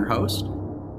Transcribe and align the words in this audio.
your 0.00 0.08
host. 0.08 0.46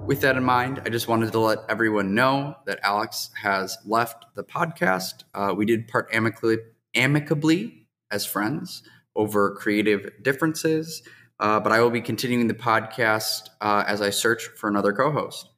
With 0.05 0.21
that 0.21 0.37
in 0.37 0.43
mind, 0.43 0.81
I 0.85 0.89
just 0.89 1.07
wanted 1.07 1.31
to 1.31 1.39
let 1.39 1.59
everyone 1.69 2.13
know 2.13 2.55
that 2.65 2.79
Alex 2.83 3.31
has 3.41 3.77
left 3.85 4.25
the 4.35 4.43
podcast. 4.43 5.23
Uh, 5.33 5.53
we 5.55 5.65
did 5.65 5.87
part 5.87 6.09
amicably, 6.13 6.57
amicably 6.93 7.87
as 8.11 8.25
friends 8.25 8.83
over 9.15 9.55
creative 9.55 10.11
differences, 10.21 11.01
uh, 11.39 11.59
but 11.59 11.71
I 11.71 11.81
will 11.81 11.89
be 11.89 12.01
continuing 12.01 12.47
the 12.47 12.53
podcast 12.53 13.49
uh, 13.59 13.83
as 13.87 14.01
I 14.01 14.11
search 14.11 14.47
for 14.55 14.69
another 14.69 14.93
co 14.93 15.11
host. 15.11 15.49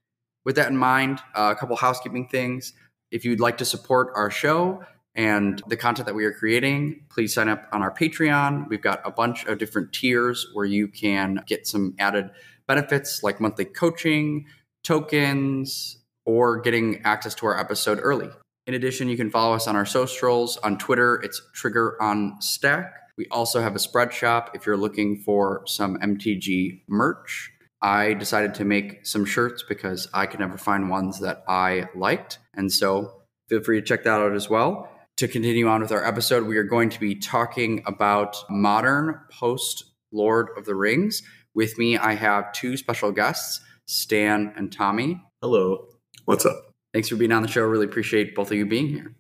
With 0.46 0.56
that 0.56 0.70
in 0.70 0.78
mind, 0.78 1.20
uh, 1.36 1.54
a 1.56 1.60
couple 1.60 1.76
housekeeping 1.76 2.28
things. 2.28 2.74
If 3.12 3.26
you'd 3.26 3.40
like 3.40 3.58
to 3.58 3.66
support 3.66 4.12
our 4.16 4.32
show, 4.32 4.84
and 5.16 5.62
the 5.68 5.78
content 5.78 6.08
that 6.08 6.16
we 6.16 6.26
are 6.26 6.34
creating, 6.34 7.06
please 7.10 7.34
sign 7.34 7.48
up 7.48 7.68
on 7.72 7.84
our 7.84 7.94
Patreon. 7.94 8.68
We've 8.68 8.82
got 8.82 9.02
a 9.06 9.12
bunch 9.12 9.46
of 9.46 9.60
different 9.60 9.94
tiers 9.94 10.48
where 10.54 10.66
you 10.66 10.88
can 10.88 11.44
get 11.46 11.68
some 11.68 11.94
added 12.00 12.32
benefits 12.68 13.24
like 13.24 13.40
monthly 13.40 13.66
coaching, 13.66 14.46
tokens, 14.84 15.98
or 16.26 16.62
getting 16.62 17.02
access 17.04 17.36
to 17.36 17.46
our 17.46 17.60
episode 17.60 18.00
early. 18.02 18.30
In 18.66 18.74
addition, 18.74 19.10
you 19.10 19.18
can 19.18 19.30
follow 19.30 19.54
us 19.54 19.68
on 19.68 19.76
our 19.76 19.86
socials. 19.86 20.58
On 20.58 20.78
Twitter, 20.78 21.16
it's 21.22 21.42
Trigger 21.54 22.02
on 22.02 22.42
Stack. 22.42 22.94
We 23.18 23.28
also 23.30 23.62
have 23.62 23.76
a 23.76 23.80
spread 23.80 24.14
shop 24.14 24.52
if 24.54 24.66
you're 24.66 24.78
looking 24.78 25.18
for 25.18 25.64
some 25.66 25.98
MTG 25.98 26.82
merch. 26.88 27.52
I 27.82 28.14
decided 28.14 28.54
to 28.56 28.66
make 28.66 29.06
some 29.06 29.26
shirts 29.26 29.64
because 29.68 30.08
I 30.14 30.26
could 30.26 30.40
never 30.40 30.58
find 30.58 30.90
ones 30.90 31.20
that 31.20 31.44
I 31.48 31.90
liked. 31.94 32.40
And 32.54 32.72
so 32.72 33.22
feel 33.50 33.62
free 33.62 33.82
to 33.82 33.86
check 33.86 34.04
that 34.06 34.22
out 34.22 34.34
as 34.34 34.50
well 34.50 34.90
to 35.18 35.28
continue 35.28 35.68
on 35.68 35.82
with 35.82 35.92
our 35.92 36.04
episode, 36.04 36.48
we 36.48 36.58
are 36.58 36.64
going 36.64 36.90
to 36.90 37.00
be 37.00 37.16
talking 37.16 37.84
about 37.86 38.38
modern 38.50 39.20
post 39.32 39.86
Lord 40.12 40.50
of 40.58 40.66
the 40.66 40.76
Rings. 40.76 41.22
With 41.56 41.78
me, 41.78 41.98
I 41.98 42.14
have 42.16 42.52
two 42.52 42.78
special 42.78 43.12
guests, 43.12 43.62
Stan 43.86 44.54
and 44.56 44.72
Tommy. 44.72 45.22
Hello. 45.42 45.88
What's 46.26 46.46
up? 46.46 46.72
Thanks 46.94 47.10
for 47.10 47.16
being 47.16 47.32
on 47.32 47.42
the 47.42 47.48
show. 47.48 47.62
Really 47.64 47.86
appreciate 47.86 48.34
both 48.36 48.52
of 48.52 48.58
you 48.58 48.66
being 48.66 48.88
here. 48.88 49.14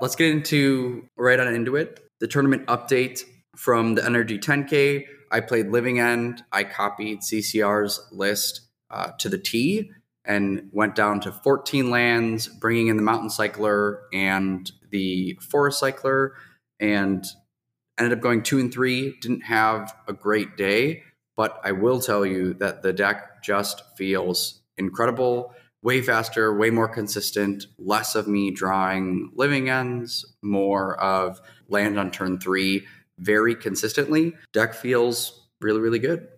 Let's 0.00 0.16
get 0.16 0.30
into 0.30 1.08
right 1.16 1.38
on 1.38 1.52
into 1.54 1.76
it. 1.76 2.00
The 2.20 2.28
tournament 2.28 2.66
update 2.66 3.24
from 3.56 3.94
the 3.94 4.02
NRG 4.02 4.40
10K. 4.40 5.04
I 5.30 5.40
played 5.40 5.68
Living 5.68 5.98
End. 5.98 6.42
I 6.52 6.64
copied 6.64 7.20
CCR's 7.20 8.00
list 8.10 8.62
uh, 8.90 9.12
to 9.18 9.28
the 9.28 9.38
T 9.38 9.90
and 10.24 10.68
went 10.72 10.94
down 10.94 11.20
to 11.20 11.32
14 11.32 11.90
lands, 11.90 12.48
bringing 12.48 12.88
in 12.88 12.96
the 12.96 13.02
Mountain 13.02 13.30
Cycler 13.30 14.02
and 14.12 14.70
the 14.90 15.38
Forest 15.40 15.78
Cycler, 15.78 16.34
and 16.80 17.24
ended 17.98 18.16
up 18.16 18.22
going 18.22 18.42
two 18.42 18.58
and 18.58 18.72
three. 18.72 19.16
Didn't 19.20 19.42
have 19.42 19.94
a 20.08 20.12
great 20.12 20.56
day, 20.56 21.02
but 21.36 21.60
I 21.62 21.72
will 21.72 22.00
tell 22.00 22.24
you 22.24 22.54
that 22.54 22.82
the 22.82 22.92
deck 22.92 23.42
just 23.42 23.82
feels 23.96 24.60
incredible. 24.78 25.54
Way 25.82 26.02
faster, 26.02 26.56
way 26.56 26.70
more 26.70 26.88
consistent, 26.88 27.66
less 27.78 28.14
of 28.14 28.26
me 28.26 28.50
drawing 28.50 29.30
living 29.34 29.68
ends, 29.68 30.24
more 30.42 30.98
of 31.00 31.40
land 31.68 31.98
on 31.98 32.10
turn 32.10 32.38
three 32.40 32.86
very 33.18 33.54
consistently. 33.54 34.34
Deck 34.52 34.74
feels 34.74 35.48
really, 35.60 35.80
really 35.80 35.98
good. 35.98 36.28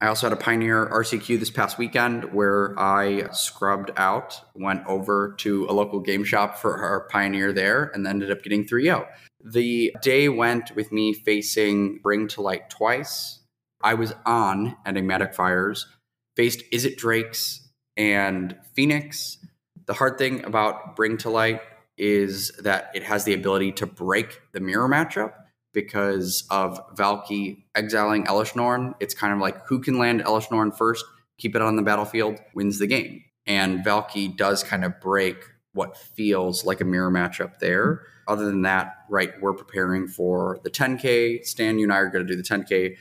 I 0.00 0.08
also 0.08 0.28
had 0.28 0.36
a 0.36 0.40
Pioneer 0.40 0.86
RCQ 0.86 1.38
this 1.38 1.50
past 1.50 1.78
weekend 1.78 2.34
where 2.34 2.78
I 2.78 3.30
scrubbed 3.32 3.90
out, 3.96 4.38
went 4.54 4.84
over 4.86 5.34
to 5.38 5.66
a 5.66 5.72
local 5.72 6.00
game 6.00 6.24
shop 6.24 6.58
for 6.58 6.76
our 6.76 7.08
Pioneer 7.08 7.52
there, 7.52 7.90
and 7.94 8.06
ended 8.06 8.30
up 8.30 8.42
getting 8.42 8.66
3 8.66 8.84
0. 8.84 9.06
The 9.42 9.94
day 10.02 10.28
went 10.28 10.74
with 10.74 10.92
me 10.92 11.14
facing 11.14 12.00
Bring 12.02 12.28
to 12.28 12.42
Light 12.42 12.68
twice. 12.70 13.40
I 13.84 13.94
was 13.94 14.14
on 14.24 14.76
Enigmatic 14.86 15.34
Fires, 15.34 15.86
faced 16.34 16.62
Izzet 16.72 16.96
Drakes 16.96 17.68
and 17.96 18.56
Phoenix. 18.72 19.38
The 19.86 19.92
hard 19.92 20.16
thing 20.16 20.44
about 20.44 20.96
Bring 20.96 21.18
to 21.18 21.30
Light 21.30 21.60
is 21.98 22.50
that 22.62 22.90
it 22.94 23.02
has 23.04 23.24
the 23.24 23.34
ability 23.34 23.72
to 23.72 23.86
break 23.86 24.40
the 24.52 24.60
mirror 24.60 24.88
matchup 24.88 25.34
because 25.74 26.44
of 26.50 26.80
Valki 26.96 27.64
exiling 27.74 28.24
Elesh 28.24 28.56
Norn. 28.56 28.94
It's 29.00 29.14
kind 29.14 29.34
of 29.34 29.38
like 29.38 29.66
who 29.66 29.80
can 29.80 29.98
land 29.98 30.22
Elesh 30.22 30.50
Norn 30.50 30.72
first, 30.72 31.04
keep 31.36 31.54
it 31.54 31.62
on 31.62 31.76
the 31.76 31.82
battlefield, 31.82 32.38
wins 32.54 32.78
the 32.78 32.86
game. 32.86 33.22
And 33.46 33.84
Valki 33.84 34.34
does 34.34 34.64
kind 34.64 34.84
of 34.84 34.98
break 35.00 35.36
what 35.74 35.98
feels 35.98 36.64
like 36.64 36.80
a 36.80 36.84
mirror 36.84 37.10
matchup 37.10 37.58
there. 37.58 38.02
Other 38.26 38.46
than 38.46 38.62
that, 38.62 38.94
right, 39.10 39.32
we're 39.42 39.52
preparing 39.52 40.06
for 40.06 40.58
the 40.64 40.70
10K. 40.70 41.44
Stan, 41.44 41.78
you 41.78 41.84
and 41.84 41.92
I 41.92 41.98
are 41.98 42.08
going 42.08 42.26
to 42.26 42.32
do 42.32 42.40
the 42.40 42.48
10K 42.48 42.96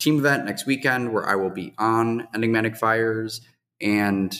team 0.00 0.18
event 0.18 0.46
next 0.46 0.66
weekend 0.66 1.12
where 1.12 1.28
I 1.28 1.36
will 1.36 1.50
be 1.50 1.74
on 1.78 2.26
Enigmatic 2.34 2.76
Fires. 2.76 3.42
And, 3.80 4.34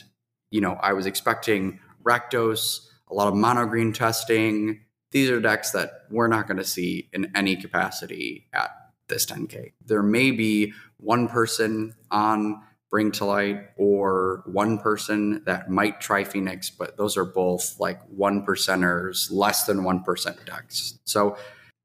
you 0.50 0.60
know, 0.60 0.72
I 0.82 0.94
was 0.94 1.06
expecting 1.06 1.78
Rakdos, 2.02 2.80
a 3.08 3.14
lot 3.14 3.28
of 3.28 3.34
mono 3.34 3.66
green 3.66 3.92
testing, 3.92 4.80
these 5.12 5.30
are 5.30 5.40
decks 5.40 5.72
that 5.72 6.04
we're 6.10 6.28
not 6.28 6.46
going 6.46 6.58
to 6.58 6.64
see 6.64 7.08
in 7.12 7.32
any 7.34 7.56
capacity 7.56 8.46
at 8.52 8.70
this 9.08 9.26
10K. 9.26 9.72
There 9.84 10.02
may 10.02 10.30
be 10.30 10.72
one 10.98 11.28
person 11.28 11.94
on 12.10 12.62
Bring 12.90 13.12
to 13.12 13.24
Light 13.24 13.70
or 13.76 14.42
one 14.46 14.78
person 14.78 15.42
that 15.46 15.70
might 15.70 16.00
try 16.00 16.24
Phoenix, 16.24 16.70
but 16.70 16.96
those 16.96 17.16
are 17.16 17.24
both 17.24 17.78
like 17.78 18.00
one 18.08 18.44
percenters, 18.44 19.30
less 19.30 19.64
than 19.64 19.80
1% 19.80 20.44
decks. 20.44 20.98
So 21.04 21.36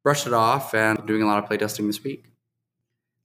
brush 0.03 0.25
it 0.27 0.33
off 0.33 0.73
and 0.73 1.05
doing 1.05 1.21
a 1.21 1.25
lot 1.25 1.43
of 1.43 1.49
playtesting 1.49 1.87
this 1.87 2.03
week. 2.03 2.25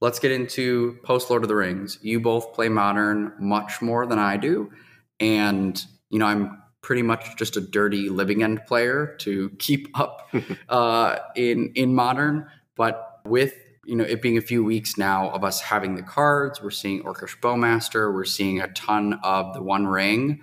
Let's 0.01 0.19
get 0.19 0.33
into 0.33 0.99
post 1.03 1.29
Lord 1.29 1.43
of 1.43 1.49
the 1.49 1.55
Rings. 1.55 1.99
You 2.03 2.21
both 2.21 2.55
play 2.55 2.69
modern 2.69 3.33
much 3.39 3.83
more 3.83 4.07
than 4.07 4.19
I 4.19 4.37
do. 4.37 4.71
And, 5.19 5.83
you 6.09 6.19
know, 6.19 6.27
I'm 6.27 6.61
pretty 6.83 7.03
much 7.03 7.37
just 7.37 7.57
a 7.57 7.61
dirty 7.61 8.09
living 8.09 8.43
end 8.43 8.65
player 8.67 9.15
to 9.21 9.51
keep 9.59 9.89
up 9.99 10.31
uh, 10.69 11.17
in 11.37 11.73
in 11.75 11.95
modern. 11.95 12.47
But 12.77 13.21
with 13.25 13.55
you 13.85 13.97
know 13.97 14.05
it 14.05 14.23
being 14.23 14.39
a 14.39 14.43
few 14.43 14.65
weeks 14.65 14.97
now 14.97 15.31
of 15.31 15.45
us 15.45 15.61
having 15.61 15.97
the 15.97 16.03
cards, 16.03 16.63
we're 16.63 16.71
seeing 16.71 17.03
Orcish 17.03 17.39
Bowmaster, 17.41 18.13
we're 18.13 18.25
seeing 18.25 18.61
a 18.61 18.69
ton 18.69 19.19
of 19.23 19.55
the 19.55 19.63
One 19.63 19.87
Ring. 19.87 20.41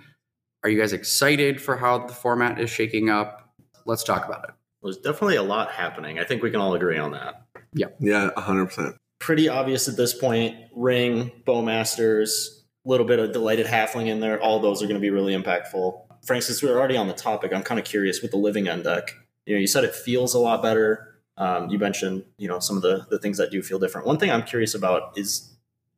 Are 0.62 0.70
you 0.70 0.78
guys 0.78 0.92
excited 0.92 1.60
for 1.60 1.76
how 1.76 2.06
the 2.06 2.12
format 2.12 2.60
is 2.60 2.70
shaking 2.70 3.10
up? 3.10 3.52
Let's 3.86 4.04
talk 4.04 4.26
about 4.26 4.44
it. 4.48 4.54
There's 4.82 4.98
definitely 4.98 5.36
a 5.36 5.42
lot 5.42 5.70
happening. 5.70 6.18
I 6.18 6.24
think 6.24 6.42
we 6.42 6.50
can 6.50 6.60
all 6.60 6.74
agree 6.74 6.98
on 6.98 7.12
that. 7.12 7.46
Yeah. 7.72 7.86
Yeah, 8.00 8.30
100%. 8.36 8.96
Pretty 9.18 9.48
obvious 9.48 9.88
at 9.88 9.96
this 9.96 10.14
point. 10.14 10.56
Ring, 10.74 11.32
Bowmasters, 11.46 12.62
a 12.84 12.88
little 12.88 13.06
bit 13.06 13.18
of 13.18 13.32
Delighted 13.32 13.66
Halfling 13.66 14.06
in 14.06 14.20
there. 14.20 14.40
All 14.40 14.60
those 14.60 14.82
are 14.82 14.86
going 14.86 14.96
to 14.96 15.00
be 15.00 15.10
really 15.10 15.34
impactful. 15.34 16.00
Frank, 16.24 16.42
since 16.42 16.62
we're 16.62 16.78
already 16.78 16.96
on 16.96 17.08
the 17.08 17.14
topic, 17.14 17.52
I'm 17.52 17.62
kind 17.62 17.78
of 17.78 17.84
curious 17.84 18.22
with 18.22 18.30
the 18.30 18.36
living 18.36 18.68
end 18.68 18.84
deck. 18.84 19.14
You 19.46 19.54
know, 19.54 19.60
you 19.60 19.66
said 19.66 19.84
it 19.84 19.94
feels 19.94 20.34
a 20.34 20.38
lot 20.38 20.62
better. 20.62 21.20
Um, 21.36 21.70
you 21.70 21.78
mentioned, 21.78 22.24
you 22.36 22.48
know, 22.48 22.58
some 22.58 22.76
of 22.76 22.82
the 22.82 23.06
the 23.10 23.18
things 23.18 23.38
that 23.38 23.50
do 23.50 23.62
feel 23.62 23.78
different. 23.78 24.06
One 24.06 24.18
thing 24.18 24.30
I'm 24.30 24.42
curious 24.42 24.74
about 24.74 25.16
is 25.16 25.56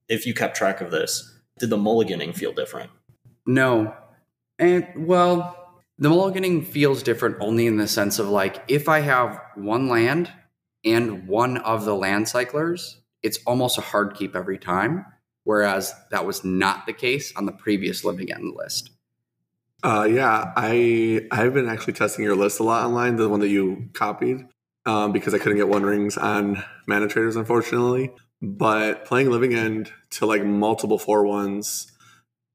if 0.09 0.27
you 0.27 0.35
kept 0.35 0.57
track 0.57 0.81
of 0.81 0.91
this, 0.91 1.35
did 1.59 1.71
the 1.71 1.79
mulliganing 1.79 2.35
feel 2.35 2.53
different? 2.53 2.91
No, 3.47 3.95
and 4.59 4.87
well, 4.97 5.81
the 5.99 6.11
mulliganing 6.11 6.67
feels 6.67 7.03
different 7.03 7.37
only 7.41 7.67
in 7.67 7.77
the 7.77 7.89
sense 7.89 8.19
of 8.19 8.29
like 8.29 8.63
if 8.69 8.89
I 8.89 9.01
have 9.01 9.41
one 9.55 9.89
land 9.89 10.31
and 10.85 11.27
one 11.27 11.57
of 11.59 11.85
the 11.85 11.95
land 11.95 12.29
cyclers, 12.29 13.00
it's 13.23 13.39
almost 13.47 13.79
a 13.79 13.83
hard 13.83 14.15
keep 14.15 14.35
every 14.35 14.59
time. 14.59 15.07
Whereas 15.45 15.95
that 16.11 16.27
was 16.27 16.45
not 16.45 16.87
the 16.87 16.93
case 16.93 17.33
on 17.35 17.47
the 17.47 17.53
previous 17.53 18.05
living 18.05 18.31
end 18.31 18.55
list. 18.55 18.91
Uh, 19.83 20.07
yeah, 20.11 20.53
I 20.57 21.27
I've 21.31 21.55
been 21.55 21.69
actually 21.69 21.95
testing 21.95 22.25
your 22.25 22.37
list 22.37 22.61
a 22.61 22.63
lot 22.63 22.85
online, 22.85 23.17
the 23.17 23.29
one 23.29 23.41
that 23.41 23.49
you 23.49 23.89
copied, 23.95 24.47
um, 24.85 25.13
because 25.13 25.33
I 25.33 25.39
couldn't 25.39 25.57
get 25.57 25.69
one 25.69 25.83
rings 25.83 26.19
on 26.19 26.63
Manatraders, 26.89 27.37
unfortunately. 27.37 28.13
But 28.43 29.07
playing 29.07 29.31
Living 29.31 29.55
End 29.55 29.91
to 30.11 30.27
like 30.27 30.45
multiple 30.45 30.99
four 30.99 31.25
ones, 31.25 31.91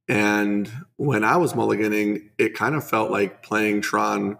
and 0.07 0.71
when 0.97 1.23
I 1.23 1.37
was 1.37 1.53
mulliganing, 1.53 2.29
it 2.37 2.53
kind 2.53 2.75
of 2.75 2.87
felt 2.87 3.09
like 3.09 3.41
playing 3.41 3.81
Tron, 3.81 4.37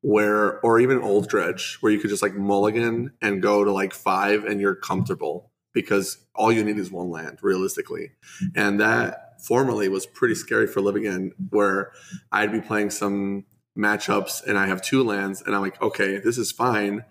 where 0.00 0.58
or 0.60 0.80
even 0.80 1.02
Old 1.02 1.28
Dredge, 1.28 1.76
where 1.80 1.92
you 1.92 1.98
could 1.98 2.10
just 2.10 2.22
like 2.22 2.34
mulligan 2.34 3.12
and 3.20 3.42
go 3.42 3.62
to 3.62 3.72
like 3.72 3.92
five, 3.92 4.44
and 4.44 4.58
you're 4.58 4.74
comfortable 4.74 5.51
because 5.72 6.18
all 6.34 6.52
you 6.52 6.64
need 6.64 6.78
is 6.78 6.90
one 6.90 7.10
land, 7.10 7.38
realistically, 7.42 8.10
and 8.54 8.80
that 8.80 9.40
formerly 9.42 9.88
was 9.88 10.06
pretty 10.06 10.34
scary 10.34 10.66
for 10.66 10.80
living 10.80 11.04
in, 11.04 11.32
where 11.50 11.92
I'd 12.30 12.52
be 12.52 12.60
playing 12.60 12.90
some 12.90 13.44
matchups 13.76 14.46
and 14.46 14.58
I 14.58 14.66
have 14.66 14.82
two 14.82 15.02
lands, 15.02 15.42
and 15.42 15.54
I'm 15.54 15.62
like, 15.62 15.80
okay, 15.82 16.18
this 16.18 16.38
is 16.38 16.52
fine, 16.52 17.04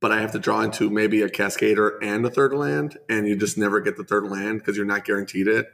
but 0.00 0.12
I 0.12 0.20
have 0.20 0.32
to 0.32 0.38
draw 0.38 0.60
into 0.60 0.90
maybe 0.90 1.22
a 1.22 1.28
Cascader 1.28 1.98
and 2.02 2.24
a 2.26 2.30
third 2.30 2.52
land, 2.52 2.98
and 3.08 3.26
you 3.26 3.36
just 3.36 3.58
never 3.58 3.80
get 3.80 3.96
the 3.96 4.04
third 4.04 4.24
land 4.24 4.58
because 4.58 4.76
you're 4.76 4.86
not 4.86 5.04
guaranteed 5.04 5.48
it. 5.48 5.66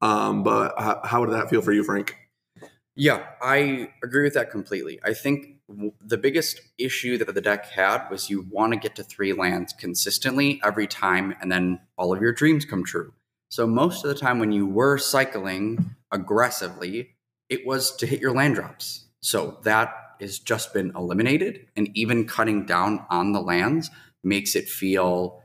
Um, 0.00 0.42
but 0.42 0.74
how, 0.78 1.00
how 1.04 1.20
would 1.20 1.30
that 1.30 1.50
feel 1.50 1.62
for 1.62 1.72
you, 1.72 1.82
Frank? 1.82 2.16
Yeah, 2.94 3.26
I 3.42 3.90
agree 4.02 4.22
with 4.24 4.34
that 4.34 4.50
completely. 4.50 4.98
I 5.04 5.12
think 5.12 5.55
the 5.68 6.16
biggest 6.16 6.60
issue 6.78 7.18
that 7.18 7.32
the 7.34 7.40
deck 7.40 7.66
had 7.66 8.08
was 8.08 8.30
you 8.30 8.46
want 8.50 8.72
to 8.72 8.78
get 8.78 8.94
to 8.96 9.02
three 9.02 9.32
lands 9.32 9.72
consistently 9.72 10.60
every 10.64 10.86
time, 10.86 11.34
and 11.40 11.50
then 11.50 11.80
all 11.96 12.12
of 12.12 12.20
your 12.20 12.32
dreams 12.32 12.64
come 12.64 12.84
true. 12.84 13.12
So 13.48 13.66
most 13.66 14.04
of 14.04 14.08
the 14.08 14.18
time 14.20 14.38
when 14.38 14.52
you 14.52 14.66
were 14.66 14.98
cycling 14.98 15.96
aggressively, 16.12 17.16
it 17.48 17.66
was 17.66 17.94
to 17.96 18.06
hit 18.06 18.20
your 18.20 18.34
land 18.34 18.54
drops. 18.56 19.06
So 19.20 19.58
that 19.62 19.94
has 20.20 20.38
just 20.38 20.72
been 20.72 20.92
eliminated. 20.96 21.66
And 21.76 21.88
even 21.94 22.26
cutting 22.26 22.64
down 22.64 23.04
on 23.10 23.32
the 23.32 23.40
lands 23.40 23.90
makes 24.22 24.56
it 24.56 24.68
feel 24.68 25.42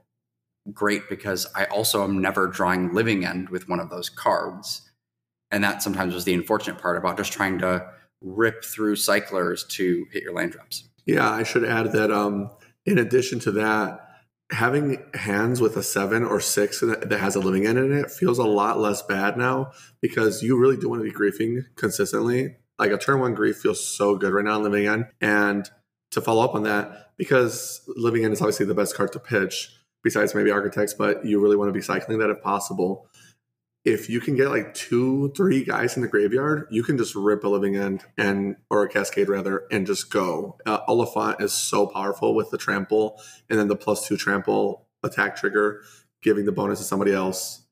great 0.71 1.09
because 1.09 1.47
I 1.55 1.65
also 1.65 2.03
am 2.03 2.21
never 2.21 2.47
drawing 2.47 2.93
living 2.93 3.25
end 3.25 3.49
with 3.49 3.67
one 3.67 3.79
of 3.79 3.89
those 3.89 4.09
cards. 4.09 4.83
And 5.49 5.63
that 5.63 5.81
sometimes 5.81 6.13
was 6.13 6.25
the 6.25 6.33
unfortunate 6.33 6.79
part 6.79 6.97
about 6.97 7.17
just 7.17 7.33
trying 7.33 7.59
to 7.59 7.87
rip 8.21 8.63
through 8.63 8.95
cyclers 8.95 9.63
to 9.63 10.05
hit 10.11 10.23
your 10.23 10.33
land 10.33 10.51
drops. 10.51 10.87
Yeah, 11.05 11.29
I 11.29 11.43
should 11.43 11.65
add 11.65 11.91
that 11.93 12.11
um, 12.11 12.51
in 12.85 12.97
addition 12.97 13.39
to 13.41 13.51
that, 13.53 14.07
having 14.51 15.03
hands 15.13 15.61
with 15.61 15.77
a 15.77 15.83
seven 15.83 16.23
or 16.23 16.39
six 16.39 16.81
that 16.81 17.11
has 17.11 17.35
a 17.35 17.39
living 17.39 17.65
end 17.65 17.77
in 17.77 17.93
it 17.93 18.11
feels 18.11 18.37
a 18.37 18.43
lot 18.43 18.79
less 18.79 19.01
bad 19.01 19.37
now 19.37 19.71
because 20.01 20.43
you 20.43 20.57
really 20.57 20.75
do 20.75 20.89
want 20.89 21.01
to 21.01 21.09
be 21.09 21.15
griefing 21.15 21.61
consistently. 21.75 22.55
Like 22.77 22.91
a 22.91 22.97
turn 22.97 23.19
one 23.19 23.33
grief 23.33 23.57
feels 23.57 23.85
so 23.85 24.15
good 24.15 24.33
right 24.33 24.43
now 24.43 24.55
on 24.55 24.63
living 24.63 24.87
end. 24.87 25.07
And 25.21 25.69
to 26.11 26.21
follow 26.21 26.43
up 26.43 26.53
on 26.53 26.63
that, 26.63 27.11
because 27.17 27.81
living 27.95 28.25
end 28.25 28.33
is 28.33 28.41
obviously 28.41 28.65
the 28.65 28.73
best 28.73 28.95
card 28.95 29.13
to 29.13 29.19
pitch, 29.19 29.69
besides 30.03 30.35
maybe 30.35 30.51
architects, 30.51 30.93
but 30.93 31.25
you 31.25 31.39
really 31.39 31.55
want 31.55 31.69
to 31.69 31.73
be 31.73 31.81
cycling 31.81 32.19
that 32.19 32.29
if 32.29 32.41
possible. 32.41 33.07
If 33.83 34.09
you 34.09 34.19
can 34.19 34.35
get 34.35 34.49
like 34.49 34.73
two, 34.73 35.33
three 35.35 35.63
guys 35.63 35.95
in 35.95 36.03
the 36.03 36.07
graveyard, 36.07 36.67
you 36.69 36.83
can 36.83 36.97
just 36.97 37.15
rip 37.15 37.43
a 37.43 37.47
living 37.47 37.75
end 37.75 38.03
and 38.17 38.55
or 38.69 38.83
a 38.83 38.89
cascade 38.89 39.27
rather, 39.27 39.63
and 39.71 39.87
just 39.87 40.11
go. 40.11 40.57
Uh, 40.65 40.85
Oliphaunt 40.87 41.41
is 41.41 41.51
so 41.51 41.87
powerful 41.87 42.35
with 42.35 42.51
the 42.51 42.57
trample, 42.57 43.19
and 43.49 43.57
then 43.57 43.67
the 43.67 43.75
plus 43.75 44.07
two 44.07 44.17
trample 44.17 44.87
attack 45.03 45.35
trigger, 45.35 45.81
giving 46.21 46.45
the 46.45 46.51
bonus 46.51 46.79
to 46.79 46.85
somebody 46.85 47.11
else. 47.11 47.65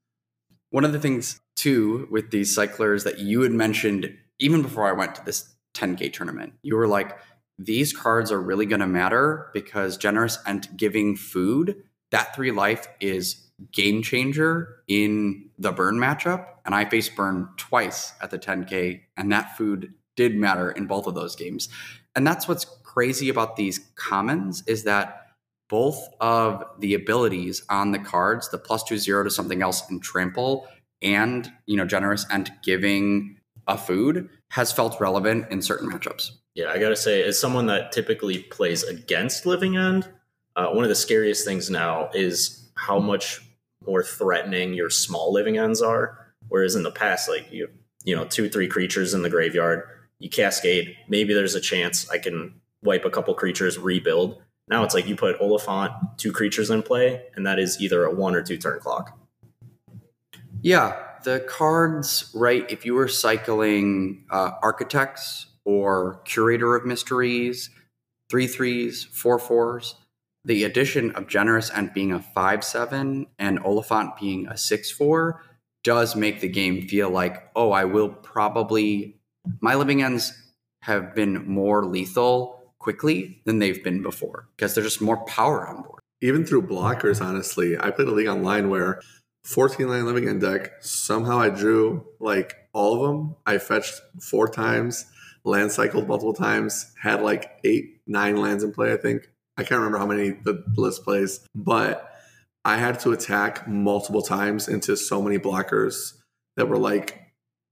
One 0.71 0.83
of 0.83 0.93
the 0.93 0.99
things 0.99 1.39
too 1.55 2.07
with 2.09 2.31
these 2.31 2.55
cyclers 2.55 3.03
that 3.03 3.19
you 3.19 3.41
had 3.41 3.51
mentioned 3.51 4.15
even 4.39 4.61
before 4.61 4.87
I 4.87 4.93
went 4.93 5.15
to 5.15 5.25
this 5.25 5.53
10k 5.75 6.11
tournament, 6.13 6.53
you 6.63 6.75
were 6.75 6.87
like, 6.87 7.17
these 7.57 7.91
cards 7.91 8.31
are 8.31 8.41
really 8.41 8.65
going 8.65 8.79
to 8.79 8.87
matter 8.87 9.49
because 9.53 9.97
Generous 9.97 10.39
Ent 10.47 10.75
giving 10.77 11.15
food 11.17 11.83
that 12.11 12.33
three 12.33 12.51
life 12.51 12.87
is 13.01 13.49
game 13.73 14.01
changer 14.01 14.77
in 14.87 15.48
the 15.59 15.71
burn 15.71 15.97
matchup. 15.97 16.45
And 16.65 16.73
I 16.73 16.85
faced 16.85 17.15
burn 17.15 17.49
twice 17.57 18.13
at 18.21 18.31
the 18.31 18.39
10K, 18.39 19.01
and 19.17 19.31
that 19.31 19.57
food 19.57 19.93
did 20.15 20.35
matter 20.35 20.71
in 20.71 20.87
both 20.87 21.05
of 21.05 21.15
those 21.15 21.35
games. 21.35 21.69
And 22.15 22.25
that's 22.25 22.47
what's 22.47 22.65
crazy 22.83 23.29
about 23.29 23.55
these 23.55 23.79
commons 23.95 24.63
is 24.65 24.83
that 24.85 25.27
both 25.69 26.09
of 26.19 26.63
the 26.79 26.95
abilities 26.95 27.63
on 27.69 27.91
the 27.91 27.99
cards, 27.99 28.49
the 28.49 28.57
plus 28.57 28.83
two 28.83 28.97
zero 28.97 29.23
to 29.23 29.29
something 29.29 29.61
else 29.61 29.87
and 29.89 30.01
trample, 30.01 30.67
and 31.01 31.51
you 31.67 31.77
know, 31.77 31.85
Generous 31.85 32.25
Ent 32.31 32.49
giving 32.63 33.37
a 33.67 33.77
food 33.77 34.29
has 34.49 34.71
felt 34.71 34.99
relevant 34.99 35.45
in 35.51 35.61
certain 35.61 35.89
matchups. 35.89 36.31
Yeah, 36.55 36.71
I 36.71 36.79
gotta 36.79 36.95
say, 36.95 37.23
as 37.23 37.39
someone 37.39 37.67
that 37.67 37.91
typically 37.91 38.39
plays 38.39 38.83
against 38.83 39.45
Living 39.45 39.77
End, 39.77 40.09
uh, 40.55 40.69
one 40.69 40.83
of 40.83 40.89
the 40.89 40.95
scariest 40.95 41.45
things 41.45 41.69
now 41.69 42.09
is 42.13 42.69
how 42.75 42.99
much 42.99 43.41
more 43.85 44.03
threatening 44.03 44.73
your 44.73 44.89
small 44.89 45.31
living 45.31 45.57
ends 45.57 45.81
are. 45.81 46.33
Whereas 46.47 46.75
in 46.75 46.83
the 46.83 46.91
past, 46.91 47.29
like 47.29 47.51
you, 47.51 47.69
you 48.03 48.15
know, 48.15 48.25
two, 48.25 48.49
three 48.49 48.67
creatures 48.67 49.13
in 49.13 49.21
the 49.21 49.29
graveyard, 49.29 49.83
you 50.19 50.29
cascade. 50.29 50.95
Maybe 51.07 51.33
there's 51.33 51.55
a 51.55 51.61
chance 51.61 52.09
I 52.09 52.17
can 52.17 52.59
wipe 52.83 53.05
a 53.05 53.09
couple 53.09 53.33
creatures, 53.33 53.77
rebuild. 53.77 54.41
Now 54.67 54.83
it's 54.83 54.93
like 54.93 55.07
you 55.07 55.15
put 55.15 55.39
Oliphaunt, 55.39 56.17
two 56.17 56.31
creatures 56.31 56.69
in 56.69 56.83
play, 56.83 57.23
and 57.35 57.45
that 57.45 57.59
is 57.59 57.81
either 57.81 58.05
a 58.05 58.13
one 58.13 58.35
or 58.35 58.43
two 58.43 58.57
turn 58.57 58.79
clock. 58.79 59.17
Yeah, 60.61 60.95
the 61.23 61.39
cards, 61.39 62.31
right? 62.35 62.69
If 62.69 62.85
you 62.85 62.93
were 62.93 63.07
cycling 63.07 64.25
uh, 64.29 64.51
Architects 64.61 65.47
or 65.65 66.21
Curator 66.25 66.75
of 66.75 66.85
Mysteries, 66.85 67.69
three 68.29 68.47
threes, 68.47 69.05
four 69.05 69.39
fours, 69.39 69.95
the 70.45 70.63
addition 70.63 71.11
of 71.11 71.27
Generous 71.27 71.71
Ent 71.71 71.93
being 71.93 72.11
a 72.11 72.19
5 72.19 72.63
7 72.63 73.27
and 73.37 73.59
Oliphaunt 73.59 74.19
being 74.19 74.47
a 74.47 74.57
6 74.57 74.91
4 74.91 75.43
does 75.83 76.15
make 76.15 76.41
the 76.41 76.47
game 76.47 76.87
feel 76.87 77.09
like, 77.09 77.49
oh, 77.55 77.71
I 77.71 77.85
will 77.85 78.09
probably. 78.09 79.15
My 79.61 79.75
living 79.75 80.03
ends 80.03 80.33
have 80.81 81.15
been 81.15 81.47
more 81.47 81.85
lethal 81.85 82.73
quickly 82.79 83.41
than 83.45 83.59
they've 83.59 83.83
been 83.83 84.01
before 84.01 84.47
because 84.55 84.75
there's 84.75 84.87
just 84.87 85.01
more 85.01 85.23
power 85.25 85.67
on 85.67 85.83
board. 85.83 86.01
Even 86.21 86.45
through 86.45 86.67
blockers, 86.67 87.21
honestly, 87.21 87.77
I 87.77 87.91
played 87.91 88.07
a 88.07 88.11
league 88.11 88.27
online 88.27 88.69
where 88.69 89.01
14 89.45 89.87
land 89.87 90.05
living 90.05 90.27
end 90.27 90.41
deck, 90.41 90.71
somehow 90.81 91.39
I 91.39 91.49
drew 91.49 92.05
like 92.19 92.55
all 92.73 92.95
of 92.95 93.01
them. 93.09 93.35
I 93.45 93.57
fetched 93.57 94.01
four 94.21 94.49
times, 94.49 95.05
land 95.43 95.71
cycled 95.71 96.07
multiple 96.07 96.33
times, 96.33 96.93
had 97.01 97.21
like 97.21 97.59
eight, 97.63 98.01
nine 98.05 98.37
lands 98.37 98.63
in 98.63 98.71
play, 98.71 98.93
I 98.93 98.97
think. 98.97 99.29
I 99.59 99.63
can't 99.63 99.79
remember 99.79 99.97
how 99.97 100.05
many 100.05 100.29
the 100.29 100.63
list 100.77 101.03
plays, 101.03 101.45
but 101.53 102.15
I 102.63 102.77
had 102.77 103.01
to 103.01 103.11
attack 103.11 103.67
multiple 103.67 104.21
times 104.21 104.69
into 104.69 104.95
so 104.95 105.21
many 105.21 105.37
blockers 105.37 106.13
that 106.55 106.69
were 106.69 106.77
like 106.77 107.19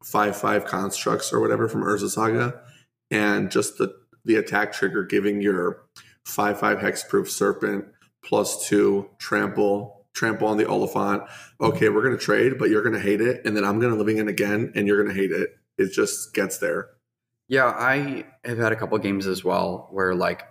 five 0.04 0.36
five 0.36 0.66
constructs 0.66 1.32
or 1.32 1.40
whatever 1.40 1.70
from 1.70 1.84
Urza 1.84 2.10
Saga, 2.10 2.62
and 3.10 3.50
just 3.50 3.78
the 3.78 3.96
the 4.26 4.36
attack 4.36 4.74
trigger 4.74 5.06
giving 5.06 5.42
your 5.42 5.86
five 6.26 6.60
five 6.60 6.80
hexproof 6.80 7.30
serpent 7.30 7.86
plus 8.22 8.68
two 8.68 9.10
trample 9.18 10.06
trample 10.14 10.50
on 10.50 10.58
the 10.58 10.66
Oliphaunt. 10.66 11.26
Okay, 11.62 11.88
we're 11.88 12.04
gonna 12.04 12.18
trade, 12.18 12.58
but 12.60 12.70
you're 12.70 12.84
gonna 12.84 13.00
hate 13.00 13.22
it, 13.22 13.46
and 13.46 13.56
then 13.56 13.64
I'm 13.64 13.80
gonna 13.80 13.96
living 13.96 14.18
in 14.18 14.28
again, 14.28 14.74
and 14.76 14.88
you're 14.88 15.02
gonna 15.02 15.16
hate 15.16 15.32
it. 15.32 15.52
It 15.78 15.94
just 15.94 16.34
gets 16.34 16.58
there. 16.58 16.90
Yeah, 17.48 17.68
I 17.68 18.26
have 18.44 18.58
had 18.58 18.74
a 18.74 18.76
couple 18.76 18.98
games 18.98 19.26
as 19.26 19.42
well 19.42 19.88
where 19.92 20.14
like 20.14 20.44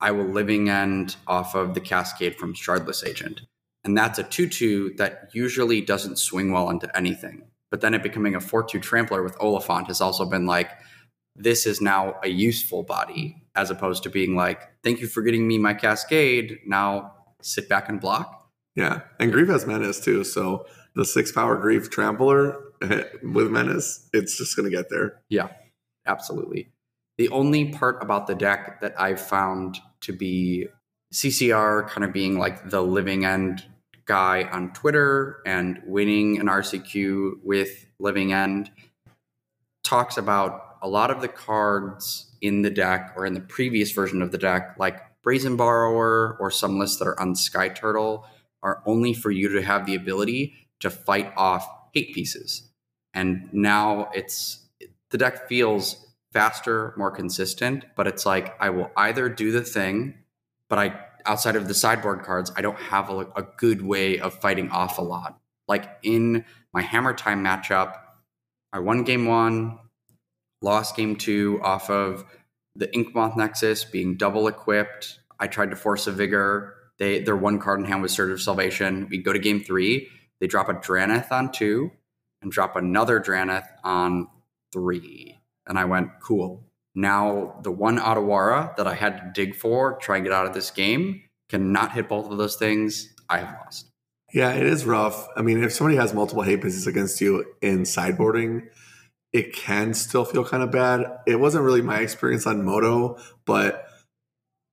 I 0.00 0.10
will 0.10 0.26
living 0.26 0.68
end 0.68 1.16
off 1.26 1.54
of 1.54 1.74
the 1.74 1.80
Cascade 1.80 2.36
from 2.36 2.54
Shardless 2.54 3.06
Agent. 3.06 3.42
And 3.84 3.96
that's 3.96 4.18
a 4.18 4.22
2 4.22 4.48
2 4.48 4.94
that 4.96 5.30
usually 5.32 5.80
doesn't 5.80 6.18
swing 6.18 6.52
well 6.52 6.70
into 6.70 6.94
anything. 6.96 7.44
But 7.70 7.80
then 7.80 7.94
it 7.94 8.02
becoming 8.02 8.34
a 8.34 8.40
4 8.40 8.64
2 8.64 8.80
trampler 8.80 9.22
with 9.22 9.36
Oliphaunt 9.38 9.88
has 9.88 10.00
also 10.00 10.24
been 10.24 10.46
like, 10.46 10.70
this 11.36 11.66
is 11.66 11.80
now 11.80 12.16
a 12.22 12.28
useful 12.28 12.82
body, 12.82 13.42
as 13.54 13.70
opposed 13.70 14.02
to 14.04 14.10
being 14.10 14.36
like, 14.36 14.60
thank 14.82 15.00
you 15.00 15.06
for 15.06 15.22
getting 15.22 15.46
me 15.46 15.58
my 15.58 15.74
Cascade. 15.74 16.60
Now 16.66 17.12
sit 17.42 17.68
back 17.68 17.88
and 17.88 18.00
block. 18.00 18.48
Yeah. 18.74 19.02
And 19.20 19.32
Grief 19.32 19.48
has 19.48 19.66
Menace 19.66 20.00
too. 20.00 20.24
So 20.24 20.66
the 20.94 21.04
six 21.04 21.32
power 21.32 21.56
Grief 21.56 21.90
trampler 21.90 22.58
with 23.22 23.50
Menace, 23.50 24.08
it's 24.12 24.38
just 24.38 24.56
going 24.56 24.70
to 24.70 24.76
get 24.76 24.88
there. 24.90 25.20
Yeah, 25.28 25.48
absolutely. 26.06 26.72
The 27.16 27.28
only 27.28 27.66
part 27.66 28.02
about 28.02 28.26
the 28.26 28.34
deck 28.34 28.80
that 28.80 29.00
I've 29.00 29.20
found 29.20 29.78
to 30.00 30.12
be 30.12 30.66
CCR 31.12 31.88
kind 31.88 32.04
of 32.04 32.12
being 32.12 32.38
like 32.38 32.70
the 32.70 32.82
living 32.82 33.24
end 33.24 33.64
guy 34.04 34.44
on 34.44 34.72
Twitter 34.72 35.40
and 35.46 35.80
winning 35.86 36.38
an 36.38 36.46
RCQ 36.46 37.42
with 37.42 37.86
Living 37.98 38.32
End 38.32 38.70
talks 39.82 40.16
about 40.16 40.76
a 40.82 40.88
lot 40.88 41.10
of 41.10 41.20
the 41.20 41.28
cards 41.28 42.36
in 42.40 42.62
the 42.62 42.70
deck 42.70 43.14
or 43.16 43.24
in 43.24 43.32
the 43.34 43.40
previous 43.40 43.92
version 43.92 44.20
of 44.20 44.32
the 44.32 44.38
deck, 44.38 44.76
like 44.78 45.00
Brazen 45.22 45.56
Borrower 45.56 46.36
or 46.38 46.50
some 46.50 46.78
lists 46.78 46.98
that 46.98 47.08
are 47.08 47.18
on 47.18 47.34
Sky 47.34 47.68
Turtle, 47.68 48.26
are 48.62 48.82
only 48.86 49.14
for 49.14 49.30
you 49.30 49.48
to 49.50 49.62
have 49.62 49.86
the 49.86 49.94
ability 49.94 50.54
to 50.80 50.90
fight 50.90 51.32
off 51.36 51.66
hate 51.94 52.14
pieces. 52.14 52.70
And 53.14 53.48
now 53.52 54.10
it's 54.14 54.66
the 55.10 55.18
deck 55.18 55.48
feels 55.48 56.03
faster, 56.34 56.92
more 56.98 57.10
consistent, 57.10 57.84
but 57.96 58.06
it's 58.06 58.26
like 58.26 58.60
I 58.60 58.70
will 58.70 58.90
either 58.96 59.28
do 59.30 59.52
the 59.52 59.62
thing, 59.62 60.14
but 60.68 60.78
I 60.78 61.00
outside 61.24 61.56
of 61.56 61.68
the 61.68 61.74
sideboard 61.74 62.22
cards, 62.22 62.52
I 62.54 62.60
don't 62.60 62.78
have 62.78 63.08
a, 63.08 63.20
a 63.36 63.46
good 63.56 63.80
way 63.80 64.18
of 64.18 64.34
fighting 64.34 64.68
off 64.70 64.98
a 64.98 65.02
lot. 65.02 65.38
Like 65.66 65.88
in 66.02 66.44
my 66.74 66.82
Hammer 66.82 67.14
Time 67.14 67.42
matchup, 67.42 67.94
I 68.72 68.80
won 68.80 69.04
game 69.04 69.26
one, 69.26 69.78
lost 70.60 70.96
game 70.96 71.16
two 71.16 71.60
off 71.62 71.88
of 71.88 72.24
the 72.74 72.88
Inkmoth 72.88 73.36
Nexus 73.36 73.84
being 73.84 74.16
double 74.16 74.48
equipped. 74.48 75.20
I 75.38 75.46
tried 75.46 75.70
to 75.70 75.76
Force 75.76 76.06
of 76.06 76.16
Vigor. 76.16 76.74
They 76.98 77.20
their 77.20 77.36
one 77.36 77.60
card 77.60 77.80
in 77.80 77.86
hand 77.86 78.02
was 78.02 78.12
Surge 78.12 78.32
of 78.32 78.42
Salvation. 78.42 79.08
We 79.08 79.18
go 79.18 79.32
to 79.32 79.38
game 79.38 79.62
three. 79.62 80.08
They 80.40 80.48
drop 80.48 80.68
a 80.68 80.74
Drannith 80.74 81.30
on 81.30 81.52
two 81.52 81.92
and 82.42 82.50
drop 82.50 82.76
another 82.76 83.20
Drannith 83.20 83.66
on 83.84 84.28
three. 84.72 85.38
And 85.66 85.78
I 85.78 85.84
went, 85.84 86.08
cool. 86.22 86.64
Now, 86.94 87.58
the 87.62 87.72
one 87.72 87.98
Otawara 87.98 88.76
that 88.76 88.86
I 88.86 88.94
had 88.94 89.16
to 89.18 89.30
dig 89.34 89.56
for, 89.56 89.96
try 89.98 90.16
and 90.16 90.24
get 90.24 90.32
out 90.32 90.46
of 90.46 90.54
this 90.54 90.70
game, 90.70 91.22
cannot 91.48 91.92
hit 91.92 92.08
both 92.08 92.30
of 92.30 92.38
those 92.38 92.56
things. 92.56 93.12
I 93.28 93.38
have 93.38 93.56
lost. 93.64 93.88
Yeah, 94.32 94.52
it 94.52 94.66
is 94.66 94.84
rough. 94.84 95.28
I 95.36 95.42
mean, 95.42 95.62
if 95.62 95.72
somebody 95.72 95.96
has 95.96 96.12
multiple 96.12 96.42
hate 96.42 96.62
pieces 96.62 96.86
against 96.86 97.20
you 97.20 97.44
in 97.62 97.82
sideboarding, 97.82 98.68
it 99.32 99.52
can 99.52 99.94
still 99.94 100.24
feel 100.24 100.44
kind 100.44 100.62
of 100.62 100.70
bad. 100.70 101.04
It 101.26 101.40
wasn't 101.40 101.64
really 101.64 101.82
my 101.82 101.98
experience 101.98 102.46
on 102.46 102.64
Modo, 102.64 103.18
but 103.44 103.86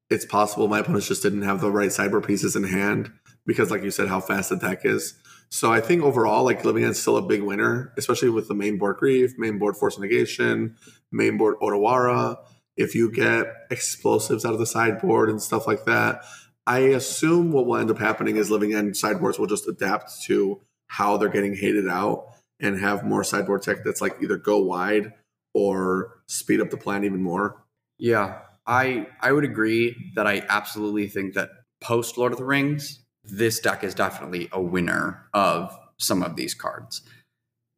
it's 0.10 0.26
possible 0.26 0.68
my 0.68 0.80
opponents 0.80 1.08
just 1.08 1.24
didn't 1.24 1.44
have 1.44 1.62
the 1.62 1.72
right 1.72 1.92
sideboard 1.92 2.26
pieces 2.26 2.56
in 2.56 2.66
hand 2.66 3.12
because, 3.46 3.72
like 3.72 3.84
you 3.84 3.92
said, 3.92 4.08
how 4.08 4.20
fast 4.20 4.50
the 4.50 4.56
deck 4.56 4.82
is. 4.84 5.16
So 5.50 5.72
I 5.72 5.82
think 5.82 6.04
overall, 6.04 6.46
like 6.46 6.64
Living 6.64 6.84
is 6.84 7.02
still 7.02 7.18
a 7.18 7.22
big 7.22 7.42
winner, 7.42 7.94
especially 7.98 8.30
with 8.30 8.48
the 8.48 8.54
main 8.54 8.78
board 8.78 8.98
Grief, 8.98 9.34
main 9.38 9.60
board 9.60 9.76
Force 9.76 10.00
Negation, 10.00 10.78
main 11.12 11.38
board 11.38 11.56
Otawara. 11.62 12.38
If 12.78 12.96
you 12.96 13.12
get 13.12 13.48
explosives 13.70 14.46
out 14.46 14.54
of 14.54 14.60
the 14.60 14.66
sideboard 14.66 15.30
and 15.30 15.42
stuff 15.42 15.68
like 15.68 15.84
that, 15.86 16.24
I 16.66 16.80
assume 16.80 17.52
what 17.52 17.66
will 17.66 17.76
end 17.76 17.92
up 17.92 18.00
happening 18.00 18.38
is 18.38 18.50
Living 18.50 18.74
End 18.74 18.96
sideboards 18.96 19.38
will 19.38 19.48
just 19.48 19.68
adapt 19.68 20.24
to 20.24 20.62
how 20.88 21.18
they're 21.18 21.30
getting 21.30 21.56
hated 21.56 21.88
out 21.88 22.28
and 22.62 22.80
have 22.80 23.04
more 23.04 23.24
sideboard 23.24 23.64
tech 23.64 23.84
that's 23.84 24.02
like 24.02 24.18
either 24.22 24.38
go 24.38 24.60
wide 24.60 25.14
or 25.54 26.22
speed 26.28 26.62
up 26.62 26.70
the 26.70 26.78
plan 26.78 27.04
even 27.04 27.22
more. 27.22 27.64
Yeah, 27.98 28.40
I 28.66 29.08
I 29.20 29.32
would 29.32 29.44
agree 29.44 30.14
that 30.16 30.28
I 30.28 30.46
absolutely 30.48 31.08
think 31.08 31.34
that 31.34 31.50
post 31.82 32.18
Lord 32.18 32.32
of 32.32 32.38
the 32.38 32.46
Rings, 32.46 33.01
this 33.24 33.60
deck 33.60 33.84
is 33.84 33.94
definitely 33.94 34.50
a 34.52 34.62
winner 34.62 35.26
of 35.34 35.78
some 35.98 36.24
of 36.24 36.36
these 36.36 36.54
cards. 36.54 37.02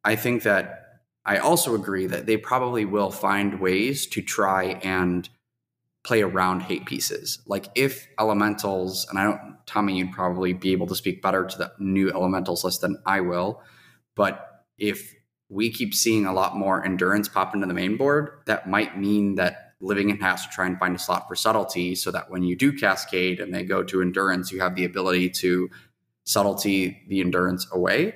I 0.04 0.16
think 0.16 0.42
that 0.42 0.80
I 1.24 1.38
also 1.38 1.74
agree 1.74 2.06
that 2.06 2.26
they 2.26 2.36
probably 2.36 2.84
will 2.84 3.10
find 3.10 3.60
ways 3.60 4.06
to 4.08 4.22
try 4.22 4.78
and 4.82 5.28
play 6.04 6.22
around 6.22 6.60
hate 6.60 6.84
pieces. 6.84 7.38
Like 7.46 7.66
if 7.74 8.06
elementals, 8.18 9.06
and 9.08 9.18
I 9.18 9.24
don't, 9.24 9.56
Tommy, 9.66 9.96
you'd 9.96 10.12
probably 10.12 10.52
be 10.52 10.72
able 10.72 10.86
to 10.88 10.94
speak 10.94 11.22
better 11.22 11.46
to 11.46 11.58
the 11.58 11.72
new 11.78 12.10
elementals 12.10 12.62
list 12.62 12.82
than 12.82 12.98
I 13.06 13.20
will, 13.20 13.62
but 14.14 14.64
if 14.76 15.14
we 15.48 15.70
keep 15.70 15.94
seeing 15.94 16.26
a 16.26 16.32
lot 16.32 16.56
more 16.56 16.84
endurance 16.84 17.28
pop 17.28 17.54
into 17.54 17.66
the 17.66 17.74
main 17.74 17.96
board, 17.96 18.40
that 18.46 18.68
might 18.68 18.98
mean 18.98 19.36
that 19.36 19.73
Living 19.84 20.10
End 20.10 20.22
has 20.22 20.44
to 20.46 20.48
try 20.52 20.66
and 20.66 20.78
find 20.78 20.96
a 20.96 20.98
slot 20.98 21.28
for 21.28 21.34
subtlety 21.34 21.94
so 21.94 22.10
that 22.10 22.30
when 22.30 22.42
you 22.42 22.56
do 22.56 22.72
cascade 22.72 23.40
and 23.40 23.54
they 23.54 23.64
go 23.64 23.82
to 23.82 24.00
endurance, 24.00 24.50
you 24.50 24.60
have 24.60 24.74
the 24.74 24.84
ability 24.84 25.30
to 25.30 25.68
subtlety 26.24 27.02
the 27.08 27.20
endurance 27.20 27.66
away. 27.70 28.14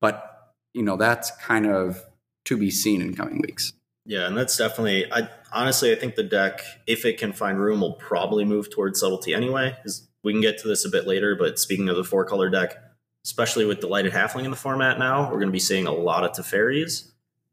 But, 0.00 0.54
you 0.74 0.82
know, 0.82 0.96
that's 0.96 1.30
kind 1.42 1.66
of 1.66 2.04
to 2.44 2.56
be 2.56 2.70
seen 2.70 3.00
in 3.00 3.14
coming 3.14 3.40
weeks. 3.40 3.72
Yeah, 4.04 4.26
and 4.26 4.36
that's 4.36 4.56
definitely. 4.56 5.10
I 5.12 5.28
honestly, 5.52 5.90
I 5.90 5.96
think 5.96 6.14
the 6.14 6.22
deck, 6.22 6.60
if 6.86 7.04
it 7.04 7.18
can 7.18 7.32
find 7.32 7.58
room, 7.58 7.80
will 7.80 7.94
probably 7.94 8.44
move 8.44 8.70
towards 8.70 9.00
subtlety 9.00 9.34
anyway. 9.34 9.76
We 10.22 10.32
can 10.32 10.40
get 10.40 10.58
to 10.58 10.68
this 10.68 10.84
a 10.84 10.88
bit 10.88 11.06
later. 11.06 11.34
But 11.34 11.58
speaking 11.58 11.88
of 11.88 11.96
the 11.96 12.04
four 12.04 12.24
color 12.24 12.48
deck, 12.48 12.76
especially 13.24 13.64
with 13.64 13.80
delighted 13.80 14.12
halfling 14.12 14.44
in 14.44 14.50
the 14.50 14.56
format 14.56 14.98
now, 14.98 15.24
we're 15.24 15.38
going 15.38 15.48
to 15.48 15.52
be 15.52 15.58
seeing 15.58 15.86
a 15.86 15.92
lot 15.92 16.22
of 16.22 16.32
Teferis, 16.32 17.10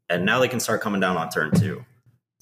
and 0.08 0.24
now 0.24 0.38
they 0.38 0.48
can 0.48 0.60
start 0.60 0.80
coming 0.80 1.00
down 1.00 1.16
on 1.16 1.28
turn 1.30 1.50
two. 1.50 1.84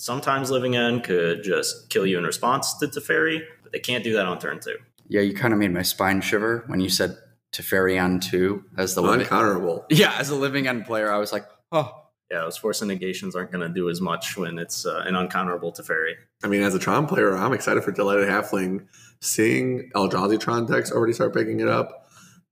Sometimes 0.02 0.50
Living 0.50 0.74
End 0.74 1.04
could 1.04 1.44
just 1.44 1.88
kill 1.88 2.04
you 2.04 2.18
in 2.18 2.24
response 2.24 2.74
to 2.78 2.88
Teferi, 2.88 3.42
but 3.62 3.70
they 3.70 3.78
can't 3.78 4.02
do 4.02 4.14
that 4.14 4.26
on 4.26 4.40
turn 4.40 4.58
two. 4.58 4.74
Yeah, 5.06 5.20
you 5.20 5.32
kind 5.32 5.54
of 5.54 5.60
made 5.60 5.72
my 5.72 5.82
spine 5.82 6.20
shiver 6.20 6.64
when 6.66 6.80
you 6.80 6.88
said 6.88 7.16
Teferi 7.52 8.02
on 8.02 8.18
two 8.18 8.64
as 8.76 8.96
the 8.96 9.00
living. 9.00 9.24
Uncounterable. 9.24 9.84
Yeah, 9.90 10.12
as 10.18 10.28
a 10.30 10.34
Living 10.34 10.66
End 10.66 10.86
player, 10.86 11.12
I 11.12 11.18
was 11.18 11.32
like, 11.32 11.44
oh, 11.70 12.06
Yeah, 12.32 12.40
those 12.40 12.56
force 12.56 12.82
negations 12.82 13.36
aren't 13.36 13.52
going 13.52 13.64
to 13.64 13.72
do 13.72 13.88
as 13.88 14.00
much 14.00 14.36
when 14.36 14.58
it's 14.58 14.84
uh, 14.84 15.04
an 15.06 15.14
uncounterable 15.14 15.72
Teferi. 15.72 16.14
I 16.42 16.48
mean, 16.48 16.62
as 16.62 16.74
a 16.74 16.80
Tron 16.80 17.06
player, 17.06 17.36
I'm 17.36 17.52
excited 17.52 17.84
for 17.84 17.92
Delighted 17.92 18.28
Halfling. 18.28 18.88
Seeing 19.20 19.88
Eldrazi 19.94 20.40
Tron 20.40 20.66
decks 20.66 20.90
already 20.90 21.12
start 21.12 21.32
picking 21.32 21.60
it 21.60 21.68
up, 21.68 22.08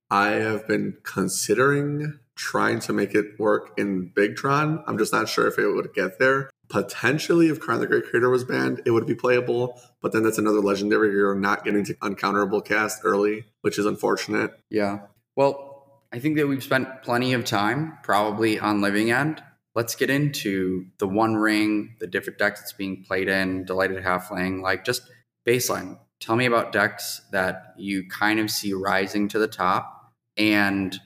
I 0.08 0.28
have 0.34 0.68
been 0.68 0.98
considering 1.02 2.20
trying 2.36 2.78
to 2.80 2.92
make 2.92 3.16
it 3.16 3.40
work 3.40 3.72
in 3.76 4.12
Big 4.14 4.36
Tron. 4.36 4.84
I'm 4.86 4.98
just 4.98 5.12
not 5.12 5.28
sure 5.28 5.48
if 5.48 5.58
it 5.58 5.66
would 5.66 5.92
get 5.94 6.20
there. 6.20 6.49
Potentially, 6.70 7.48
if 7.48 7.60
Karn 7.60 7.80
the 7.80 7.86
Great 7.86 8.04
Creator 8.04 8.30
was 8.30 8.44
banned, 8.44 8.80
it 8.86 8.92
would 8.92 9.06
be 9.06 9.14
playable. 9.14 9.80
But 10.00 10.12
then 10.12 10.22
that's 10.22 10.38
another 10.38 10.60
legendary 10.60 11.10
you're 11.10 11.34
not 11.34 11.64
getting 11.64 11.84
to 11.84 11.94
uncounterable 11.94 12.64
cast 12.64 13.00
early, 13.04 13.44
which 13.62 13.78
is 13.78 13.86
unfortunate. 13.86 14.58
Yeah. 14.70 15.00
Well, 15.34 16.00
I 16.12 16.20
think 16.20 16.36
that 16.36 16.46
we've 16.46 16.62
spent 16.62 17.02
plenty 17.02 17.32
of 17.32 17.44
time 17.44 17.98
probably 18.02 18.58
on 18.58 18.80
Living 18.80 19.10
End. 19.10 19.42
Let's 19.74 19.94
get 19.94 20.10
into 20.10 20.86
the 20.98 21.06
One 21.06 21.36
Ring, 21.36 21.96
the 22.00 22.06
different 22.06 22.38
decks 22.38 22.60
that's 22.60 22.72
being 22.72 23.04
played 23.04 23.28
in, 23.28 23.64
Delighted 23.64 24.02
Halfling, 24.02 24.62
like 24.62 24.84
just 24.84 25.02
baseline. 25.46 25.98
Tell 26.20 26.36
me 26.36 26.46
about 26.46 26.72
decks 26.72 27.22
that 27.32 27.74
you 27.78 28.08
kind 28.08 28.38
of 28.40 28.50
see 28.50 28.72
rising 28.74 29.28
to 29.28 29.38
the 29.38 29.48
top. 29.48 30.12
And 30.36 30.98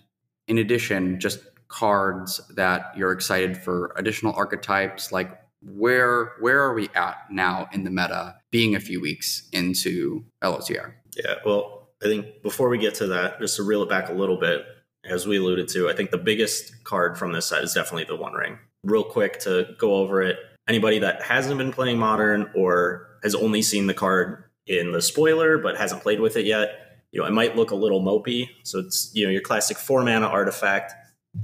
in 0.46 0.58
addition, 0.58 1.20
just 1.20 1.40
cards 1.68 2.40
that 2.54 2.96
you're 2.96 3.12
excited 3.12 3.56
for 3.56 3.94
additional 3.96 4.34
archetypes 4.34 5.10
like 5.12 5.40
where 5.64 6.32
where 6.40 6.60
are 6.60 6.74
we 6.74 6.88
at 6.94 7.16
now 7.30 7.68
in 7.72 7.84
the 7.84 7.90
meta 7.90 8.36
being 8.50 8.74
a 8.74 8.80
few 8.80 9.00
weeks 9.00 9.48
into 9.52 10.24
LOTR? 10.42 10.92
Yeah, 11.16 11.36
well, 11.44 11.88
I 12.02 12.06
think 12.06 12.42
before 12.42 12.68
we 12.68 12.78
get 12.78 12.94
to 12.96 13.06
that, 13.08 13.40
just 13.40 13.56
to 13.56 13.62
reel 13.62 13.82
it 13.82 13.88
back 13.88 14.08
a 14.08 14.12
little 14.12 14.38
bit, 14.38 14.64
as 15.04 15.26
we 15.26 15.38
alluded 15.38 15.68
to, 15.68 15.88
I 15.88 15.94
think 15.94 16.10
the 16.10 16.18
biggest 16.18 16.84
card 16.84 17.18
from 17.18 17.32
this 17.32 17.46
set 17.46 17.62
is 17.62 17.72
definitely 17.72 18.04
the 18.04 18.16
One 18.16 18.32
Ring. 18.32 18.58
Real 18.82 19.04
quick 19.04 19.40
to 19.40 19.68
go 19.78 19.94
over 19.94 20.22
it. 20.22 20.38
Anybody 20.68 20.98
that 21.00 21.22
hasn't 21.22 21.58
been 21.58 21.72
playing 21.72 21.98
Modern 21.98 22.50
or 22.54 23.06
has 23.22 23.34
only 23.34 23.62
seen 23.62 23.86
the 23.86 23.94
card 23.94 24.44
in 24.66 24.92
the 24.92 25.02
spoiler 25.02 25.58
but 25.58 25.76
hasn't 25.76 26.02
played 26.02 26.20
with 26.20 26.36
it 26.36 26.46
yet, 26.46 26.70
you 27.12 27.20
know, 27.20 27.26
it 27.26 27.32
might 27.32 27.54
look 27.54 27.70
a 27.70 27.76
little 27.76 28.02
mopey. 28.02 28.48
So 28.64 28.80
it's, 28.80 29.10
you 29.14 29.24
know, 29.24 29.30
your 29.30 29.42
classic 29.42 29.76
four 29.76 30.02
mana 30.04 30.26
artifact 30.26 30.92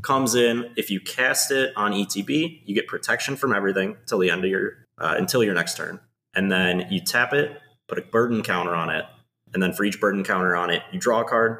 comes 0.02 0.34
in. 0.34 0.70
If 0.76 0.90
you 0.90 1.00
cast 1.00 1.50
it 1.50 1.72
on 1.76 1.92
ETB, 1.92 2.62
you 2.64 2.74
get 2.74 2.86
protection 2.86 3.36
from 3.36 3.54
everything 3.54 3.96
till 4.06 4.18
the 4.18 4.30
end 4.30 4.44
of 4.44 4.50
your 4.50 4.86
uh, 4.98 5.14
until 5.16 5.42
your 5.42 5.54
next 5.54 5.76
turn, 5.76 6.00
and 6.34 6.50
then 6.52 6.86
you 6.90 7.00
tap 7.00 7.32
it, 7.32 7.58
put 7.88 7.98
a 7.98 8.02
burden 8.02 8.42
counter 8.42 8.74
on 8.74 8.90
it, 8.90 9.04
and 9.52 9.62
then 9.62 9.72
for 9.72 9.84
each 9.84 10.00
burden 10.00 10.24
counter 10.24 10.54
on 10.54 10.70
it, 10.70 10.82
you 10.92 11.00
draw 11.00 11.20
a 11.20 11.24
card. 11.24 11.58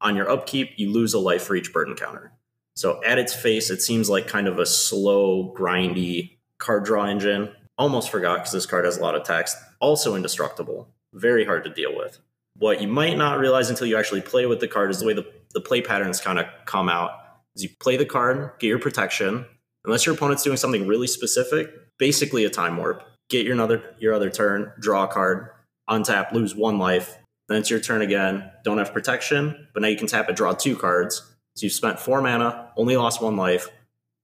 On 0.00 0.16
your 0.16 0.28
upkeep, 0.28 0.72
you 0.76 0.90
lose 0.90 1.14
a 1.14 1.18
life 1.18 1.44
for 1.44 1.54
each 1.54 1.72
burden 1.72 1.94
counter. 1.94 2.32
So 2.74 3.02
at 3.04 3.18
its 3.18 3.34
face, 3.34 3.70
it 3.70 3.82
seems 3.82 4.08
like 4.10 4.26
kind 4.26 4.48
of 4.48 4.58
a 4.58 4.66
slow, 4.66 5.54
grindy 5.56 6.38
card 6.58 6.84
draw 6.84 7.04
engine. 7.04 7.50
Almost 7.78 8.10
forgot 8.10 8.38
because 8.38 8.52
this 8.52 8.66
card 8.66 8.84
has 8.84 8.98
a 8.98 9.02
lot 9.02 9.14
of 9.14 9.24
text. 9.24 9.56
Also 9.80 10.14
indestructible, 10.14 10.88
very 11.12 11.44
hard 11.44 11.64
to 11.64 11.70
deal 11.70 11.96
with. 11.96 12.18
What 12.58 12.80
you 12.80 12.88
might 12.88 13.16
not 13.16 13.38
realize 13.38 13.70
until 13.70 13.86
you 13.86 13.96
actually 13.96 14.20
play 14.20 14.46
with 14.46 14.60
the 14.60 14.68
card 14.68 14.90
is 14.90 15.00
the 15.00 15.06
way 15.06 15.14
the, 15.14 15.26
the 15.54 15.60
play 15.60 15.82
patterns 15.82 16.20
kind 16.20 16.38
of 16.38 16.46
come 16.64 16.88
out 16.88 17.21
is 17.56 17.62
you 17.62 17.70
play 17.80 17.96
the 17.96 18.06
card, 18.06 18.52
get 18.58 18.68
your 18.68 18.78
protection. 18.78 19.46
Unless 19.84 20.06
your 20.06 20.14
opponent's 20.14 20.44
doing 20.44 20.56
something 20.56 20.86
really 20.86 21.06
specific, 21.06 21.70
basically 21.98 22.44
a 22.44 22.50
time 22.50 22.76
warp. 22.76 23.02
Get 23.28 23.44
your 23.44 23.54
another 23.54 23.82
your 23.98 24.14
other 24.14 24.30
turn, 24.30 24.72
draw 24.80 25.04
a 25.04 25.08
card, 25.08 25.48
untap, 25.88 26.32
lose 26.32 26.54
one 26.54 26.78
life. 26.78 27.18
Then 27.48 27.58
it's 27.58 27.70
your 27.70 27.80
turn 27.80 28.02
again. 28.02 28.50
Don't 28.64 28.78
have 28.78 28.92
protection, 28.92 29.68
but 29.74 29.82
now 29.82 29.88
you 29.88 29.96
can 29.96 30.06
tap 30.06 30.28
it, 30.28 30.36
draw 30.36 30.52
two 30.52 30.76
cards. 30.76 31.20
So 31.56 31.64
you've 31.64 31.72
spent 31.72 31.98
four 31.98 32.22
mana, 32.22 32.70
only 32.76 32.96
lost 32.96 33.20
one 33.20 33.36
life, 33.36 33.68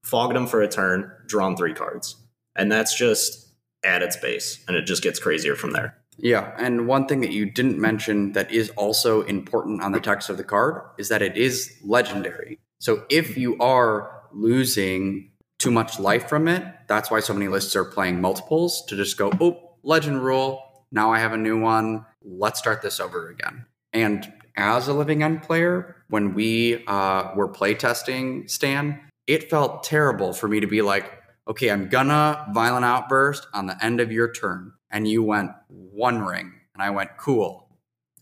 fogged 0.05 0.37
them 0.37 0.47
for 0.47 0.63
a 0.63 0.69
turn, 0.69 1.11
drawn 1.27 1.57
three 1.57 1.75
cards. 1.75 2.17
And 2.55 2.71
that's 2.71 2.97
just 2.97 3.49
at 3.85 4.03
its 4.03 4.17
base, 4.17 4.65
and 4.67 4.77
it 4.77 4.83
just 4.83 5.03
gets 5.03 5.19
crazier 5.19 5.57
from 5.57 5.73
there. 5.73 5.97
Yeah, 6.17 6.53
and 6.59 6.89
one 6.89 7.07
thing 7.07 7.21
that 7.21 7.31
you 7.31 7.47
didn't 7.47 7.79
mention 7.79 8.33
that 8.33 8.51
is 8.51 8.71
also 8.71 9.23
important 9.23 9.83
on 9.83 9.93
the 9.93 10.01
text 10.01 10.29
of 10.29 10.37
the 10.37 10.45
card 10.45 10.83
is 10.99 11.09
that 11.11 11.23
it 11.23 11.37
is 11.37 11.77
legendary. 11.85 12.59
So 12.79 13.05
if 13.09 13.37
you 13.37 13.57
are 13.59 14.23
losing 14.33 15.33
too 15.59 15.71
much 15.71 15.99
life 15.99 16.29
from 16.29 16.49
it, 16.49 16.65
that's 16.87 17.11
why 17.11 17.21
so 17.21 17.35
many 17.35 17.49
lists 17.49 17.75
are 17.75 17.85
playing 17.85 18.21
multiples 18.21 18.85
to 18.87 18.97
just 18.97 19.17
go, 19.17 19.33
oh, 19.41 19.77
legend 19.83 20.25
rule. 20.25 20.63
Now 20.93 21.13
I 21.13 21.19
have 21.19 21.33
a 21.33 21.37
new 21.37 21.61
one. 21.61 22.07
Let's 22.23 22.59
start 22.59 22.83
this 22.83 23.01
over 23.01 23.29
again. 23.29 23.67
And 23.93 24.33
as 24.57 24.89
a 24.89 24.93
living 24.93 25.23
end 25.23 25.43
player, 25.43 25.97
when 26.09 26.35
we 26.35 26.85
uh, 26.87 27.33
were 27.35 27.49
playtesting 27.49 28.49
Stan, 28.49 29.01
it 29.27 29.51
felt 29.51 29.83
terrible 29.83 30.33
for 30.33 30.49
me 30.49 30.61
to 30.61 30.67
be 30.67 30.83
like, 30.83 31.13
okay, 31.47 31.71
I'm 31.71 31.89
gonna 31.89 32.47
violent 32.53 32.85
outburst 32.85 33.47
on 33.53 33.67
the 33.67 33.83
end 33.85 34.01
of 34.01 34.13
your 34.13 34.33
turn. 34.33 34.73
And 34.91 35.07
you 35.07 35.23
went 35.23 35.51
one 35.69 36.23
ring. 36.23 36.53
And 36.75 36.83
I 36.83 36.91
went, 36.91 37.17
cool. 37.19 37.69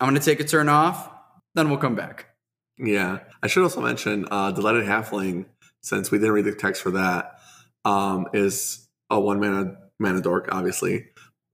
I'm 0.01 0.09
gonna 0.09 0.21
take 0.21 0.41
a 0.41 0.45
turn 0.45 0.69
off, 0.69 1.11
then 1.55 1.69
we'll 1.69 1.79
come 1.79 1.95
back. 1.95 2.36
Yeah. 2.79 3.21
I 3.43 3.47
should 3.47 3.63
also 3.63 3.81
mention 3.81 4.27
uh, 4.31 4.53
Delighted 4.53 4.85
Halfling, 4.85 5.47
since 5.83 6.11
we 6.11 6.19
didn't 6.19 6.35
read 6.35 6.45
the 6.45 6.55
text 6.55 6.83
for 6.83 6.91
that, 6.93 7.39
um, 7.85 8.27
is 8.33 8.89
a 9.11 9.21
one 9.21 9.41
mana 9.41 9.77
mana 9.99 10.21
dork, 10.21 10.49
obviously. 10.53 11.07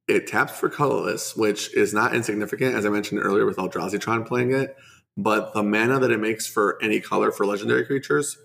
It 0.09 0.27
taps 0.27 0.59
for 0.59 0.69
colorless, 0.69 1.37
which 1.37 1.75
is 1.75 1.95
not 1.95 2.15
insignificant, 2.15 2.75
as 2.75 2.85
I 2.85 2.89
mentioned 2.89 3.21
earlier 3.23 3.47
with 3.47 3.57
Eldrazi 3.57 4.27
playing 4.27 4.53
it. 4.53 4.77
But 5.17 5.53
the 5.55 5.63
mana 5.63 6.01
that 6.01 6.11
it 6.11 6.19
makes 6.19 6.47
for 6.47 6.83
any 6.83 7.01
color 7.01 7.31
for 7.31 7.47
legendary 7.47 7.85
creatures, 7.85 8.37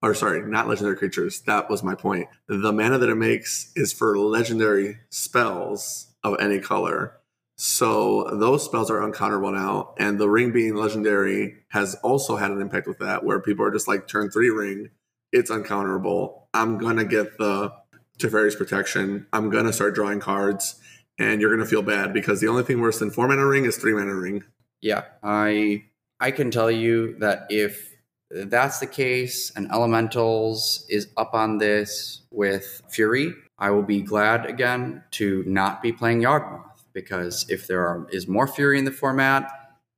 or 0.00 0.14
sorry, 0.14 0.48
not 0.48 0.68
legendary 0.68 0.96
creatures, 0.96 1.42
that 1.42 1.68
was 1.68 1.82
my 1.82 1.94
point. 1.94 2.28
The 2.48 2.72
mana 2.72 2.98
that 2.98 3.08
it 3.08 3.16
makes 3.16 3.72
is 3.76 3.92
for 3.92 4.18
legendary 4.18 4.98
spells 5.10 6.14
of 6.24 6.36
any 6.40 6.60
color. 6.60 7.18
So 7.64 8.28
those 8.32 8.64
spells 8.64 8.90
are 8.90 8.98
uncounterable 8.98 9.52
now, 9.52 9.94
and 9.96 10.18
the 10.18 10.28
ring 10.28 10.50
being 10.50 10.74
legendary 10.74 11.58
has 11.68 11.94
also 12.02 12.34
had 12.34 12.50
an 12.50 12.60
impact 12.60 12.88
with 12.88 12.98
that, 12.98 13.22
where 13.22 13.38
people 13.38 13.64
are 13.64 13.70
just 13.70 13.86
like 13.86 14.08
turn 14.08 14.32
three 14.32 14.50
ring, 14.50 14.90
it's 15.30 15.48
uncounterable. 15.48 16.40
I'm 16.52 16.76
gonna 16.76 17.04
get 17.04 17.38
the 17.38 17.72
Teferi's 18.18 18.56
protection. 18.56 19.28
I'm 19.32 19.48
gonna 19.48 19.72
start 19.72 19.94
drawing 19.94 20.18
cards, 20.18 20.80
and 21.20 21.40
you're 21.40 21.54
gonna 21.54 21.68
feel 21.68 21.82
bad 21.82 22.12
because 22.12 22.40
the 22.40 22.48
only 22.48 22.64
thing 22.64 22.80
worse 22.80 22.98
than 22.98 23.12
four 23.12 23.28
mana 23.28 23.46
ring 23.46 23.64
is 23.64 23.76
three 23.76 23.94
mana 23.94 24.16
ring. 24.16 24.42
Yeah, 24.80 25.04
I 25.22 25.84
I 26.18 26.32
can 26.32 26.50
tell 26.50 26.68
you 26.68 27.16
that 27.20 27.46
if 27.48 27.94
that's 28.28 28.80
the 28.80 28.88
case 28.88 29.52
and 29.54 29.70
Elementals 29.70 30.84
is 30.88 31.06
up 31.16 31.32
on 31.32 31.58
this 31.58 32.22
with 32.32 32.82
Fury, 32.88 33.36
I 33.56 33.70
will 33.70 33.84
be 33.84 34.00
glad 34.00 34.46
again 34.46 35.04
to 35.12 35.44
not 35.46 35.80
be 35.80 35.92
playing 35.92 36.22
Yawgmoth 36.22 36.71
because 36.92 37.46
if 37.48 37.66
there 37.66 37.86
are, 37.86 38.06
is 38.10 38.28
more 38.28 38.46
Fury 38.46 38.78
in 38.78 38.84
the 38.84 38.92
format, 38.92 39.50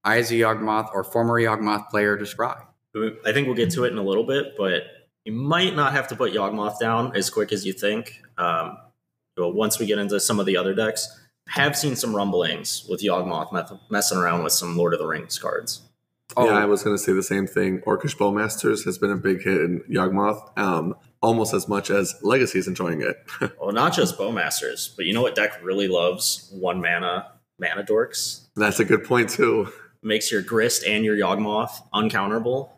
I, 0.04 0.18
as 0.18 0.30
a 0.30 0.34
Yawgmoth 0.34 0.90
or 0.92 1.04
former 1.04 1.40
Yawgmoth 1.40 1.88
player, 1.88 2.16
describe. 2.16 2.64
I 2.94 3.32
think 3.32 3.46
we'll 3.46 3.56
get 3.56 3.70
to 3.70 3.84
it 3.84 3.92
in 3.92 3.98
a 3.98 4.02
little 4.02 4.24
bit, 4.24 4.54
but 4.56 4.82
you 5.24 5.32
might 5.32 5.74
not 5.74 5.92
have 5.92 6.08
to 6.08 6.16
put 6.16 6.32
Yawgmoth 6.32 6.78
down 6.78 7.16
as 7.16 7.30
quick 7.30 7.52
as 7.52 7.64
you 7.66 7.72
think. 7.72 8.20
Um, 8.38 8.76
once 9.36 9.78
we 9.78 9.86
get 9.86 9.98
into 9.98 10.20
some 10.20 10.38
of 10.38 10.46
the 10.46 10.56
other 10.56 10.74
decks, 10.74 11.08
have 11.48 11.76
seen 11.76 11.96
some 11.96 12.14
rumblings 12.14 12.86
with 12.88 13.02
Yawgmoth 13.02 13.78
messing 13.90 14.18
around 14.18 14.44
with 14.44 14.52
some 14.52 14.76
Lord 14.76 14.94
of 14.94 15.00
the 15.00 15.06
Rings 15.06 15.38
cards. 15.38 15.82
Oh. 16.36 16.46
Yeah, 16.46 16.58
I 16.58 16.64
was 16.64 16.82
going 16.82 16.96
to 16.96 17.02
say 17.02 17.12
the 17.12 17.22
same 17.22 17.46
thing. 17.46 17.80
Orcish 17.80 18.16
Bowmasters 18.16 18.84
has 18.84 18.98
been 18.98 19.10
a 19.10 19.16
big 19.16 19.42
hit 19.42 19.60
in 19.60 19.80
Yawgmoth, 19.90 20.56
um, 20.58 20.94
almost 21.20 21.54
as 21.54 21.68
much 21.68 21.90
as 21.90 22.14
Legacy 22.22 22.58
is 22.58 22.66
enjoying 22.66 23.02
it. 23.02 23.16
well, 23.60 23.72
not 23.72 23.92
just 23.94 24.18
Bowmasters, 24.18 24.94
but 24.96 25.06
you 25.06 25.12
know 25.14 25.22
what 25.22 25.34
deck 25.34 25.60
really 25.62 25.88
loves? 25.88 26.50
One 26.52 26.80
mana 26.80 27.32
mana 27.58 27.84
dorks. 27.84 28.46
That's 28.56 28.80
a 28.80 28.84
good 28.84 29.04
point 29.04 29.30
too. 29.30 29.68
Makes 30.02 30.30
your 30.30 30.42
Grist 30.42 30.84
and 30.84 31.04
your 31.04 31.16
Yawgmoth 31.16 31.70
uncounterable. 31.92 32.70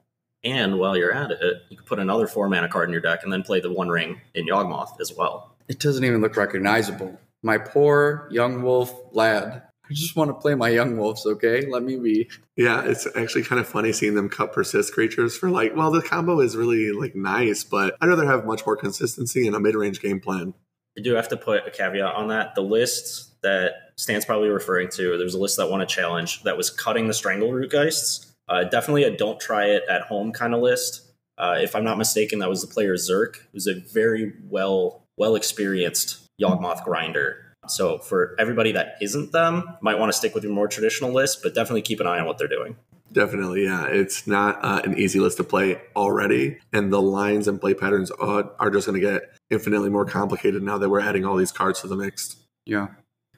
And 0.45 0.79
while 0.79 0.97
you're 0.97 1.13
at 1.13 1.33
it, 1.33 1.63
you 1.71 1.77
can 1.77 1.87
put 1.87 1.99
another 1.99 2.27
four 2.27 2.49
mana 2.49 2.69
card 2.69 2.89
in 2.89 2.93
your 2.93 3.01
deck 3.01 3.21
and 3.25 3.33
then 3.33 3.43
play 3.43 3.61
the 3.61 3.73
One 3.73 3.89
Ring 3.89 4.21
in 4.35 4.47
Yawgmoth 4.47 5.01
as 5.01 5.13
well. 5.17 5.57
It 5.69 5.81
doesn't 5.81 6.05
even 6.05 6.21
look 6.21 6.37
recognizable. 6.37 7.19
My 7.43 7.59
poor 7.59 8.29
young 8.31 8.63
wolf 8.63 8.95
lad. 9.13 9.63
I 9.89 9.95
just 9.95 10.17
want 10.17 10.31
to 10.31 10.35
play 10.35 10.55
my 10.55 10.69
young 10.69 10.97
wolves, 10.97 11.25
okay? 11.27 11.67
Let 11.67 11.83
me 11.83 11.97
be. 11.97 12.29
Yeah, 12.57 12.83
it's 12.85 13.07
actually 13.17 13.45
kind 13.45 13.61
of 13.61 13.69
funny 13.69 13.93
seeing 13.93 14.15
them 14.15 14.29
cut 14.29 14.53
persist 14.53 14.93
creatures 14.93 15.37
for 15.37 15.51
like, 15.51 15.77
well, 15.77 15.91
the 15.91 16.03
combo 16.03 16.41
is 16.41 16.57
really 16.57 16.93
like 16.93 17.15
nice, 17.15 17.63
but 17.63 17.97
I'd 18.01 18.09
rather 18.09 18.27
have 18.27 18.45
much 18.45 18.67
more 18.67 18.77
consistency 18.77 19.47
in 19.47 19.55
a 19.55 19.61
mid 19.61 19.75
range 19.75 20.01
game 20.01 20.21
plan. 20.21 20.55
I 20.99 21.03
do 21.03 21.15
have 21.15 21.29
to 21.29 21.37
put 21.37 21.67
a 21.67 21.71
caveat 21.71 22.15
on 22.15 22.29
that. 22.29 22.55
The 22.55 22.63
list 22.63 23.41
that 23.43 23.93
Stan's 23.97 24.25
probably 24.25 24.49
referring 24.49 24.89
to, 24.91 25.17
there's 25.19 25.35
a 25.35 25.39
list 25.39 25.59
that 25.59 25.71
won 25.71 25.81
a 25.81 25.87
challenge 25.87 26.43
that 26.43 26.57
was 26.57 26.71
cutting 26.71 27.07
the 27.07 27.13
Strangleroot 27.13 27.71
Geists. 27.71 28.35
Uh, 28.49 28.65
definitely 28.65 29.05
a 29.05 29.17
don't 29.17 29.39
try 29.39 29.67
it 29.67 29.83
at 29.89 30.03
home 30.03 30.33
kind 30.33 30.55
of 30.55 30.61
list. 30.61 31.03
Uh, 31.39 31.59
if 31.61 31.77
I'm 31.77 31.85
not 31.85 31.99
mistaken, 31.99 32.39
that 32.39 32.49
was 32.49 32.63
the 32.63 32.73
player 32.73 32.95
Zerk, 32.95 33.37
who's 33.53 33.67
a 33.67 33.75
very 33.75 34.33
well 34.49 35.03
well 35.17 35.35
experienced 35.35 36.29
Yawgmoth 36.41 36.85
grinder. 36.85 37.46
So 37.71 37.99
for 37.99 38.35
everybody 38.39 38.73
that 38.73 38.97
isn't 39.01 39.33
them, 39.33 39.77
might 39.81 39.99
want 39.99 40.13
to 40.13 40.17
stick 40.17 40.35
with 40.35 40.45
your 40.45 40.53
more 40.53 40.69
traditional 40.69 41.13
list, 41.13 41.43
but 41.43 41.55
definitely 41.55 41.83
keep 41.83 42.01
an 42.01 42.07
eye 42.07 42.19
on 42.19 42.27
what 42.27 42.39
they're 42.39 42.49
doing. 42.49 42.77
Definitely, 43.13 43.65
yeah. 43.65 43.87
It's 43.87 44.27
not 44.27 44.63
uh, 44.63 44.83
an 44.85 44.99
easy 44.99 45.21
list 45.21 45.39
to 45.39 45.45
play 45.45 45.81
already, 45.95 46.59
and 46.73 46.93
the 46.93 47.01
lines 47.01 47.49
and 47.49 47.61
play 47.61 47.73
patterns 47.73 48.11
are, 48.11 48.51
are 48.59 48.71
just 48.71 48.87
going 48.87 49.01
to 49.01 49.07
get 49.07 49.23
infinitely 49.49 49.91
more 49.91 50.05
complicated 50.05 50.63
now 50.63 50.77
that 50.79 50.89
we're 50.89 51.01
adding 51.01 51.25
all 51.25 51.37
these 51.37 51.53
cards 51.53 51.81
to 51.81 51.87
the 51.87 51.97
mix. 51.97 52.37
Yeah, 52.67 52.89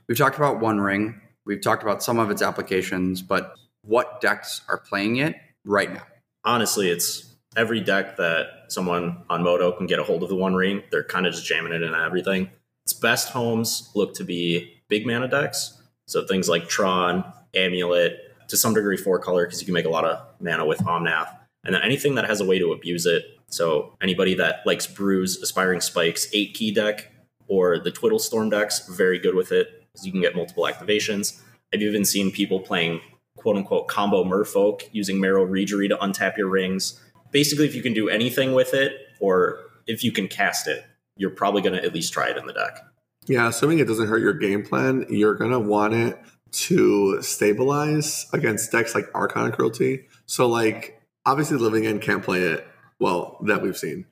we've 0.08 0.18
talked 0.18 0.37
about 0.37 0.61
One 0.61 0.80
Ring. 0.80 1.20
We've 1.44 1.61
talked 1.61 1.82
about 1.82 2.02
some 2.02 2.18
of 2.18 2.30
its 2.30 2.42
applications, 2.42 3.23
but 3.23 3.54
what 3.82 4.20
decks 4.20 4.62
are 4.68 4.78
playing 4.78 5.16
it 5.16 5.37
right 5.64 5.92
now? 5.92 6.02
Honestly, 6.44 6.90
it's 6.90 7.35
every 7.56 7.80
deck 7.80 8.16
that 8.16 8.47
someone 8.68 9.23
on 9.30 9.42
Modo 9.42 9.73
can 9.73 9.87
get 9.87 9.99
a 9.99 10.04
hold 10.04 10.23
of 10.23 10.28
the 10.28 10.37
One 10.37 10.54
Ring. 10.54 10.82
They're 10.90 11.04
kind 11.04 11.26
of 11.26 11.35
just 11.35 11.47
jamming 11.47 11.73
it 11.73 11.82
in 11.82 11.95
everything. 11.95 12.50
Its 12.89 12.95
best 12.95 13.29
homes 13.29 13.91
look 13.95 14.15
to 14.15 14.25
be 14.25 14.81
big 14.89 15.07
mana 15.07 15.29
decks. 15.29 15.79
So 16.07 16.27
things 16.27 16.49
like 16.49 16.71
Tron, 16.71 17.23
Amulet, 17.55 18.17
to 18.49 18.57
some 18.57 18.73
degree 18.73 18.97
four 18.97 19.19
color 19.19 19.45
because 19.45 19.61
you 19.61 19.67
can 19.67 19.75
make 19.75 19.85
a 19.85 19.91
lot 19.91 20.07
of 20.07 20.27
mana 20.41 20.65
with 20.65 20.79
Omnath. 20.79 21.29
And 21.67 21.75
then 21.75 21.83
anything 21.83 22.15
that 22.15 22.25
has 22.25 22.41
a 22.41 22.47
way 22.47 22.59
to 22.59 22.73
abuse 22.73 23.05
it. 23.05 23.27
So 23.49 23.95
anybody 24.01 24.33
that 24.37 24.63
likes 24.65 24.87
Brews, 24.87 25.37
Aspiring 25.37 25.83
Spikes, 25.83 26.29
eight 26.33 26.55
key 26.55 26.73
deck, 26.73 27.13
or 27.47 27.79
the 27.79 27.91
Twiddle 27.91 28.19
Storm 28.19 28.49
decks, 28.49 28.89
very 28.89 29.19
good 29.19 29.35
with 29.35 29.53
it 29.53 29.87
because 29.93 30.07
you 30.07 30.11
can 30.11 30.23
get 30.23 30.35
multiple 30.35 30.65
activations. 30.65 31.39
I've 31.75 31.83
even 31.83 32.07
seen 32.07 32.31
people 32.33 32.59
playing 32.59 33.03
quote 33.37 33.57
unquote 33.57 33.89
combo 33.89 34.25
merfolk 34.25 34.89
using 34.93 35.21
Merrow 35.21 35.45
Reejerey 35.47 35.91
to 35.91 35.97
untap 35.99 36.39
your 36.39 36.49
rings. 36.49 36.99
Basically, 37.33 37.67
if 37.67 37.75
you 37.75 37.83
can 37.83 37.93
do 37.93 38.09
anything 38.09 38.55
with 38.55 38.73
it, 38.73 38.95
or 39.21 39.61
if 39.87 40.03
you 40.03 40.11
can 40.11 40.27
cast 40.27 40.67
it, 40.67 40.87
you're 41.19 41.31
probably 41.31 41.61
going 41.61 41.75
to 41.75 41.85
at 41.85 41.93
least 41.93 42.13
try 42.13 42.28
it 42.28 42.39
in 42.39 42.47
the 42.47 42.54
deck. 42.54 42.83
Yeah, 43.26 43.49
assuming 43.49 43.78
it 43.78 43.87
doesn't 43.87 44.09
hurt 44.09 44.23
your 44.23 44.33
game 44.33 44.65
plan, 44.65 45.04
you're 45.11 45.35
going 45.35 45.50
to 45.50 45.59
want 45.59 45.93
it 45.93 46.19
to 46.50 47.21
stabilize 47.21 48.26
against 48.33 48.73
decks 48.73 48.95
like 48.95 49.04
Archon 49.15 49.47
of 49.47 49.52
Cruelty. 49.52 50.07
So, 50.25 50.49
like, 50.49 51.02
obviously, 51.26 51.59
Living 51.59 51.87
End 51.87 52.00
can't 52.00 52.23
play 52.23 52.41
it 52.41 52.67
well 52.99 53.39
that 53.47 53.61
we've 53.61 53.76
seen. 53.76 54.07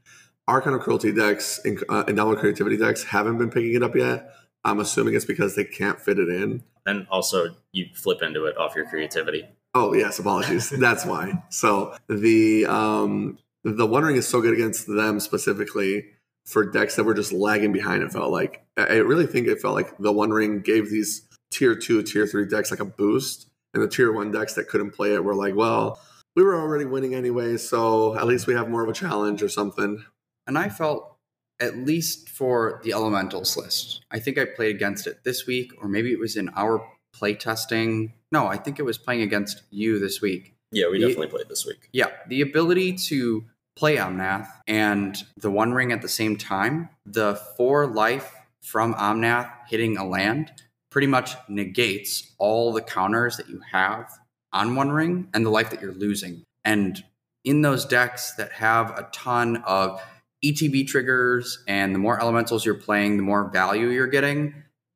Archon 0.47 0.75
of 0.75 0.83
Cruelty 0.83 1.12
decks 1.12 1.59
and 1.64 1.83
uh, 1.88 2.05
Indomitable 2.07 2.40
Creativity 2.40 2.77
decks 2.77 3.05
haven't 3.05 3.38
been 3.38 3.51
picking 3.51 3.75
it 3.75 3.83
up 3.83 3.97
yet. 3.97 4.31
I'm 4.64 4.81
assuming 4.81 5.14
it's 5.14 5.25
because 5.25 5.57
they 5.57 5.64
can't 5.64 6.01
fit 6.01 6.19
it 6.19 6.29
in. 6.29 6.62
And 6.85 7.07
also, 7.11 7.57
you 7.73 7.87
flip 7.95 8.23
into 8.23 8.45
it 8.45 8.57
off 8.59 8.77
your 8.77 8.87
creativity. 8.87 9.49
Oh 9.75 9.92
yes, 9.95 10.19
apologies. 10.19 10.71
That's 10.79 11.05
why. 11.05 11.42
So 11.51 11.97
the 12.09 12.66
um 12.66 13.38
the 13.64 13.87
One 13.87 14.05
Ring 14.05 14.16
is 14.16 14.29
so 14.29 14.40
good 14.40 14.55
against 14.55 14.87
them 14.87 15.21
specifically 15.21 16.07
for 16.46 16.64
decks 16.64 16.96
that 16.96 17.04
were 17.04 17.14
just 17.14 17.32
lagging 17.32 17.72
behind. 17.72 18.02
It 18.02 18.12
felt 18.12 18.30
like 18.30 18.64
I 18.76 18.96
really 18.96 19.26
think 19.26 19.48
it 19.48 19.61
felt 19.61 19.74
like 19.74 19.98
the 19.98 20.12
One 20.12 20.30
Ring 20.30 20.61
gave 20.61 20.90
these 20.90 21.28
tier 21.50 21.74
two, 21.74 22.02
tier 22.02 22.26
three 22.26 22.46
decks 22.46 22.70
like 22.70 22.80
a 22.80 22.85
boost, 22.85 23.48
and 23.74 23.82
the 23.82 23.88
tier 23.88 24.12
one 24.12 24.30
decks 24.30 24.54
that 24.54 24.68
couldn't 24.68 24.92
play 24.92 25.14
it 25.14 25.24
were 25.24 25.35
like, 25.35 25.54
well, 25.54 26.00
we 26.35 26.42
were 26.42 26.56
already 26.56 26.85
winning 26.85 27.14
anyway, 27.14 27.56
so 27.56 28.16
at 28.16 28.26
least 28.26 28.46
we 28.46 28.54
have 28.54 28.68
more 28.68 28.82
of 28.82 28.88
a 28.88 28.92
challenge 28.92 29.42
or 29.42 29.48
something. 29.48 30.04
And 30.46 30.56
I 30.56 30.68
felt 30.68 31.16
at 31.59 31.76
least 31.76 32.28
for 32.28 32.80
the 32.85 32.92
elementals 32.92 33.56
list. 33.56 34.02
I 34.11 34.18
think 34.18 34.38
I 34.38 34.44
played 34.44 34.74
against 34.74 35.06
it 35.06 35.24
this 35.24 35.46
week, 35.46 35.72
or 35.80 35.88
maybe 35.88 36.12
it 36.12 36.20
was 36.20 36.37
in 36.37 36.50
our 36.54 36.87
play 37.12 37.35
testing. 37.35 38.12
No, 38.30 38.46
I 38.46 38.59
think 38.59 38.78
it 38.78 38.85
was 38.85 38.98
playing 38.98 39.22
against 39.22 39.62
you 39.70 39.98
this 39.98 40.20
week. 40.20 40.54
Yeah, 40.70 40.90
we 40.90 40.98
definitely 40.98 41.26
the, 41.26 41.32
played 41.32 41.48
this 41.48 41.64
week. 41.64 41.88
Yeah, 41.92 42.09
the 42.28 42.42
ability 42.42 42.96
to 43.09 43.44
play 43.77 43.97
Omnath 43.97 44.49
and 44.67 45.17
the 45.37 45.51
One 45.51 45.73
Ring 45.73 45.93
at 45.93 46.03
the 46.03 46.09
same 46.09 46.37
time, 46.37 46.89
the 47.05 47.37
four 47.57 47.87
life 47.87 48.35
from 48.62 48.95
Omnath 48.95 49.51
hitting 49.69 49.97
a 49.97 50.07
land 50.07 50.51
pretty 50.91 51.07
much 51.07 51.37
negates 51.49 52.33
all 52.39 52.73
the 52.73 52.81
counters 52.81 53.37
that 53.37 53.49
you 53.49 53.61
have 53.71 54.11
on 54.53 54.75
One 54.75 54.91
Ring 54.91 55.29
and 55.35 55.45
the 55.45 55.51
life 55.51 55.71
that 55.71 55.83
you're 55.83 55.93
losing. 55.93 56.43
And 56.65 57.05
in 57.45 57.61
those 57.61 57.85
decks 57.85 58.33
that 58.33 58.53
have 58.53 58.91
a 58.91 59.09
ton 59.12 59.62
of 59.67 60.03
ETB 60.45 60.89
triggers 60.89 61.62
and 61.69 61.95
the 61.95 61.99
more 61.99 62.21
elementals 62.21 62.65
you're 62.65 62.75
playing, 62.75 63.19
the 63.19 63.23
more 63.23 63.51
value 63.51 63.89
you're 63.89 64.07
getting, 64.07 64.55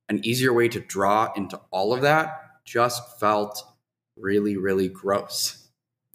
an 0.08 0.24
easier 0.24 0.52
way 0.52 0.68
to 0.68 0.80
draw 0.80 1.32
into 1.36 1.60
all 1.70 1.92
of 1.92 2.00
that 2.02 2.64
just 2.64 3.20
felt 3.20 3.62
really, 4.16 4.56
really 4.56 4.88
gross. 4.88 5.59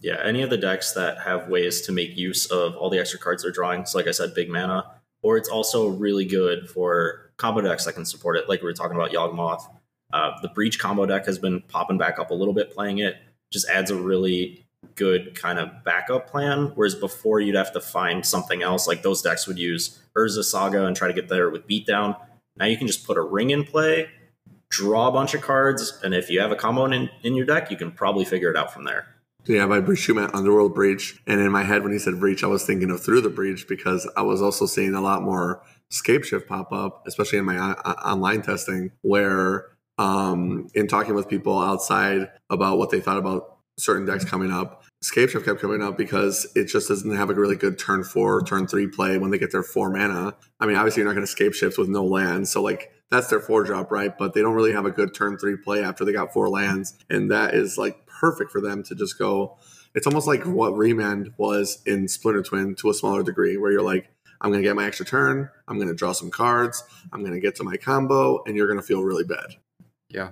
Yeah, 0.05 0.21
any 0.23 0.43
of 0.43 0.51
the 0.51 0.57
decks 0.57 0.91
that 0.91 1.21
have 1.21 1.49
ways 1.49 1.81
to 1.81 1.91
make 1.91 2.15
use 2.15 2.45
of 2.51 2.75
all 2.75 2.91
the 2.91 2.99
extra 2.99 3.17
cards 3.17 3.41
they're 3.41 3.51
drawing, 3.51 3.87
so 3.87 3.97
like 3.97 4.07
I 4.07 4.11
said, 4.11 4.35
big 4.35 4.51
mana, 4.51 4.85
or 5.23 5.35
it's 5.35 5.49
also 5.49 5.87
really 5.87 6.25
good 6.25 6.69
for 6.69 7.31
combo 7.37 7.61
decks 7.61 7.85
that 7.85 7.93
can 7.93 8.05
support 8.05 8.37
it, 8.37 8.47
like 8.47 8.61
we 8.61 8.67
were 8.67 8.73
talking 8.73 8.95
about 8.95 9.09
Yawgmoth. 9.09 9.63
Uh, 10.13 10.33
the 10.43 10.49
Breach 10.49 10.77
combo 10.77 11.07
deck 11.07 11.25
has 11.25 11.39
been 11.39 11.59
popping 11.59 11.97
back 11.97 12.19
up 12.19 12.29
a 12.29 12.35
little 12.35 12.53
bit 12.53 12.71
playing 12.71 12.99
it, 12.99 13.15
just 13.51 13.67
adds 13.67 13.89
a 13.89 13.95
really 13.95 14.67
good 14.93 15.33
kind 15.33 15.57
of 15.57 15.83
backup 15.83 16.29
plan. 16.29 16.71
Whereas 16.75 16.93
before 16.93 17.39
you'd 17.39 17.55
have 17.55 17.73
to 17.73 17.81
find 17.81 18.23
something 18.23 18.61
else, 18.61 18.87
like 18.87 19.01
those 19.01 19.23
decks 19.23 19.47
would 19.47 19.57
use 19.57 19.99
Urza 20.15 20.43
Saga 20.43 20.85
and 20.85 20.95
try 20.95 21.07
to 21.07 21.15
get 21.15 21.29
there 21.29 21.49
with 21.49 21.67
Beatdown. 21.67 22.15
Now 22.57 22.65
you 22.65 22.77
can 22.77 22.85
just 22.85 23.07
put 23.07 23.17
a 23.17 23.23
ring 23.23 23.49
in 23.49 23.63
play, 23.63 24.11
draw 24.69 25.07
a 25.07 25.11
bunch 25.11 25.33
of 25.33 25.41
cards, 25.41 25.99
and 26.03 26.13
if 26.13 26.29
you 26.29 26.41
have 26.41 26.51
a 26.51 26.55
combo 26.55 26.85
in, 26.85 27.09
in 27.23 27.33
your 27.33 27.47
deck, 27.47 27.71
you 27.71 27.75
can 27.75 27.91
probably 27.91 28.23
figure 28.23 28.51
it 28.51 28.55
out 28.55 28.71
from 28.71 28.83
there. 28.83 29.14
Yeah, 29.47 29.67
by 29.67 29.79
meant 29.79 30.33
Underworld 30.33 30.73
Breach. 30.73 31.21
And 31.27 31.39
in 31.39 31.51
my 31.51 31.63
head, 31.63 31.83
when 31.83 31.91
he 31.91 31.99
said 31.99 32.19
breach, 32.19 32.43
I 32.43 32.47
was 32.47 32.65
thinking 32.65 32.89
of 32.89 33.03
Through 33.03 33.21
the 33.21 33.29
Breach 33.29 33.67
because 33.67 34.09
I 34.17 34.23
was 34.23 34.41
also 34.41 34.65
seeing 34.65 34.95
a 34.95 35.01
lot 35.01 35.21
more 35.21 35.61
Scapeshift 35.91 36.47
pop 36.47 36.71
up, 36.71 37.03
especially 37.05 37.37
in 37.37 37.45
my 37.45 37.57
uh, 37.57 37.93
online 38.03 38.41
testing, 38.41 38.91
where 39.01 39.67
um, 39.99 40.67
in 40.73 40.87
talking 40.87 41.13
with 41.13 41.29
people 41.29 41.59
outside 41.59 42.31
about 42.49 42.79
what 42.79 42.89
they 42.89 42.99
thought 42.99 43.17
about 43.17 43.57
certain 43.77 44.05
decks 44.05 44.25
coming 44.25 44.51
up, 44.51 44.83
Scapeshift 45.03 45.45
kept 45.45 45.61
coming 45.61 45.83
up 45.83 45.95
because 45.95 46.47
it 46.55 46.65
just 46.65 46.87
doesn't 46.87 47.15
have 47.15 47.29
a 47.29 47.35
really 47.35 47.55
good 47.55 47.77
turn 47.77 48.03
four, 48.03 48.41
turn 48.41 48.65
three 48.65 48.87
play 48.87 49.19
when 49.19 49.29
they 49.29 49.37
get 49.37 49.51
their 49.51 49.63
four 49.63 49.91
mana. 49.91 50.35
I 50.59 50.65
mean, 50.65 50.75
obviously, 50.75 51.01
you're 51.03 51.13
not 51.13 51.15
going 51.15 51.27
to 51.27 51.35
Scapeshift 51.35 51.77
with 51.77 51.89
no 51.89 52.03
lands. 52.03 52.51
So, 52.51 52.63
like, 52.63 52.91
that's 53.11 53.27
their 53.27 53.39
four 53.39 53.63
drop, 53.63 53.91
right? 53.91 54.17
But 54.17 54.33
they 54.33 54.41
don't 54.41 54.55
really 54.55 54.73
have 54.73 54.85
a 54.85 54.91
good 54.91 55.13
turn 55.13 55.37
three 55.37 55.57
play 55.57 55.83
after 55.83 56.03
they 56.03 56.11
got 56.11 56.33
four 56.33 56.49
lands. 56.49 56.95
And 57.09 57.29
that 57.29 57.53
is 57.53 57.77
like 57.77 58.04
perfect 58.19 58.51
for 58.51 58.61
them 58.61 58.83
to 58.83 58.95
just 58.95 59.17
go. 59.17 59.57
It's 59.93 60.07
almost 60.07 60.27
like 60.27 60.41
mm-hmm. 60.41 60.53
what 60.53 60.75
Remand 60.75 61.33
was 61.37 61.81
in 61.85 62.07
Splinter 62.07 62.43
Twin 62.43 62.75
to 62.75 62.89
a 62.89 62.93
smaller 62.93 63.23
degree, 63.23 63.57
where 63.57 63.71
you're 63.71 63.81
like, 63.81 64.09
I'm 64.41 64.51
going 64.51 64.61
to 64.61 64.67
get 64.67 64.75
my 64.75 64.85
extra 64.85 65.05
turn, 65.05 65.49
I'm 65.67 65.77
going 65.77 65.87
to 65.87 65.95
draw 65.95 66.11
some 66.11 66.29
cards, 66.29 66.83
I'm 67.13 67.21
going 67.21 67.33
to 67.33 67.39
get 67.39 67.55
to 67.55 67.63
my 67.63 67.77
combo, 67.77 68.43
and 68.45 68.55
you're 68.55 68.67
going 68.67 68.79
to 68.79 68.85
feel 68.85 69.03
really 69.03 69.23
bad. 69.23 69.55
Yeah. 70.09 70.31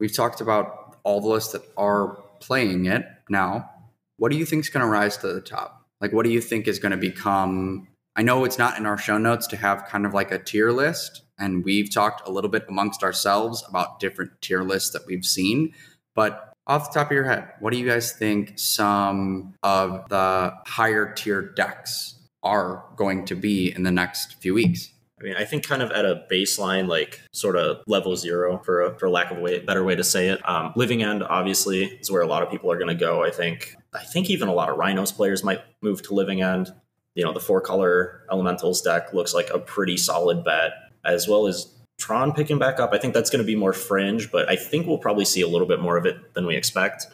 We've 0.00 0.14
talked 0.14 0.40
about 0.40 0.96
all 1.02 1.20
the 1.20 1.28
lists 1.28 1.52
that 1.52 1.62
are 1.76 2.18
playing 2.40 2.86
it 2.86 3.06
now. 3.28 3.70
what 4.18 4.30
do 4.30 4.36
you 4.36 4.44
think 4.44 4.64
is 4.64 4.68
going 4.68 4.84
to 4.84 4.90
rise 4.90 5.16
to 5.18 5.32
the 5.32 5.40
top? 5.40 5.86
Like, 6.00 6.12
what 6.12 6.24
do 6.24 6.30
you 6.30 6.40
think 6.40 6.68
is 6.68 6.78
going 6.78 6.92
to 6.92 6.98
become? 6.98 7.88
I 8.14 8.22
know 8.22 8.44
it's 8.44 8.58
not 8.58 8.76
in 8.76 8.84
our 8.84 8.98
show 8.98 9.16
notes 9.16 9.46
to 9.48 9.56
have 9.56 9.86
kind 9.86 10.04
of 10.04 10.12
like 10.12 10.30
a 10.30 10.38
tier 10.38 10.70
list, 10.70 11.22
and 11.38 11.64
we've 11.64 11.92
talked 11.92 12.26
a 12.28 12.30
little 12.30 12.50
bit 12.50 12.66
amongst 12.68 13.02
ourselves 13.02 13.64
about 13.68 14.00
different 14.00 14.32
tier 14.42 14.62
lists 14.62 14.90
that 14.90 15.06
we've 15.06 15.24
seen. 15.24 15.72
But 16.14 16.47
off 16.68 16.92
the 16.92 17.00
top 17.00 17.08
of 17.08 17.14
your 17.14 17.24
head, 17.24 17.48
what 17.60 17.72
do 17.72 17.78
you 17.78 17.88
guys 17.88 18.12
think 18.12 18.52
some 18.56 19.54
of 19.62 20.08
the 20.08 20.54
higher 20.66 21.12
tier 21.14 21.42
decks 21.42 22.14
are 22.42 22.84
going 22.96 23.24
to 23.24 23.34
be 23.34 23.74
in 23.74 23.82
the 23.82 23.90
next 23.90 24.34
few 24.40 24.54
weeks? 24.54 24.92
I 25.20 25.24
mean, 25.24 25.34
I 25.36 25.44
think 25.44 25.66
kind 25.66 25.82
of 25.82 25.90
at 25.90 26.04
a 26.04 26.24
baseline, 26.30 26.86
like 26.86 27.20
sort 27.32 27.56
of 27.56 27.82
level 27.88 28.14
zero, 28.14 28.58
for 28.58 28.82
a, 28.82 28.98
for 28.98 29.10
lack 29.10 29.32
of 29.32 29.38
a 29.38 29.40
way, 29.40 29.58
better 29.58 29.82
way 29.82 29.96
to 29.96 30.04
say 30.04 30.28
it. 30.28 30.48
Um, 30.48 30.72
Living 30.76 31.02
End 31.02 31.24
obviously 31.24 31.86
is 31.86 32.10
where 32.10 32.22
a 32.22 32.26
lot 32.26 32.44
of 32.44 32.50
people 32.50 32.70
are 32.70 32.78
going 32.78 32.88
to 32.88 32.94
go. 32.94 33.24
I 33.24 33.30
think. 33.30 33.74
I 33.94 34.04
think 34.04 34.30
even 34.30 34.48
a 34.48 34.52
lot 34.52 34.68
of 34.68 34.76
Rhinos 34.76 35.10
players 35.10 35.42
might 35.42 35.60
move 35.80 36.02
to 36.02 36.14
Living 36.14 36.42
End. 36.42 36.72
You 37.14 37.24
know, 37.24 37.32
the 37.32 37.40
four 37.40 37.60
color 37.60 38.22
Elementals 38.30 38.80
deck 38.82 39.12
looks 39.12 39.34
like 39.34 39.50
a 39.50 39.58
pretty 39.58 39.96
solid 39.96 40.44
bet, 40.44 40.72
as 41.04 41.26
well 41.26 41.48
as 41.48 41.74
Tron 41.98 42.32
picking 42.32 42.58
back 42.58 42.80
up. 42.80 42.92
I 42.92 42.98
think 42.98 43.12
that's 43.12 43.28
going 43.28 43.42
to 43.42 43.46
be 43.46 43.56
more 43.56 43.72
fringe, 43.72 44.30
but 44.30 44.48
I 44.48 44.56
think 44.56 44.86
we'll 44.86 44.98
probably 44.98 45.24
see 45.24 45.42
a 45.42 45.48
little 45.48 45.66
bit 45.66 45.80
more 45.80 45.96
of 45.96 46.06
it 46.06 46.34
than 46.34 46.46
we 46.46 46.56
expect. 46.56 47.06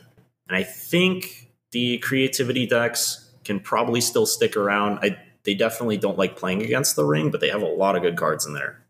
And 0.49 0.57
I 0.57 0.62
think 0.62 1.51
the 1.73 1.99
creativity 1.99 2.66
decks 2.66 3.33
can 3.44 3.61
probably 3.61 4.01
still 4.01 4.27
stick 4.27 4.57
around. 4.57 4.99
I 5.03 5.18
they 5.44 5.55
definitely 5.55 5.99
don't 5.99 6.16
like 6.16 6.37
playing 6.37 6.62
against 6.62 6.97
the 6.97 7.05
ring, 7.05 7.31
but 7.31 7.40
they 7.40 7.51
have 7.51 7.62
a 7.62 7.66
lot 7.66 7.97
of 7.97 8.03
good 8.03 8.16
cards 8.16 8.47
in 8.47 8.55
there. 8.55 8.83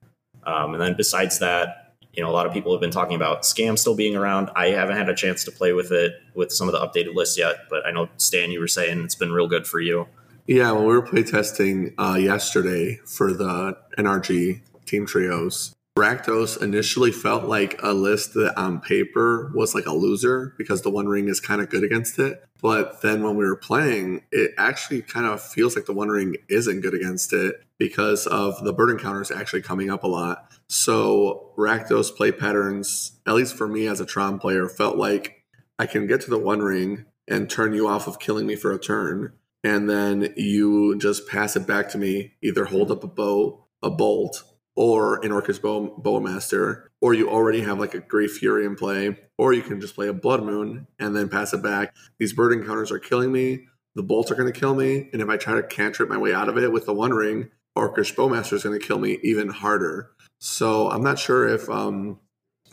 Um, 0.45 0.75
and 0.75 0.81
then 0.81 0.95
besides 0.95 1.41
that, 1.41 1.95
you 2.13 2.23
know, 2.23 2.31
a 2.31 2.33
lot 2.33 2.47
of 2.47 2.53
people 2.53 2.73
have 2.73 2.81
been 2.81 2.93
talking 2.93 3.17
about 3.17 3.43
Scam 3.43 3.77
still 3.77 3.97
being 3.97 4.15
around. 4.15 4.51
I 4.55 4.69
haven't 4.69 4.97
had 4.97 5.09
a 5.09 5.15
chance 5.15 5.43
to 5.45 5.51
play 5.51 5.73
with 5.73 5.91
it 5.91 6.13
with 6.35 6.53
some 6.53 6.69
of 6.69 6.73
the 6.73 6.79
updated 6.79 7.15
lists 7.15 7.37
yet, 7.37 7.57
but 7.69 7.85
I 7.85 7.91
know 7.91 8.09
Stan, 8.19 8.53
you 8.53 8.61
were 8.61 8.69
saying 8.69 9.03
it's 9.03 9.17
been 9.17 9.33
real 9.33 9.49
good 9.49 9.67
for 9.67 9.81
you. 9.81 10.07
Yeah, 10.47 10.71
when 10.73 10.85
we 10.85 10.95
were 10.95 11.03
playtesting 11.03 11.95
uh, 11.99 12.17
yesterday 12.17 13.01
for 13.05 13.33
the 13.33 13.77
NRG 13.99 14.61
team 14.85 15.07
trios, 15.07 15.75
Rakdos 15.97 16.61
initially 16.61 17.13
felt 17.13 17.45
like 17.45 17.81
a 17.81 17.93
list 17.93 18.35
that 18.35 18.59
on 18.59 18.81
paper 18.81 19.53
was 19.55 19.77
like 19.77 19.87
a 19.87 19.93
loser 19.93 20.53
because 20.59 20.83
the 20.83 20.91
One 20.91 21.07
Ring 21.07 21.29
is 21.29 21.39
kind 21.39 21.61
of 21.61 21.71
good 21.71 21.85
against 21.85 22.19
it. 22.19 22.45
But 22.61 23.01
then 23.03 23.23
when 23.23 23.37
we 23.37 23.45
were 23.45 23.55
playing, 23.55 24.23
it 24.33 24.53
actually 24.59 25.03
kind 25.03 25.25
of 25.25 25.41
feels 25.41 25.77
like 25.77 25.87
the 25.87 25.93
One 25.93 26.09
Ring 26.09 26.35
isn't 26.49 26.81
good 26.81 26.95
against 26.95 27.33
it 27.33 27.63
because 27.79 28.27
of 28.27 28.65
the 28.65 28.73
burden 28.73 28.99
counters 28.99 29.31
actually 29.31 29.63
coming 29.63 29.89
up 29.89 30.03
a 30.03 30.09
lot. 30.09 30.51
So 30.69 31.53
Rakdos 31.57 32.17
play 32.17 32.33
patterns, 32.33 33.21
at 33.25 33.35
least 33.35 33.55
for 33.55 33.69
me 33.69 33.87
as 33.87 34.01
a 34.01 34.07
Tron 34.07 34.41
player, 34.41 34.69
felt 34.69 34.97
like 34.97 35.45
I 35.79 35.87
can 35.87 36.09
get 36.09 36.21
to 36.23 36.31
the 36.31 36.39
One 36.39 36.61
Ring 36.61 37.05
and 37.29 37.49
turn 37.49 37.73
you 37.73 37.87
off 37.87 38.09
of 38.09 38.19
killing 38.19 38.47
me 38.47 38.57
for 38.57 38.73
a 38.73 38.81
turn. 38.81 39.35
And 39.63 39.89
then 39.89 40.35
you 40.37 40.99
just 40.99 41.29
pass 41.29 41.55
it 41.55 41.69
back 41.69 41.89
to 41.91 41.99
me, 41.99 42.35
either 42.43 42.65
hold 42.65 42.91
up 42.91 43.05
a 43.05 43.07
bow, 43.07 43.65
a 43.81 43.91
bolt, 43.91 44.43
or 44.77 45.25
an 45.25 45.31
Orcish 45.31 45.63
Bow, 45.63 45.95
Bowmaster, 46.03 46.85
or 47.01 47.15
you 47.15 47.31
already 47.31 47.61
have 47.63 47.79
like 47.79 47.95
a 47.95 48.01
Great 48.01 48.31
Fury 48.31 48.67
in 48.67 48.75
play, 48.75 49.17
or 49.39 49.53
you 49.53 49.63
can 49.63 49.81
just 49.81 49.95
play 49.95 50.09
a 50.09 50.13
Blood 50.13 50.43
Moon 50.43 50.87
and 50.99 51.15
then 51.15 51.29
pass 51.29 51.53
it 51.53 51.63
back. 51.63 51.95
These 52.19 52.33
burden 52.33 52.65
counters 52.65 52.91
are 52.91 52.99
killing 52.99 53.33
me. 53.33 53.67
The 53.95 54.03
bolts 54.03 54.31
are 54.31 54.35
going 54.35 54.53
to 54.53 54.59
kill 54.59 54.75
me, 54.75 55.09
and 55.13 55.23
if 55.23 55.29
I 55.29 55.37
try 55.37 55.55
to 55.55 55.63
cantrip 55.63 56.09
my 56.09 56.19
way 56.19 56.35
out 56.35 56.49
of 56.49 56.59
it 56.59 56.73
with 56.73 56.87
the 56.87 56.95
One 56.95 57.13
Ring, 57.13 57.51
Orcish 57.79 58.15
Bowmaster 58.15 58.55
is 58.55 58.65
going 58.65 58.79
to 58.79 58.85
kill 58.85 58.99
me 58.99 59.19
even 59.23 59.49
harder. 59.49 60.11
So 60.41 60.91
I'm 60.91 61.03
not 61.03 61.19
sure 61.19 61.47
if 61.47 61.71
um, 61.71 62.19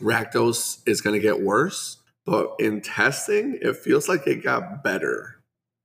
Rakdos 0.00 0.80
is 0.86 1.00
going 1.00 1.14
to 1.14 1.22
get 1.22 1.40
worse, 1.40 1.98
but 2.26 2.54
in 2.58 2.80
testing, 2.80 3.58
it 3.62 3.76
feels 3.76 4.08
like 4.08 4.26
it 4.26 4.42
got 4.42 4.82
better. 4.82 5.40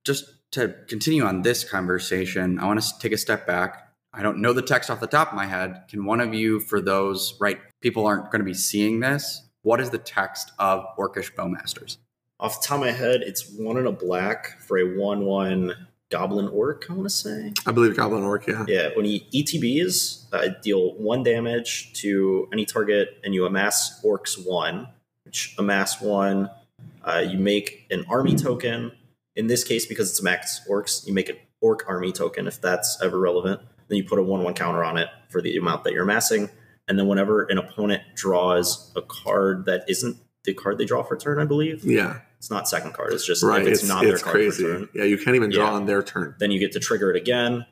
Just 0.06 0.26
to 0.52 0.76
continue 0.88 1.24
on 1.24 1.44
this 1.44 1.64
conversation, 1.64 2.58
I 2.58 2.66
want 2.66 2.82
to 2.82 3.00
take 3.00 3.12
a 3.12 3.18
step 3.18 3.46
back 3.46 3.87
I 4.18 4.24
don't 4.24 4.40
know 4.40 4.52
the 4.52 4.64
text 4.64 4.90
off 4.90 5.00
the 5.00 5.06
top 5.06 5.30
of 5.30 5.36
my 5.36 5.46
head. 5.46 5.84
Can 5.88 6.04
one 6.04 6.20
of 6.20 6.34
you, 6.34 6.60
for 6.60 6.82
those, 6.82 7.36
right, 7.40 7.60
people 7.82 8.08
aren't 8.08 8.32
going 8.32 8.40
to 8.40 8.46
be 8.46 8.56
seeing 8.56 9.00
this, 9.00 9.44
what 9.62 9.80
is 9.80 9.92
the 9.92 10.00
text 10.00 10.52
of 10.58 10.84
Orcish 10.98 11.36
Bowmasters? 11.36 11.98
Off 12.40 12.60
the 12.60 12.68
top 12.68 12.76
of 12.78 12.82
my 12.82 12.92
head, 12.92 13.22
it's 13.22 13.48
one 13.52 13.78
in 13.78 13.86
a 13.86 13.92
black 13.92 14.60
for 14.60 14.80
a 14.80 14.98
1 14.98 15.24
1 15.24 15.88
Goblin 16.10 16.48
Orc, 16.48 16.86
I 16.90 16.94
want 16.94 17.06
to 17.06 17.12
say. 17.12 17.54
I 17.68 17.72
believe 17.72 17.96
Goblin 17.96 18.24
Orc, 18.24 18.48
yeah. 18.48 18.66
Yeah, 18.68 18.90
when 18.96 19.06
he 19.06 19.28
ETBs, 19.36 20.34
uh, 20.34 20.50
deal 20.64 20.96
one 20.96 21.22
damage 21.22 21.94
to 22.02 22.50
any 22.52 22.66
target 22.66 23.20
and 23.24 23.36
you 23.36 23.46
amass 23.46 24.02
Orcs 24.04 24.44
1, 24.44 24.88
which 25.26 25.54
amass 25.60 26.02
1, 26.02 26.50
uh, 27.04 27.24
you 27.28 27.38
make 27.38 27.86
an 27.92 28.04
army 28.10 28.36
token. 28.36 28.94
In 29.36 29.46
this 29.46 29.64
case, 29.64 29.86
because 29.86 30.10
it's 30.10 30.24
max 30.24 30.62
Orcs, 30.68 31.06
you 31.06 31.14
make 31.14 31.30
an 31.30 31.38
Orc 31.62 31.84
army 31.88 32.12
token 32.12 32.48
if 32.48 32.60
that's 32.60 33.00
ever 33.04 33.20
relevant. 33.20 33.62
Then 33.88 33.98
you 33.98 34.04
put 34.04 34.20
a 34.20 34.24
1 34.24 34.44
1 34.44 34.54
counter 34.54 34.84
on 34.84 34.98
it 34.98 35.10
for 35.30 35.42
the 35.42 35.56
amount 35.58 35.84
that 35.86 35.94
you're 35.94 36.04
amassing. 36.04 36.50
And 36.88 36.98
then 36.98 37.08
whenever 37.08 37.44
an 37.44 37.58
opponent 37.58 38.04
draws 38.16 38.92
a 38.96 39.02
card 39.02 39.66
that 39.66 39.84
isn't 39.88 40.18
the 40.46 40.54
card 40.54 40.78
they 40.78 40.86
draw 40.86 41.04
for 41.04 41.18
turn, 41.18 41.40
I 41.40 41.46
believe. 41.46 41.84
Yeah. 41.84 42.22
It's 42.38 42.50
not 42.50 42.70
second 42.70 42.94
card. 42.94 43.12
It's 43.14 43.26
just 43.26 43.44
right. 43.44 43.62
if 43.62 43.68
it's, 43.68 43.80
it's 43.82 43.90
not 43.90 44.06
it's 44.06 44.22
their 44.22 44.24
card 44.24 44.36
crazy. 44.36 44.64
for 44.64 44.74
turn. 44.80 44.90
Yeah, 44.94 45.04
you 45.04 45.18
can't 45.18 45.36
even 45.36 45.50
draw 45.50 45.66
Yeah. 45.70 45.74
on 45.76 45.86
their 45.86 46.02
turn. 46.04 46.36
Then 46.40 46.52
you 46.52 46.60
get 46.60 46.72
to 46.74 46.80
trigger 46.80 47.10
it 47.10 47.18
again. 47.18 47.66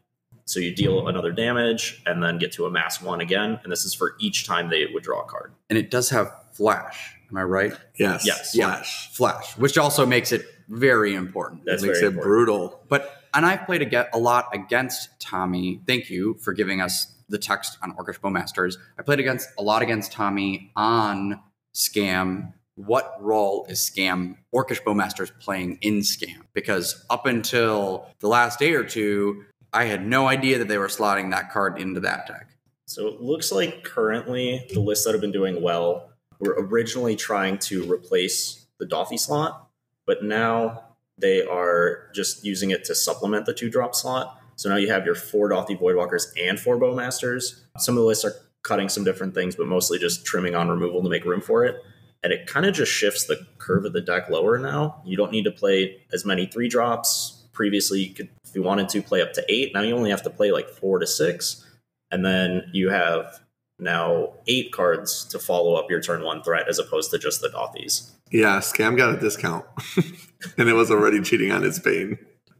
So 0.45 0.59
you 0.59 0.75
deal 0.75 1.07
another 1.07 1.31
damage 1.31 2.03
and 2.05 2.21
then 2.21 2.37
get 2.37 2.51
to 2.53 2.65
amass 2.65 3.01
one 3.01 3.21
again. 3.21 3.59
And 3.63 3.71
this 3.71 3.83
is 3.85 3.93
for 3.93 4.15
each 4.19 4.45
time 4.45 4.69
they 4.69 4.85
would 4.93 5.03
draw 5.03 5.21
a 5.21 5.25
card. 5.25 5.53
And 5.69 5.77
it 5.79 5.89
does 5.89 6.09
have 6.09 6.31
flash. 6.53 7.15
Am 7.31 7.37
I 7.37 7.43
right? 7.43 7.73
Yes. 7.97 8.25
Yes. 8.25 8.53
Flash. 8.53 9.11
Flash, 9.13 9.57
which 9.57 9.77
also 9.77 10.05
makes 10.05 10.31
it 10.31 10.45
very 10.67 11.15
important. 11.15 11.65
That's 11.65 11.81
it 11.83 11.87
makes 11.87 11.99
very 11.99 12.11
it 12.11 12.15
important. 12.17 12.29
brutal. 12.31 12.83
But 12.89 13.11
and 13.35 13.45
I've 13.45 13.65
played 13.65 13.93
a, 13.93 14.15
a 14.15 14.19
lot 14.19 14.47
against 14.53 15.19
Tommy. 15.19 15.81
Thank 15.85 16.09
you 16.09 16.35
for 16.35 16.53
giving 16.53 16.81
us 16.81 17.13
the 17.27 17.37
text 17.37 17.77
on 17.81 17.95
Orcish 17.95 18.19
Bowmasters. 18.19 18.77
I 18.97 19.01
played 19.01 19.19
against 19.19 19.49
a 19.57 19.63
lot 19.63 19.81
against 19.81 20.11
Tommy 20.11 20.71
on 20.75 21.39
Scam. 21.73 22.53
What 22.75 23.15
role 23.19 23.65
is 23.69 23.79
Scam 23.79 24.37
Orcish 24.53 24.83
Bowmasters 24.83 25.31
playing 25.39 25.77
in 25.81 25.99
Scam? 25.99 26.41
Because 26.53 27.05
up 27.09 27.25
until 27.25 28.07
the 28.19 28.27
last 28.27 28.59
day 28.59 28.73
or 28.73 28.83
two, 28.83 29.43
I 29.73 29.85
had 29.85 30.05
no 30.05 30.27
idea 30.27 30.57
that 30.59 30.67
they 30.67 30.77
were 30.77 30.87
slotting 30.87 31.31
that 31.31 31.51
card 31.51 31.79
into 31.79 31.99
that 32.01 32.27
deck. 32.27 32.55
So 32.85 33.07
it 33.07 33.21
looks 33.21 33.51
like 33.51 33.83
currently 33.83 34.65
the 34.73 34.79
lists 34.79 35.05
that 35.05 35.13
have 35.13 35.21
been 35.21 35.31
doing 35.31 35.61
well 35.61 36.11
were 36.39 36.55
originally 36.59 37.15
trying 37.15 37.57
to 37.57 37.91
replace 37.91 38.67
the 38.77 38.85
Dauthi 38.85 39.19
slot, 39.19 39.67
but 40.05 40.23
now 40.23 40.84
they 41.17 41.45
are 41.45 42.09
just 42.13 42.43
using 42.43 42.71
it 42.71 42.83
to 42.85 42.95
supplement 42.95 43.45
the 43.45 43.53
two 43.53 43.69
drop 43.69 43.95
slot. 43.95 44.39
So 44.55 44.69
now 44.69 44.75
you 44.75 44.89
have 44.89 45.05
your 45.05 45.15
four 45.15 45.49
Dauthi 45.49 45.79
Voidwalkers 45.79 46.27
and 46.41 46.59
four 46.59 46.77
Bowmasters. 46.77 47.61
Some 47.77 47.95
of 47.95 48.01
the 48.01 48.07
lists 48.07 48.25
are 48.25 48.33
cutting 48.63 48.89
some 48.89 49.03
different 49.03 49.33
things, 49.33 49.55
but 49.55 49.67
mostly 49.67 49.99
just 49.99 50.25
trimming 50.25 50.55
on 50.55 50.69
removal 50.69 51.03
to 51.03 51.09
make 51.09 51.25
room 51.25 51.41
for 51.41 51.65
it. 51.65 51.81
And 52.23 52.33
it 52.33 52.47
kind 52.47 52.65
of 52.65 52.73
just 52.73 52.91
shifts 52.91 53.25
the 53.25 53.45
curve 53.59 53.85
of 53.85 53.93
the 53.93 54.01
deck 54.01 54.29
lower 54.29 54.57
now. 54.57 55.01
You 55.05 55.15
don't 55.15 55.31
need 55.31 55.43
to 55.43 55.51
play 55.51 56.01
as 56.11 56.25
many 56.25 56.47
three 56.47 56.67
drops. 56.67 57.43
Previously, 57.53 58.01
you 58.01 58.13
could, 58.13 58.29
if 58.43 58.55
you 58.55 58.63
wanted 58.63 58.89
to, 58.89 59.01
play 59.01 59.21
up 59.21 59.33
to 59.33 59.45
eight. 59.47 59.73
Now 59.73 59.81
you 59.81 59.95
only 59.95 60.09
have 60.09 60.23
to 60.23 60.29
play 60.29 60.51
like 60.51 60.69
four 60.69 60.99
to 60.99 61.05
six. 61.05 61.63
And 62.09 62.25
then 62.25 62.69
you 62.73 62.89
have 62.89 63.39
now 63.77 64.33
eight 64.47 64.71
cards 64.71 65.25
to 65.25 65.39
follow 65.39 65.75
up 65.75 65.89
your 65.89 66.01
turn 66.01 66.23
one 66.23 66.41
threat 66.41 66.67
as 66.67 66.79
opposed 66.79 67.11
to 67.11 67.19
just 67.19 67.41
the 67.41 67.49
Dauthis. 67.49 68.11
Yeah, 68.31 68.57
Scam 68.59 68.97
got 68.97 69.15
a 69.15 69.19
discount. 69.19 69.65
and 70.57 70.69
it 70.69 70.73
was 70.73 70.91
already 70.91 71.21
cheating 71.21 71.51
on 71.51 71.63
its 71.63 71.79
bane. 71.79 72.17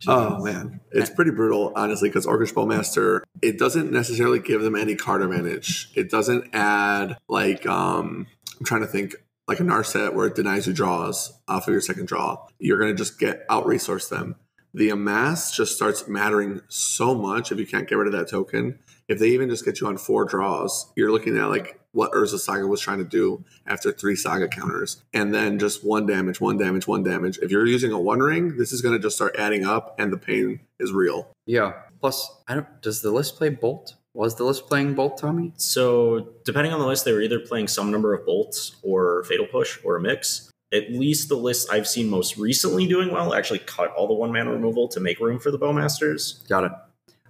Oh 0.08 0.43
man, 0.43 0.82
it's 0.91 1.10
pretty 1.10 1.32
brutal, 1.32 1.71
honestly, 1.75 2.10
because 2.10 2.25
Orcish 2.25 2.54
Bowmaster 2.54 3.21
it 3.41 3.58
doesn't 3.58 3.91
necessarily 3.91 4.39
give 4.39 4.62
them 4.62 4.75
any 4.75 4.95
card 4.95 5.21
advantage. 5.21 5.89
It 5.95 6.12
doesn't 6.12 6.54
add 6.54 7.17
like 7.28 7.65
um 7.65 8.28
I'm 8.60 8.65
trying 8.65 8.82
to 8.82 8.88
think 8.88 9.15
like 9.47 9.60
a 9.60 9.63
Narset 9.63 10.13
where 10.13 10.28
it 10.28 10.36
denies 10.36 10.67
you 10.67 10.73
draws 10.73 11.34
off 11.47 11.67
of 11.67 11.71
your 11.71 11.82
second 11.82 12.08
draw. 12.08 12.45
You're 12.60 12.80
gonna 12.80 12.93
just 12.93 13.19
get 13.19 13.45
out 13.49 13.65
resource 13.65 14.10
them. 14.10 14.36
The 14.73 14.89
amass 14.89 15.56
just 15.56 15.75
starts 15.75 16.08
mattering 16.08 16.62
so 16.67 17.15
much 17.15 17.51
if 17.51 17.60
you 17.60 17.65
can't 17.65 17.88
get 17.88 17.95
rid 17.95 18.08
of 18.08 18.13
that 18.13 18.30
token. 18.30 18.80
If 19.08 19.19
they 19.19 19.30
even 19.30 19.49
just 19.49 19.63
get 19.63 19.80
you 19.80 19.88
on 19.88 19.97
four 19.97 20.25
draws, 20.25 20.91
you're 20.95 21.12
looking 21.12 21.38
at 21.38 21.45
like 21.45 21.80
what 21.95 22.12
Urza 22.12 22.38
Saga 22.38 22.67
was 22.67 22.81
trying 22.81 22.97
to 22.97 23.05
do 23.05 23.43
after 23.65 23.91
three 23.91 24.15
Saga 24.15 24.47
counters, 24.47 25.01
and 25.13 25.34
then 25.34 25.58
just 25.58 25.84
one 25.84 26.05
damage, 26.05 26.41
one 26.41 26.58
damage, 26.58 26.88
one 26.88 27.03
damage. 27.03 27.39
If 27.41 27.51
you're 27.51 27.65
using 27.65 27.93
a 27.93 27.99
One 27.99 28.19
Ring, 28.19 28.58
this 28.58 28.73
is 28.73 28.81
going 28.81 28.93
to 28.93 28.99
just 28.99 29.15
start 29.15 29.36
adding 29.39 29.65
up, 29.65 29.95
and 29.97 30.12
the 30.12 30.17
pain 30.17 30.60
is 30.79 30.91
real. 30.91 31.29
Yeah. 31.45 31.73
Plus, 32.01 32.29
I 32.47 32.55
don't. 32.55 32.81
Does 32.81 33.01
the 33.01 33.12
list 33.12 33.38
play 33.38 33.49
Bolt? 33.49 33.95
Was 34.13 34.36
the 34.36 34.43
list 34.43 34.67
playing 34.67 34.93
Bolt, 34.93 35.17
Tommy? 35.17 35.53
So, 35.58 36.34
depending 36.43 36.73
on 36.73 36.79
the 36.79 36.86
list, 36.86 37.05
they 37.05 37.13
were 37.13 37.21
either 37.21 37.39
playing 37.39 37.67
some 37.69 37.91
number 37.91 38.13
of 38.13 38.25
bolts 38.25 38.75
or 38.84 39.23
Fatal 39.23 39.47
Push 39.47 39.79
or 39.84 39.95
a 39.95 40.01
mix. 40.01 40.51
At 40.73 40.91
least 40.91 41.29
the 41.29 41.36
list 41.36 41.69
I've 41.71 41.88
seen 41.88 42.10
most 42.10 42.38
recently 42.38 42.88
doing 42.88 43.12
well 43.12 43.34
actually 43.34 43.60
cut 43.60 43.91
all 43.91 44.08
the 44.08 44.13
one 44.13 44.34
mana 44.34 44.51
removal 44.51 44.88
to 44.89 44.99
make 44.99 45.19
room 45.19 45.39
for 45.39 45.51
the 45.51 45.60
Bowmasters. 45.60 46.47
Got 46.49 46.65
it. 46.65 46.71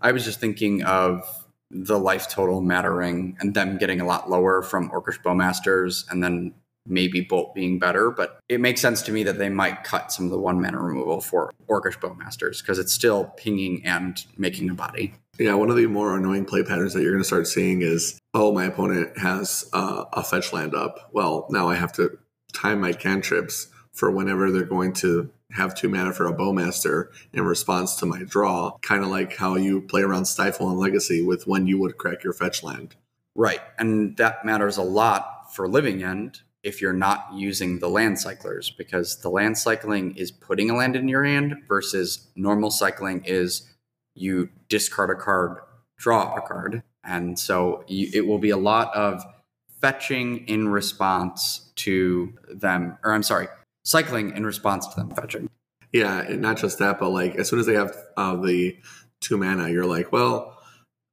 I 0.02 0.12
was 0.12 0.26
just 0.26 0.40
thinking 0.40 0.84
of 0.84 1.45
the 1.84 2.00
life 2.00 2.30
total 2.30 2.62
mattering 2.62 3.36
and 3.40 3.54
them 3.54 3.78
getting 3.78 4.00
a 4.00 4.06
lot 4.06 4.30
lower 4.30 4.62
from 4.62 4.90
Orcish 4.92 5.22
Bowmasters 5.22 6.10
and 6.10 6.24
then 6.24 6.54
maybe 6.88 7.22
Bolt 7.22 7.56
being 7.56 7.80
better, 7.80 8.12
but 8.12 8.40
it 8.48 8.62
makes 8.62 8.80
sense 8.80 9.02
to 9.04 9.12
me 9.12 9.24
that 9.24 9.40
they 9.40 9.50
might 9.50 9.84
cut 9.84 10.12
some 10.12 10.26
of 10.26 10.32
the 10.32 10.38
one 10.38 10.62
mana 10.62 10.80
removal 10.80 11.20
for 11.20 11.52
Orcish 11.68 12.00
Bowmasters 12.00 12.62
because 12.62 12.80
it's 12.80 12.94
still 12.94 13.34
pinging 13.38 13.84
and 13.86 14.24
making 14.38 14.70
a 14.70 14.74
body. 14.74 15.14
Yeah, 15.38 15.56
one 15.56 15.70
of 15.70 15.76
the 15.76 15.88
more 15.88 16.16
annoying 16.16 16.46
play 16.46 16.64
patterns 16.64 16.94
that 16.94 17.02
you're 17.02 17.12
going 17.12 17.24
to 17.24 17.28
start 17.28 17.48
seeing 17.48 17.82
is, 17.82 18.20
oh, 18.34 18.54
my 18.54 18.66
opponent 18.66 19.18
has 19.18 19.70
uh, 19.74 20.06
a 20.14 20.24
fetch 20.24 20.54
land 20.54 20.74
up. 20.74 21.10
Well, 21.12 21.48
now 21.50 21.68
I 21.68 21.76
have 21.76 21.92
to 21.94 22.18
time 22.54 22.80
my 22.80 22.94
cantrips 22.94 23.68
for 23.96 24.12
whenever 24.12 24.52
they're 24.52 24.64
going 24.64 24.94
to 24.94 25.32
have 25.52 25.74
two 25.74 25.90
mana 25.90 26.14
for 26.14 26.28
a 26.28 26.34
bowmaster 26.34 27.08
in 27.34 27.44
response 27.44 27.96
to 27.96 28.06
my 28.06 28.24
draw, 28.24 28.78
kind 28.82 29.04
of 29.04 29.10
like 29.10 29.36
how 29.38 29.56
you 29.56 29.82
play 29.82 30.02
around 30.02 30.26
Stifle 30.26 30.70
and 30.70 30.78
Legacy 30.78 31.22
with 31.22 31.48
when 31.48 31.66
you 31.66 31.80
would 31.80 31.98
crack 31.98 32.24
your 32.24 32.34
fetch 32.34 32.62
land. 32.62 32.96
Right. 33.36 33.62
And 33.80 34.18
that 34.18 34.46
matters 34.46 34.78
a 34.78 34.84
lot 34.84 35.54
for 35.54 35.68
Living 35.68 36.04
End 36.04 36.42
if 36.64 36.82
you're 36.82 36.94
not 36.94 37.28
using 37.34 37.80
the 37.80 37.88
land 37.88 38.20
cyclers, 38.20 38.72
because 38.72 39.22
the 39.22 39.30
land 39.30 39.58
cycling 39.58 40.16
is 40.18 40.32
putting 40.32 40.70
a 40.70 40.76
land 40.76 40.96
in 40.96 41.08
your 41.08 41.24
hand 41.24 41.56
versus 41.68 42.28
normal 42.36 42.72
cycling 42.72 43.24
is 43.24 43.72
you 44.16 44.50
discard 44.68 45.12
a 45.12 45.16
card, 45.16 45.60
draw 45.98 46.34
a 46.34 46.42
card. 46.42 46.82
And 47.04 47.38
so 47.38 47.84
you, 47.88 48.10
it 48.14 48.26
will 48.26 48.40
be 48.40 48.50
a 48.50 48.58
lot 48.58 48.94
of 48.96 49.24
fetching 49.80 50.48
in 50.48 50.70
response 50.70 51.72
to 51.76 52.34
them, 52.52 52.98
or 53.04 53.14
I'm 53.14 53.22
sorry, 53.22 53.48
cycling 53.86 54.36
in 54.36 54.46
response 54.46 54.88
to 54.88 54.96
them 54.96 55.10
fetching. 55.12 55.50
Yeah, 55.94 56.22
and 56.22 56.42
not 56.42 56.58
just 56.58 56.80
that, 56.80 57.00
but 57.00 57.10
like 57.10 57.36
as 57.36 57.48
soon 57.48 57.60
as 57.60 57.66
they 57.66 57.76
have 57.76 57.96
uh, 58.18 58.36
the 58.36 58.78
two 59.22 59.38
mana, 59.38 59.70
you're 59.70 59.86
like, 59.86 60.12
well, 60.12 60.58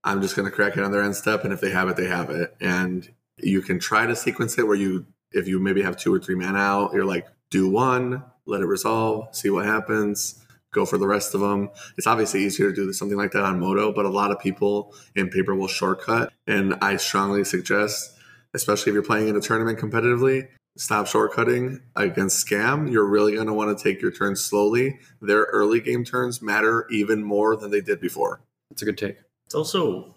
I'm 0.02 0.20
just 0.20 0.34
going 0.34 0.46
to 0.46 0.54
crack 0.54 0.76
it 0.76 0.82
on 0.82 0.90
their 0.90 1.02
end 1.02 1.14
step, 1.14 1.44
and 1.44 1.52
if 1.52 1.60
they 1.60 1.70
have 1.70 1.88
it, 1.88 1.96
they 1.96 2.08
have 2.08 2.30
it. 2.30 2.56
And 2.60 3.08
you 3.38 3.62
can 3.62 3.78
try 3.78 4.06
to 4.06 4.16
sequence 4.16 4.58
it 4.58 4.66
where 4.66 4.76
you, 4.76 5.06
if 5.30 5.46
you 5.46 5.60
maybe 5.60 5.82
have 5.82 5.96
two 5.96 6.12
or 6.12 6.18
three 6.18 6.34
mana 6.34 6.58
out, 6.58 6.92
you're 6.92 7.04
like, 7.04 7.28
do 7.50 7.68
one, 7.68 8.24
let 8.46 8.60
it 8.60 8.66
resolve, 8.66 9.34
see 9.36 9.50
what 9.50 9.66
happens, 9.66 10.44
go 10.72 10.84
for 10.84 10.98
the 10.98 11.06
rest 11.06 11.34
of 11.34 11.40
them. 11.40 11.70
It's 11.96 12.06
obviously 12.06 12.42
easier 12.44 12.70
to 12.70 12.74
do 12.74 12.92
something 12.92 13.18
like 13.18 13.32
that 13.32 13.44
on 13.44 13.60
Modo, 13.60 13.92
but 13.92 14.04
a 14.04 14.10
lot 14.10 14.32
of 14.32 14.40
people 14.40 14.94
in 15.14 15.28
paper 15.28 15.54
will 15.54 15.68
shortcut. 15.68 16.32
And 16.46 16.74
I 16.82 16.96
strongly 16.96 17.44
suggest, 17.44 18.18
especially 18.54 18.90
if 18.90 18.94
you're 18.94 19.02
playing 19.02 19.28
in 19.28 19.36
a 19.36 19.40
tournament 19.40 19.78
competitively, 19.78 20.48
stop 20.76 21.06
shortcutting 21.06 21.80
against 21.96 22.46
scam. 22.46 22.90
You're 22.90 23.08
really 23.08 23.34
going 23.34 23.46
to 23.46 23.52
want 23.52 23.76
to 23.76 23.82
take 23.82 24.00
your 24.00 24.12
turns 24.12 24.44
slowly. 24.44 24.98
Their 25.20 25.44
early 25.44 25.80
game 25.80 26.04
turns 26.04 26.42
matter 26.42 26.86
even 26.90 27.22
more 27.22 27.56
than 27.56 27.70
they 27.70 27.80
did 27.80 28.00
before. 28.00 28.42
That's 28.70 28.82
a 28.82 28.86
good 28.86 28.98
take. 28.98 29.16
It's 29.46 29.54
also, 29.54 30.14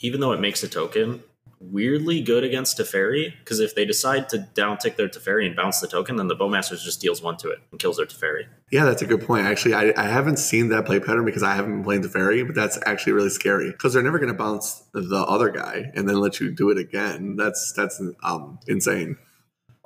even 0.00 0.20
though 0.20 0.32
it 0.32 0.40
makes 0.40 0.62
a 0.62 0.68
token, 0.68 1.22
weirdly 1.58 2.20
good 2.20 2.44
against 2.44 2.78
Teferi 2.78 3.32
because 3.38 3.60
if 3.60 3.74
they 3.74 3.84
decide 3.84 4.28
to 4.28 4.38
down 4.54 4.78
tick 4.78 4.96
their 4.96 5.08
Teferi 5.08 5.46
and 5.46 5.56
bounce 5.56 5.80
the 5.80 5.88
token, 5.88 6.16
then 6.16 6.28
the 6.28 6.36
Bowmasters 6.36 6.82
just 6.82 7.00
deals 7.00 7.22
one 7.22 7.36
to 7.38 7.48
it 7.50 7.58
and 7.70 7.80
kills 7.80 7.96
their 7.96 8.06
Teferi. 8.06 8.46
Yeah, 8.70 8.84
that's 8.84 9.02
a 9.02 9.06
good 9.06 9.26
point. 9.26 9.46
Actually, 9.46 9.74
I, 9.74 9.92
I 9.96 10.06
haven't 10.06 10.38
seen 10.38 10.68
that 10.68 10.86
play 10.86 11.00
pattern 11.00 11.24
because 11.24 11.42
I 11.42 11.54
haven't 11.54 11.72
been 11.72 11.84
playing 11.84 12.02
Teferi, 12.02 12.46
but 12.46 12.54
that's 12.54 12.78
actually 12.86 13.14
really 13.14 13.30
scary 13.30 13.70
because 13.70 13.94
they're 13.94 14.02
never 14.02 14.18
going 14.18 14.32
to 14.32 14.38
bounce 14.38 14.82
the 14.92 15.24
other 15.26 15.50
guy 15.50 15.90
and 15.94 16.08
then 16.08 16.20
let 16.20 16.40
you 16.40 16.50
do 16.50 16.70
it 16.70 16.78
again. 16.78 17.36
That's 17.36 17.72
that's 17.72 18.00
um, 18.22 18.58
insane. 18.66 19.16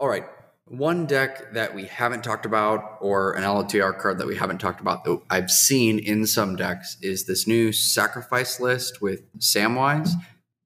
All 0.00 0.08
right. 0.08 0.24
One 0.64 1.04
deck 1.04 1.52
that 1.52 1.74
we 1.74 1.84
haven't 1.84 2.24
talked 2.24 2.46
about, 2.46 2.96
or 3.02 3.32
an 3.32 3.42
LTR 3.42 3.98
card 3.98 4.18
that 4.18 4.26
we 4.26 4.34
haven't 4.34 4.58
talked 4.58 4.80
about 4.80 5.04
that 5.04 5.20
I've 5.28 5.50
seen 5.50 5.98
in 5.98 6.26
some 6.26 6.56
decks, 6.56 6.96
is 7.02 7.26
this 7.26 7.46
new 7.46 7.70
sacrifice 7.70 8.60
list 8.60 9.02
with 9.02 9.30
Samwise. 9.38 10.10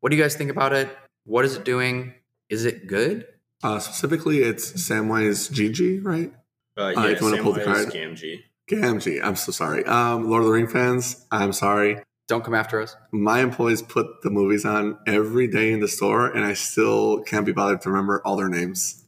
What 0.01 0.11
do 0.11 0.17
you 0.17 0.23
guys 0.23 0.37
think 0.37 0.51
about 0.51 0.73
it? 0.73 0.89
What 1.25 1.45
is 1.45 1.57
it 1.57 1.65
doing? 1.65 2.15
Is 2.49 2.65
it 2.65 2.87
good? 2.87 3.27
Uh, 3.65 3.81
specifically, 3.81 4.43
it's 4.43 4.73
Samwise 4.75 5.51
GG, 5.51 6.05
right? 6.05 6.33
Uh, 6.77 6.93
yeah, 6.95 7.07
if 7.07 7.21
you 7.21 7.27
wanna 7.31 7.43
pull 7.43 7.55
the 7.55 7.63
Samwise 7.63 7.65
card. 7.65 7.89
Gamgee. 7.89 8.43
Gamgee. 8.71 9.25
I'm 9.25 9.37
so 9.37 9.51
sorry. 9.51 9.85
Um, 9.85 10.31
Lord 10.31 10.43
of 10.43 10.47
the 10.47 10.53
Ring 10.53 10.69
fans, 10.69 11.27
I'm 11.33 11.53
sorry. 11.53 11.99
Don't 12.29 12.45
come 12.45 12.55
after 12.55 12.81
us. 12.81 12.95
My 13.11 13.41
employees 13.41 13.83
put 13.83 14.23
the 14.23 14.31
movies 14.31 14.65
on 14.65 14.99
every 15.07 15.49
day 15.49 15.73
in 15.73 15.81
the 15.81 15.89
store, 15.89 16.27
and 16.29 16.45
I 16.45 16.55
still 16.55 17.23
can't 17.23 17.45
be 17.45 17.53
bothered 17.53 17.81
to 17.83 17.91
remember 17.91 18.23
all 18.25 18.37
their 18.37 18.49
names. 18.49 19.04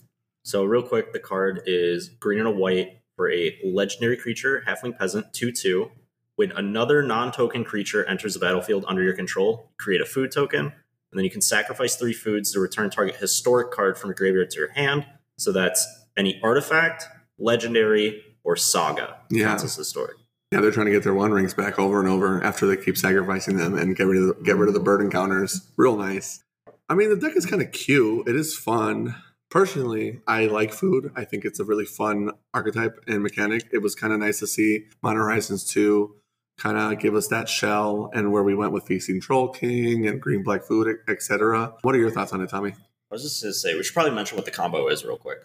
So 0.47 0.63
real 0.63 0.85
quick, 0.85 1.13
the 1.13 1.19
card 1.19 1.63
is 1.67 2.09
green 2.09 2.39
and 2.39 2.47
a 2.47 2.53
white 2.53 3.01
for 3.17 3.29
a 3.29 3.59
legendary 3.65 4.17
creature, 4.17 4.63
halfling 4.65 4.97
peasant, 4.97 5.33
two 5.33 5.51
two. 5.51 5.91
When 6.37 6.53
another 6.53 7.03
non-token 7.03 7.65
creature 7.65 8.05
enters 8.05 8.35
the 8.35 8.39
battlefield 8.39 8.85
under 8.87 9.03
your 9.03 9.17
control, 9.17 9.73
create 9.77 10.01
a 10.01 10.05
food 10.05 10.31
token, 10.31 10.67
and 10.67 10.73
then 11.13 11.25
you 11.25 11.33
can 11.33 11.41
sacrifice 11.41 11.97
three 11.97 12.13
foods 12.13 12.53
to 12.53 12.61
return 12.61 12.91
target 12.91 13.17
historic 13.17 13.73
card 13.73 13.99
from 13.99 14.11
your 14.11 14.15
graveyard 14.15 14.51
to 14.51 14.59
your 14.61 14.71
hand. 14.71 15.05
So 15.37 15.51
that's 15.51 15.85
any 16.17 16.41
artifact, 16.45 17.07
legendary, 17.41 18.23
or 18.45 18.55
saga. 18.55 19.17
Yeah. 19.33 19.47
Counts 19.47 19.65
as 19.65 19.75
historic. 19.75 20.15
Yeah, 20.53 20.61
they're 20.61 20.71
trying 20.71 20.87
to 20.87 20.93
get 20.93 21.03
their 21.03 21.13
one 21.13 21.33
rings 21.33 21.55
back 21.55 21.81
over 21.81 21.99
and 21.99 22.09
over 22.09 22.41
after 22.45 22.69
they 22.69 22.77
keep 22.77 22.97
sacrificing 22.97 23.57
them 23.57 23.77
and 23.77 23.97
get 23.97 24.05
rid 24.07 24.23
of 24.23 24.29
the, 24.29 24.45
get 24.45 24.55
rid 24.55 24.69
of 24.69 24.75
the 24.75 24.81
burden 24.81 25.11
counters. 25.11 25.73
Real 25.77 25.97
nice. 25.97 26.45
I 26.89 26.95
mean, 26.95 27.09
the 27.09 27.17
deck 27.17 27.37
is 27.37 27.47
kind 27.47 27.63
of 27.63 27.73
cute. 27.73 28.29
It 28.29 28.37
is 28.37 28.57
fun. 28.57 29.17
Personally, 29.51 30.21
I 30.27 30.47
like 30.47 30.73
food. 30.73 31.13
I 31.15 31.25
think 31.25 31.45
it's 31.45 31.61
a 31.61 31.65
really 31.65 31.85
fun 31.85 32.33
archetype 32.53 32.99
and 33.07 33.23
mechanic. 33.23 33.69
It 33.73 33.79
was 33.79 33.95
kind 33.95 34.13
of 34.13 34.19
nice 34.19 34.41
to 34.41 34.47
see 34.47 34.87
Modern 35.03 35.23
Horizons 35.23 35.65
2 35.65 36.15
kind 36.59 36.79
of 36.79 36.99
give 36.99 37.15
us 37.15 37.29
that 37.29 37.49
shell 37.49 38.11
and 38.15 38.33
where 38.33 38.43
we 38.43 38.55
went 38.55 38.73
with 38.73 38.87
Feasting 38.87 39.21
Troll 39.21 39.49
King 39.49 40.07
and 40.07 40.21
Green 40.21 40.43
Black 40.43 40.65
Food, 40.65 40.97
etc. 41.07 41.75
What 41.83 41.95
are 41.95 41.99
your 41.99 42.11
thoughts 42.11 42.33
on 42.33 42.41
it, 42.41 42.49
Tommy? 42.49 42.71
I 42.71 43.15
was 43.15 43.23
just 43.23 43.43
going 43.43 43.53
to 43.53 43.59
say, 43.59 43.75
we 43.75 43.83
should 43.85 43.95
probably 43.95 44.13
mention 44.13 44.37
what 44.37 44.47
the 44.47 44.51
combo 44.51 44.89
is 44.89 45.05
real 45.05 45.19
quick. 45.19 45.39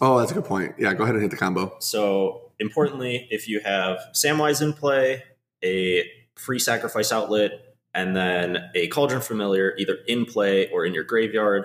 Oh, 0.00 0.18
that's 0.18 0.30
a 0.30 0.34
good 0.34 0.44
point. 0.44 0.74
Yeah, 0.78 0.94
go 0.94 1.02
ahead 1.02 1.14
and 1.14 1.22
hit 1.22 1.30
the 1.30 1.36
combo. 1.36 1.74
So, 1.80 2.52
importantly, 2.60 3.26
if 3.30 3.48
you 3.48 3.60
have 3.60 3.98
Samwise 4.12 4.62
in 4.62 4.72
play, 4.72 5.24
a 5.64 6.04
free 6.36 6.58
sacrifice 6.58 7.10
outlet, 7.10 7.52
and 7.94 8.14
then 8.14 8.58
a 8.74 8.86
Cauldron 8.88 9.22
Familiar 9.22 9.74
either 9.78 9.96
in 10.06 10.26
play 10.26 10.70
or 10.70 10.84
in 10.84 10.94
your 10.94 11.02
graveyard, 11.02 11.64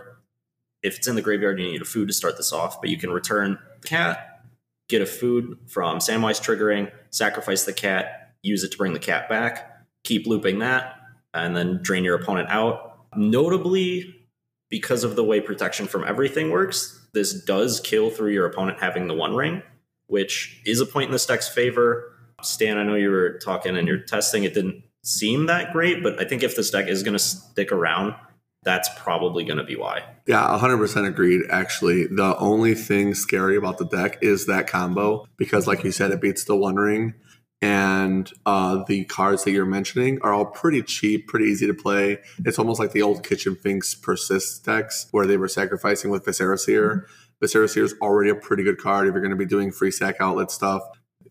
if 0.84 0.98
it's 0.98 1.08
in 1.08 1.16
the 1.16 1.22
graveyard, 1.22 1.60
you 1.60 1.66
need 1.66 1.82
a 1.82 1.86
food 1.86 2.08
to 2.10 2.14
start 2.14 2.38
this 2.38 2.52
off, 2.52 2.82
but 2.82 2.90
you 2.90 2.98
can 2.98 3.12
return 3.12 3.58
the 3.82 3.88
cat, 3.88 4.44
get 4.90 5.02
a 5.02 5.06
food 5.06 5.58
from 5.68 6.00
Samwise 6.00 6.42
triggering, 6.42 6.92
sacrifice 7.10 7.64
the 7.64 7.74
cat, 7.74 8.34
use 8.44 8.64
it 8.64 8.72
to 8.74 8.78
bring 8.78 8.94
the 8.94 9.00
cat 9.00 9.30
back, 9.30 9.86
keep 10.04 10.28
looping 10.28 10.60
that, 10.60 10.96
and 11.34 11.56
then 11.56 11.80
drain 11.82 12.04
your 12.04 12.16
opponent 12.16 12.50
out. 12.50 13.06
Notably, 13.16 14.14
because 14.70 15.04
of 15.04 15.16
the 15.16 15.24
way 15.24 15.40
protection 15.40 15.88
from 15.88 16.04
everything 16.04 16.52
works, 16.52 17.00
this 17.14 17.34
does 17.46 17.80
kill 17.80 18.10
through 18.10 18.32
your 18.32 18.46
opponent 18.46 18.80
having 18.82 19.08
the 19.08 19.14
one 19.14 19.36
ring, 19.36 19.62
which 20.08 20.62
is 20.66 20.82
a 20.82 20.86
point 20.86 21.08
in 21.08 21.12
this 21.12 21.26
deck's 21.26 21.48
favor. 21.48 22.12
Stan, 22.42 22.78
I 22.78 22.84
know 22.84 22.96
you 22.96 23.10
were 23.10 23.40
talking 23.40 23.78
and 23.78 23.88
you're 23.88 24.00
testing. 24.00 24.44
It 24.44 24.54
didn't 24.54 24.84
seem 25.04 25.46
that 25.46 25.72
great, 25.72 26.04
but 26.04 26.20
I 26.20 26.26
think 26.26 26.44
if 26.44 26.56
this 26.56 26.72
deck 26.72 26.88
is 26.88 27.04
going 27.04 27.14
to 27.14 27.20
stick 27.20 27.72
around, 27.72 28.16
that's 28.64 28.90
probably 28.98 29.44
going 29.44 29.58
to 29.58 29.64
be 29.64 29.76
why. 29.76 30.04
Yeah, 30.26 30.58
100% 30.60 31.08
agreed. 31.08 31.42
Actually, 31.50 32.08
the 32.08 32.38
only 32.38 32.76
thing 32.76 33.14
scary 33.14 33.58
about 33.58 33.78
the 33.78 33.86
deck 33.86 34.20
is 34.22 34.46
that 34.48 34.68
combo 34.68 35.28
because, 35.38 35.68
like 35.68 35.84
you 35.84 35.92
said, 35.92 36.12
it 36.12 36.22
beats 36.22 36.46
the 36.46 36.56
One 36.56 36.76
Ring, 36.76 37.14
and 37.62 38.30
uh, 38.46 38.84
the 38.88 39.06
cards 39.06 39.44
that 39.44 39.52
you're 39.52 39.66
mentioning 39.66 40.20
are 40.22 40.34
all 40.34 40.46
pretty 40.46 40.82
cheap, 40.82 41.28
pretty 41.28 41.46
easy 41.46 41.68
to 41.68 41.74
play. 41.74 42.20
It's 42.40 42.60
almost 42.60 42.80
like 42.80 42.92
the 42.92 43.02
old 43.02 43.24
Kitchen 43.24 43.56
Finks 43.56 43.96
persist 43.96 44.66
decks 44.66 45.08
where 45.12 45.26
they 45.26 45.38
were 45.38 45.48
sacrificing 45.48 46.12
with 46.12 46.26
Viscera 46.26 46.58
Seer. 46.58 47.08
Viscera 47.42 47.68
Seer 47.68 47.86
is 47.86 47.96
already 48.02 48.30
a 48.30 48.36
pretty 48.36 48.64
good 48.64 48.78
card 48.78 49.08
if 49.08 49.14
you're 49.14 49.22
going 49.22 49.32
to 49.32 49.38
be 49.38 49.46
doing 49.46 49.72
free 49.72 49.92
sack 49.92 50.18
outlet 50.20 50.52
stuff. 50.52 50.84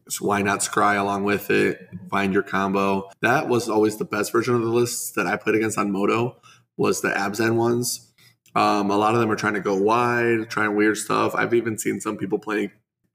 So 0.09 0.27
why 0.27 0.43
not 0.43 0.61
scry 0.61 0.99
along 0.99 1.25
with 1.25 1.51
it? 1.51 1.89
Find 2.11 2.33
your 2.33 2.43
combo. 2.43 3.11
That 3.21 3.49
was 3.49 3.69
always 3.69 3.99
the 3.99 4.05
best 4.05 4.33
version 4.33 4.55
of 4.55 4.63
the 4.63 4.69
lists 4.69 5.13
that 5.13 5.27
I 5.27 5.37
played 5.37 5.57
against 5.57 5.79
on 5.79 5.93
Modo 5.93 6.41
was 6.77 7.01
the 7.01 7.11
Abzan 7.11 7.57
ones. 7.57 8.13
Um, 8.55 8.91
a 8.91 8.97
lot 8.97 9.15
of 9.15 9.21
them 9.21 9.31
are 9.31 9.37
trying 9.37 9.55
to 9.55 9.61
go 9.61 9.75
wide, 9.75 10.51
trying 10.51 10.77
weird 10.77 10.97
stuff. 10.97 11.35
I've 11.35 11.55
even 11.55 11.79
seen 11.79 12.01
some 12.01 12.17
people 12.17 12.39
playing 12.39 12.71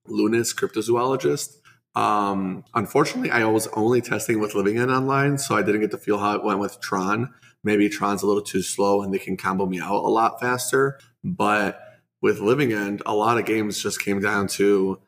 Lonis 0.07 0.55
Cryptozoologist. 0.55 1.57
Um, 1.95 2.63
unfortunately, 2.73 3.31
I 3.31 3.45
was 3.45 3.67
only 3.73 4.01
testing 4.01 4.39
with 4.39 4.55
Living 4.55 4.77
End 4.77 4.91
online, 4.91 5.37
so 5.37 5.55
I 5.55 5.61
didn't 5.61 5.81
get 5.81 5.91
to 5.91 5.97
feel 5.97 6.19
how 6.19 6.35
it 6.35 6.43
went 6.43 6.59
with 6.59 6.79
Tron. 6.79 7.33
Maybe 7.63 7.89
Tron's 7.89 8.23
a 8.23 8.27
little 8.27 8.43
too 8.43 8.61
slow 8.61 9.01
and 9.01 9.13
they 9.13 9.19
can 9.19 9.35
combo 9.35 9.65
me 9.65 9.79
out 9.79 10.03
a 10.03 10.07
lot 10.07 10.39
faster. 10.39 10.99
But 11.23 11.79
with 12.21 12.39
Living 12.39 12.71
End, 12.71 13.01
a 13.05 13.13
lot 13.13 13.37
of 13.37 13.45
games 13.45 13.81
just 13.81 13.99
came 13.99 14.19
down 14.19 14.47
to 14.47 14.99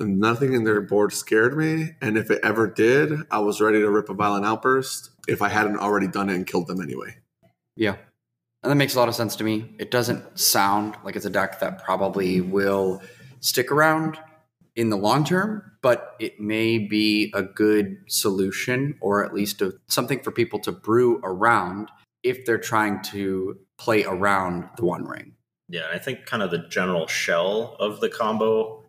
nothing 0.00 0.52
in 0.52 0.64
their 0.64 0.80
board 0.80 1.12
scared 1.12 1.56
me. 1.56 1.94
And 2.00 2.16
if 2.16 2.30
it 2.30 2.40
ever 2.44 2.66
did, 2.66 3.12
I 3.30 3.38
was 3.40 3.60
ready 3.60 3.80
to 3.80 3.90
rip 3.90 4.08
a 4.08 4.14
violent 4.14 4.44
outburst 4.44 5.10
if 5.26 5.42
I 5.42 5.48
hadn't 5.48 5.78
already 5.78 6.08
done 6.08 6.30
it 6.30 6.36
and 6.36 6.46
killed 6.46 6.68
them 6.68 6.80
anyway. 6.80 7.16
Yeah. 7.78 7.94
And 8.62 8.72
that 8.72 8.74
makes 8.74 8.96
a 8.96 8.98
lot 8.98 9.08
of 9.08 9.14
sense 9.14 9.36
to 9.36 9.44
me. 9.44 9.74
It 9.78 9.92
doesn't 9.92 10.38
sound 10.38 10.96
like 11.04 11.14
it's 11.14 11.24
a 11.24 11.30
deck 11.30 11.60
that 11.60 11.84
probably 11.84 12.40
will 12.40 13.00
stick 13.40 13.70
around 13.70 14.18
in 14.74 14.90
the 14.90 14.96
long 14.96 15.24
term, 15.24 15.62
but 15.80 16.16
it 16.18 16.40
may 16.40 16.78
be 16.78 17.32
a 17.34 17.42
good 17.42 17.98
solution 18.08 18.96
or 19.00 19.24
at 19.24 19.32
least 19.32 19.62
a, 19.62 19.74
something 19.86 20.20
for 20.20 20.32
people 20.32 20.58
to 20.60 20.72
brew 20.72 21.20
around 21.22 21.88
if 22.24 22.44
they're 22.44 22.58
trying 22.58 23.00
to 23.02 23.56
play 23.78 24.04
around 24.04 24.68
the 24.76 24.84
One 24.84 25.04
Ring. 25.04 25.34
Yeah, 25.68 25.86
I 25.92 25.98
think 25.98 26.26
kind 26.26 26.42
of 26.42 26.50
the 26.50 26.66
general 26.68 27.06
shell 27.06 27.76
of 27.78 28.00
the 28.00 28.08
combo 28.08 28.82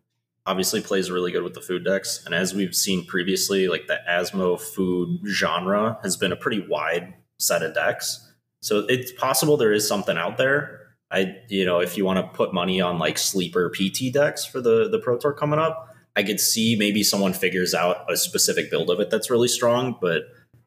obviously 0.47 0.81
plays 0.81 1.11
really 1.11 1.31
good 1.31 1.43
with 1.43 1.53
the 1.53 1.61
food 1.61 1.85
decks. 1.85 2.23
And 2.25 2.33
as 2.33 2.55
we've 2.55 2.75
seen 2.75 3.05
previously, 3.05 3.67
like 3.67 3.85
the 3.85 3.99
Asmo 4.09 4.59
food 4.59 5.19
genre 5.27 5.99
has 6.01 6.17
been 6.17 6.31
a 6.31 6.35
pretty 6.35 6.65
wide 6.67 7.13
set 7.37 7.61
of 7.61 7.75
decks. 7.75 8.25
So 8.61 8.85
it's 8.89 9.11
possible 9.11 9.57
there 9.57 9.73
is 9.73 9.87
something 9.87 10.17
out 10.17 10.37
there. 10.37 10.79
I, 11.11 11.37
you 11.47 11.65
know, 11.65 11.79
if 11.79 11.97
you 11.97 12.05
want 12.05 12.17
to 12.17 12.37
put 12.37 12.53
money 12.53 12.81
on 12.81 12.99
like 12.99 13.17
sleeper 13.17 13.71
PT 13.71 14.13
decks 14.13 14.45
for 14.45 14.61
the 14.61 14.89
the 14.89 14.99
Pro 14.99 15.17
Tour 15.17 15.33
coming 15.33 15.59
up, 15.59 15.87
I 16.15 16.23
could 16.23 16.39
see 16.39 16.75
maybe 16.77 17.03
someone 17.03 17.33
figures 17.33 17.73
out 17.73 18.11
a 18.11 18.17
specific 18.17 18.69
build 18.69 18.89
of 18.89 18.99
it 18.99 19.09
that's 19.09 19.29
really 19.29 19.47
strong, 19.47 19.97
but 19.99 20.23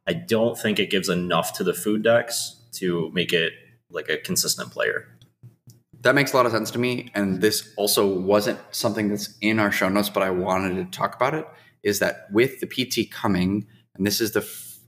I 0.07 0.15
don't 0.15 0.59
think 0.59 0.79
it 0.79 0.91
gives 0.91 1.09
enough 1.09 1.53
to 1.59 1.65
the 1.65 1.75
food 1.75 2.03
decks 2.03 2.57
to 2.73 3.11
make 3.13 3.33
it 3.33 3.53
like 3.91 4.09
a 4.09 4.17
consistent 4.17 4.71
player. 4.71 5.07
That 6.01 6.15
makes 6.15 6.33
a 6.33 6.37
lot 6.37 6.47
of 6.47 6.53
sense 6.53 6.71
to 6.73 6.79
me. 6.79 7.11
And 7.15 7.41
this 7.41 7.73
also 7.77 8.07
wasn't 8.07 8.59
something 8.73 9.09
that's 9.09 9.37
in 9.41 9.61
our 9.61 9.71
show 9.71 9.89
notes, 9.89 10.09
but 10.09 10.23
I 10.23 10.31
wanted 10.31 10.75
to 10.77 10.97
talk 10.97 11.15
about 11.15 11.35
it. 11.35 11.47
Is 11.83 12.01
that 12.01 12.27
with 12.33 12.61
the 12.61 12.67
PT 12.67 13.11
coming, 13.11 13.67
and 13.95 14.07
this 14.07 14.21
is 14.21 14.33
the, 14.33 14.41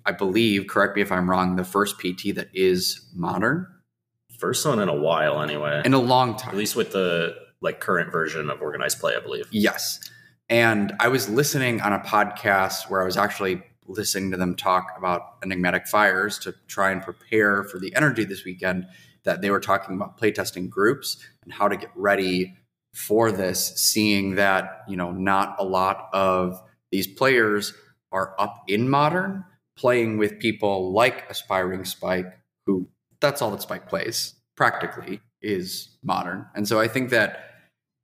I 0.06 0.12
believe, 0.12 0.66
correct 0.66 0.96
me 0.96 1.02
if 1.02 1.10
I'm 1.10 1.30
wrong, 1.30 1.56
the 1.56 1.64
first 1.64 1.98
PT 1.98 2.34
that 2.34 2.48
is 2.52 3.08
modern 3.14 3.66
First 4.38 4.66
one 4.66 4.78
in 4.80 4.88
a 4.88 4.94
while, 4.94 5.40
anyway. 5.40 5.82
in 5.84 5.94
a 5.94 5.98
long 5.98 6.36
time. 6.36 6.50
At 6.50 6.56
least 6.56 6.76
with 6.76 6.92
the 6.92 7.34
like 7.60 7.80
current 7.80 8.12
version 8.12 8.50
of 8.50 8.60
organized 8.60 9.00
play, 9.00 9.16
I 9.16 9.20
believe. 9.20 9.48
Yes. 9.50 10.00
And 10.50 10.92
I 11.00 11.08
was 11.08 11.28
listening 11.28 11.80
on 11.80 11.92
a 11.92 12.00
podcast 12.00 12.90
where 12.90 13.00
I 13.00 13.04
was 13.04 13.16
actually 13.16 13.62
listening 13.86 14.30
to 14.32 14.36
them 14.36 14.54
talk 14.54 14.92
about 14.98 15.22
enigmatic 15.42 15.86
fires 15.86 16.38
to 16.40 16.54
try 16.66 16.90
and 16.90 17.00
prepare 17.00 17.64
for 17.64 17.78
the 17.78 17.90
NRG 17.92 18.28
this 18.28 18.44
weekend 18.44 18.86
that 19.24 19.40
they 19.40 19.50
were 19.50 19.60
talking 19.60 19.94
about 19.94 20.18
playtesting 20.18 20.68
groups 20.68 21.16
and 21.42 21.52
how 21.52 21.68
to 21.68 21.76
get 21.76 21.90
ready 21.94 22.54
for 22.92 23.32
this 23.32 23.74
seeing 23.76 24.34
that 24.34 24.82
you 24.88 24.96
know 24.96 25.10
not 25.10 25.56
a 25.58 25.64
lot 25.64 26.08
of 26.12 26.60
these 26.90 27.06
players 27.06 27.74
are 28.12 28.34
up 28.38 28.62
in 28.68 28.88
modern 28.88 29.44
playing 29.76 30.18
with 30.18 30.38
people 30.38 30.92
like 30.92 31.28
aspiring 31.30 31.84
spike 31.84 32.38
who 32.66 32.88
that's 33.20 33.42
all 33.42 33.50
that 33.50 33.62
spike 33.62 33.88
plays 33.88 34.34
practically 34.56 35.20
is 35.42 35.96
modern. 36.02 36.46
And 36.54 36.66
so 36.66 36.80
i 36.80 36.88
think 36.88 37.10
that 37.10 37.50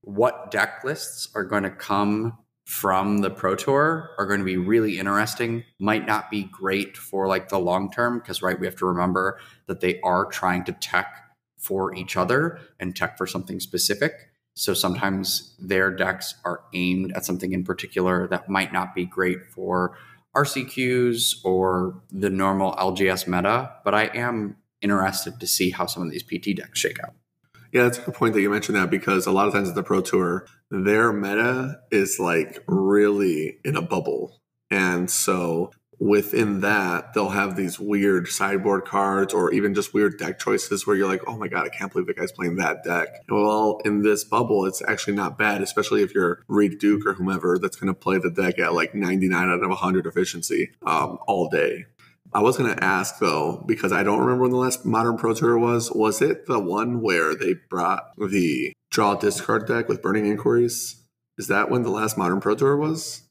what 0.03 0.51
deck 0.51 0.83
lists 0.85 1.29
are 1.35 1.45
going 1.45 1.63
to 1.63 1.71
come 1.71 2.39
from 2.71 3.19
the 3.19 3.31
pro 3.31 3.57
tour 3.57 4.11
are 4.17 4.27
going 4.27 4.39
to 4.39 4.45
be 4.47 4.57
really 4.57 5.01
interesting. 5.01 5.65
Might 5.81 6.07
not 6.07 6.31
be 6.31 6.45
great 6.45 6.97
for 6.97 7.27
like 7.27 7.49
the 7.49 7.59
long 7.59 7.91
term 7.91 8.21
because 8.21 8.43
right 8.43 8.59
we 8.59 8.65
have 8.65 8.77
to 8.77 8.87
remember 8.87 9.41
that 9.67 9.81
they 9.81 10.01
are 10.03 10.27
trying 10.27 10.63
to 10.65 10.73
tech 10.73 11.13
for 11.59 11.93
each 11.95 12.17
other 12.17 12.61
and 12.79 12.95
tech 12.95 13.19
for 13.19 13.27
something 13.27 13.59
specific. 13.59 14.13
So 14.55 14.73
sometimes 14.73 15.57
their 15.59 15.91
decks 15.91 16.37
are 16.45 16.63
aimed 16.73 17.13
at 17.17 17.25
something 17.25 17.53
in 17.53 17.65
particular 17.65 18.29
that 18.29 18.49
might 18.49 18.73
not 18.73 18.95
be 18.95 19.05
great 19.05 19.47
for 19.53 19.97
rcqs 20.37 21.37
or 21.45 22.01
the 22.11 22.31
normal 22.31 22.73
lgs 22.75 23.27
meta 23.27 23.71
but 23.85 23.95
i 23.95 24.05
am 24.15 24.57
interested 24.81 25.39
to 25.41 25.47
see 25.47 25.71
how 25.71 25.87
some 25.87 26.03
of 26.03 26.11
these 26.11 26.23
pt 26.23 26.57
decks 26.57 26.79
shake 26.79 26.99
out 27.05 27.15
Yeah, 27.73 27.85
that's 27.85 27.99
a 27.99 28.03
good 28.03 28.15
point 28.15 28.35
that 28.35 28.41
you 28.41 28.51
mentioned 28.51 28.77
that 28.77 28.91
because 28.91 29.27
a 29.27 29.33
lot 29.33 29.47
of 29.47 29.55
times 29.55 29.69
at 29.69 29.77
the 29.77 29.83
Pro 29.85 30.01
Tour, 30.01 30.45
their 30.71 31.13
meta 31.13 31.79
is 31.93 32.19
like 32.19 32.65
really 32.67 33.59
in 33.65 33.77
a 33.77 33.83
bubble. 33.83 34.41
And 34.71 35.09
so 35.11 35.71
within 36.01 36.61
that, 36.61 37.13
they'll 37.13 37.29
have 37.29 37.55
these 37.55 37.79
weird 37.79 38.27
sideboard 38.27 38.87
cards 38.87 39.35
or 39.35 39.53
even 39.53 39.75
just 39.75 39.93
weird 39.93 40.19
deck 40.19 40.39
choices 40.39 40.87
where 40.87 40.97
you're 40.97 41.07
like, 41.07 41.23
oh 41.27 41.37
my 41.37 41.47
God, 41.47 41.67
I 41.67 41.69
can't 41.69 41.93
believe 41.93 42.07
the 42.07 42.15
guy's 42.15 42.33
playing 42.33 42.57
that 42.57 42.83
deck. 42.83 43.09
Well, 43.29 43.81
in 43.85 44.03
this 44.03 44.25
bubble, 44.25 44.65
it's 44.65 44.83
actually 44.83 45.15
not 45.15 45.37
bad, 45.37 45.61
especially 45.61 46.03
if 46.03 46.15
you're 46.15 46.43
Reed 46.49 46.79
Duke 46.79 47.07
or 47.07 47.13
whomever 47.13 47.59
that's 47.59 47.77
going 47.77 47.93
to 47.93 47.99
play 47.99 48.17
the 48.19 48.31
deck 48.31 48.59
at 48.59 48.73
like 48.73 48.95
99 48.95 49.51
out 49.51 49.63
of 49.63 49.69
100 49.69 50.07
efficiency 50.07 50.71
um, 50.87 51.19
all 51.29 51.51
day. 51.51 51.85
I 52.33 52.41
was 52.41 52.57
going 52.57 52.75
to 52.75 52.83
ask 52.83 53.19
though, 53.19 53.63
because 53.67 53.93
I 53.93 54.03
don't 54.03 54.21
remember 54.21 54.43
when 54.43 54.53
the 54.53 54.57
last 54.57 54.87
Modern 54.87 55.19
Pro 55.19 55.35
Tour 55.35 55.59
was. 55.59 55.93
Was 55.93 56.23
it 56.23 56.47
the 56.47 56.61
one 56.61 57.03
where 57.03 57.35
they 57.35 57.57
brought 57.69 58.05
the 58.17 58.73
draw 58.91 59.17
discard 59.17 59.67
deck 59.67 59.89
with 59.89 60.01
Burning 60.01 60.27
Inquiries? 60.27 61.03
Is 61.37 61.49
that 61.49 61.71
when 61.71 61.83
the 61.83 61.91
last 61.91 62.17
Modern 62.17 62.41
Pro 62.41 62.55
Tour 62.55 62.77
was? 62.77 63.23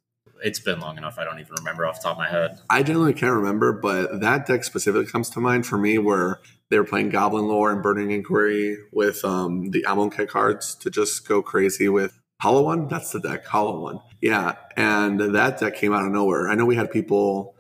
It's 0.44 0.60
been 0.60 0.80
long 0.80 0.98
enough. 0.98 1.18
I 1.18 1.24
don't 1.24 1.40
even 1.40 1.54
remember 1.58 1.86
off 1.86 2.02
the 2.02 2.04
top 2.04 2.14
of 2.14 2.18
my 2.18 2.30
head. 2.30 2.60
I 2.70 2.84
generally 2.84 3.14
can't 3.14 3.34
remember, 3.34 3.74
but 3.74 4.22
that 4.22 4.46
deck 4.46 4.64
specifically 4.64 5.06
comes 5.06 5.30
to 5.32 5.40
mind 5.40 5.66
for 5.66 5.78
me 5.78 5.98
where 5.98 6.40
they 6.70 6.78
were 6.78 6.86
playing 6.86 7.10
Goblin 7.10 7.48
Lore 7.48 7.72
and 7.72 7.82
Burning 7.82 8.12
Inquiry 8.12 8.78
with 8.92 9.24
um, 9.26 9.72
the 9.72 9.84
Amonkhet 9.88 10.30
cards 10.30 10.76
to 10.76 10.90
just 10.90 11.28
go 11.28 11.42
crazy 11.42 11.90
with 11.90 12.20
Hollow 12.42 12.64
One. 12.64 12.88
That's 12.88 13.12
the 13.12 13.20
deck, 13.20 13.46
Hollow 13.46 13.82
One. 13.82 14.00
Yeah, 14.22 14.56
and 14.78 15.20
that 15.20 15.60
deck 15.60 15.76
came 15.76 15.94
out 15.94 16.06
of 16.06 16.12
nowhere. 16.12 16.50
I 16.50 16.56
know 16.56 16.66
we 16.66 16.76
had 16.76 16.92
people 16.92 17.56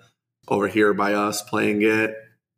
over 0.47 0.67
here 0.67 0.93
by 0.93 1.13
us 1.13 1.41
playing 1.41 1.81
it 1.81 2.15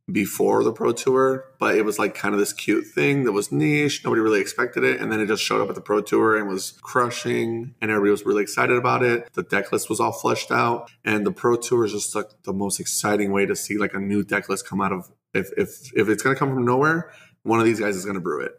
before 0.09 0.63
the 0.63 0.73
Pro 0.73 0.91
Tour, 0.91 1.45
but 1.59 1.75
it 1.75 1.85
was 1.85 1.99
like 1.99 2.15
kind 2.15 2.33
of 2.33 2.39
this 2.39 2.53
cute 2.53 2.85
thing 2.87 3.23
that 3.23 3.31
was 3.31 3.51
niche. 3.51 4.03
Nobody 4.03 4.21
really 4.21 4.41
expected 4.41 4.83
it. 4.83 4.99
And 4.99 5.11
then 5.11 5.19
it 5.19 5.27
just 5.27 5.43
showed 5.43 5.61
up 5.61 5.69
at 5.69 5.75
the 5.75 5.81
Pro 5.81 6.01
Tour 6.01 6.37
and 6.37 6.47
was 6.47 6.77
crushing, 6.81 7.75
and 7.81 7.91
everybody 7.91 8.11
was 8.11 8.25
really 8.25 8.43
excited 8.43 8.77
about 8.77 9.03
it. 9.03 9.31
The 9.33 9.43
deck 9.43 9.71
list 9.71 9.89
was 9.89 9.99
all 9.99 10.11
fleshed 10.11 10.51
out, 10.51 10.91
and 11.03 11.25
the 11.25 11.31
Pro 11.31 11.55
Tour 11.55 11.85
is 11.85 11.91
just 11.91 12.15
like 12.15 12.29
the 12.43 12.53
most 12.53 12.79
exciting 12.79 13.31
way 13.31 13.45
to 13.45 13.55
see 13.55 13.77
like 13.77 13.93
a 13.93 13.99
new 13.99 14.23
deck 14.23 14.49
list 14.49 14.67
come 14.67 14.81
out 14.81 14.91
of. 14.91 15.11
If 15.33 15.49
if 15.57 15.91
if 15.95 16.09
it's 16.09 16.23
gonna 16.23 16.35
come 16.35 16.53
from 16.53 16.65
nowhere, 16.65 17.11
one 17.43 17.59
of 17.59 17.65
these 17.65 17.79
guys 17.79 17.95
is 17.95 18.05
gonna 18.05 18.19
brew 18.19 18.41
it. 18.41 18.53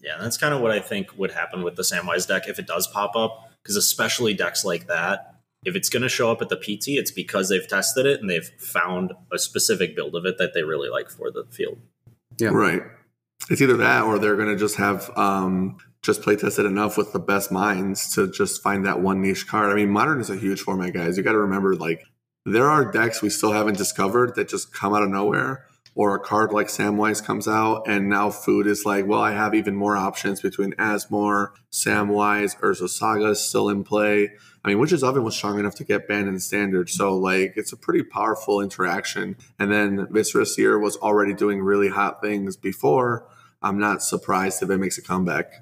Yeah, 0.00 0.16
that's 0.20 0.36
kind 0.36 0.54
of 0.54 0.60
what 0.60 0.70
I 0.70 0.80
think 0.80 1.16
would 1.16 1.32
happen 1.32 1.62
with 1.62 1.76
the 1.76 1.82
Samwise 1.82 2.26
deck 2.26 2.48
if 2.48 2.58
it 2.58 2.66
does 2.66 2.86
pop 2.86 3.16
up. 3.16 3.44
Because 3.62 3.76
especially 3.76 4.32
decks 4.32 4.64
like 4.64 4.86
that, 4.86 5.34
if 5.64 5.74
it's 5.74 5.88
going 5.88 6.02
to 6.02 6.08
show 6.08 6.30
up 6.30 6.40
at 6.40 6.48
the 6.48 6.56
PT, 6.56 6.88
it's 6.88 7.10
because 7.10 7.48
they've 7.48 7.66
tested 7.66 8.06
it 8.06 8.20
and 8.20 8.30
they've 8.30 8.48
found 8.58 9.12
a 9.32 9.38
specific 9.38 9.96
build 9.96 10.14
of 10.14 10.24
it 10.24 10.38
that 10.38 10.54
they 10.54 10.62
really 10.62 10.88
like 10.88 11.10
for 11.10 11.30
the 11.30 11.44
field. 11.50 11.78
Yeah. 12.38 12.50
Right. 12.50 12.82
It's 13.50 13.60
either 13.60 13.76
that 13.78 14.04
or 14.04 14.18
they're 14.18 14.36
going 14.36 14.48
to 14.48 14.56
just 14.56 14.76
have 14.76 15.10
um, 15.16 15.78
just 16.02 16.22
play 16.22 16.36
tested 16.36 16.66
enough 16.66 16.96
with 16.96 17.12
the 17.12 17.18
best 17.18 17.50
minds 17.50 18.14
to 18.14 18.30
just 18.30 18.62
find 18.62 18.84
that 18.86 19.00
one 19.00 19.20
niche 19.20 19.46
card. 19.48 19.70
I 19.70 19.74
mean, 19.74 19.90
modern 19.90 20.20
is 20.20 20.30
a 20.30 20.36
huge 20.36 20.60
format, 20.60 20.92
guys. 20.92 21.16
You 21.16 21.22
got 21.22 21.32
to 21.32 21.38
remember, 21.38 21.74
like, 21.74 22.04
there 22.44 22.68
are 22.68 22.90
decks 22.90 23.20
we 23.20 23.30
still 23.30 23.52
haven't 23.52 23.76
discovered 23.76 24.34
that 24.34 24.48
just 24.48 24.72
come 24.72 24.94
out 24.94 25.02
of 25.02 25.10
nowhere. 25.10 25.64
Or 25.94 26.14
a 26.14 26.20
card 26.20 26.52
like 26.52 26.68
Samwise 26.68 27.24
comes 27.24 27.48
out, 27.48 27.88
and 27.88 28.08
now 28.08 28.30
food 28.30 28.68
is 28.68 28.84
like, 28.86 29.04
well, 29.06 29.20
I 29.20 29.32
have 29.32 29.52
even 29.52 29.74
more 29.74 29.96
options 29.96 30.40
between 30.40 30.72
Asmore, 30.74 31.48
Samwise, 31.72 32.56
Urza 32.60 32.88
Saga 32.88 33.30
is 33.30 33.40
still 33.40 33.68
in 33.68 33.82
play. 33.82 34.30
I 34.64 34.68
mean, 34.68 34.78
Witch's 34.78 35.02
Oven 35.02 35.22
was 35.22 35.36
strong 35.36 35.58
enough 35.58 35.76
to 35.76 35.84
get 35.84 36.08
banned 36.08 36.28
in 36.28 36.38
standard, 36.38 36.90
so 36.90 37.16
like 37.16 37.54
it's 37.56 37.72
a 37.72 37.76
pretty 37.76 38.02
powerful 38.02 38.60
interaction. 38.60 39.36
And 39.58 39.70
then 39.70 40.08
Viscera 40.10 40.46
Seer 40.46 40.78
was 40.78 40.96
already 40.96 41.34
doing 41.34 41.60
really 41.60 41.88
hot 41.88 42.20
things 42.20 42.56
before. 42.56 43.26
I'm 43.62 43.78
not 43.78 44.02
surprised 44.02 44.62
if 44.62 44.70
it 44.70 44.78
makes 44.78 44.98
a 44.98 45.02
comeback. 45.02 45.52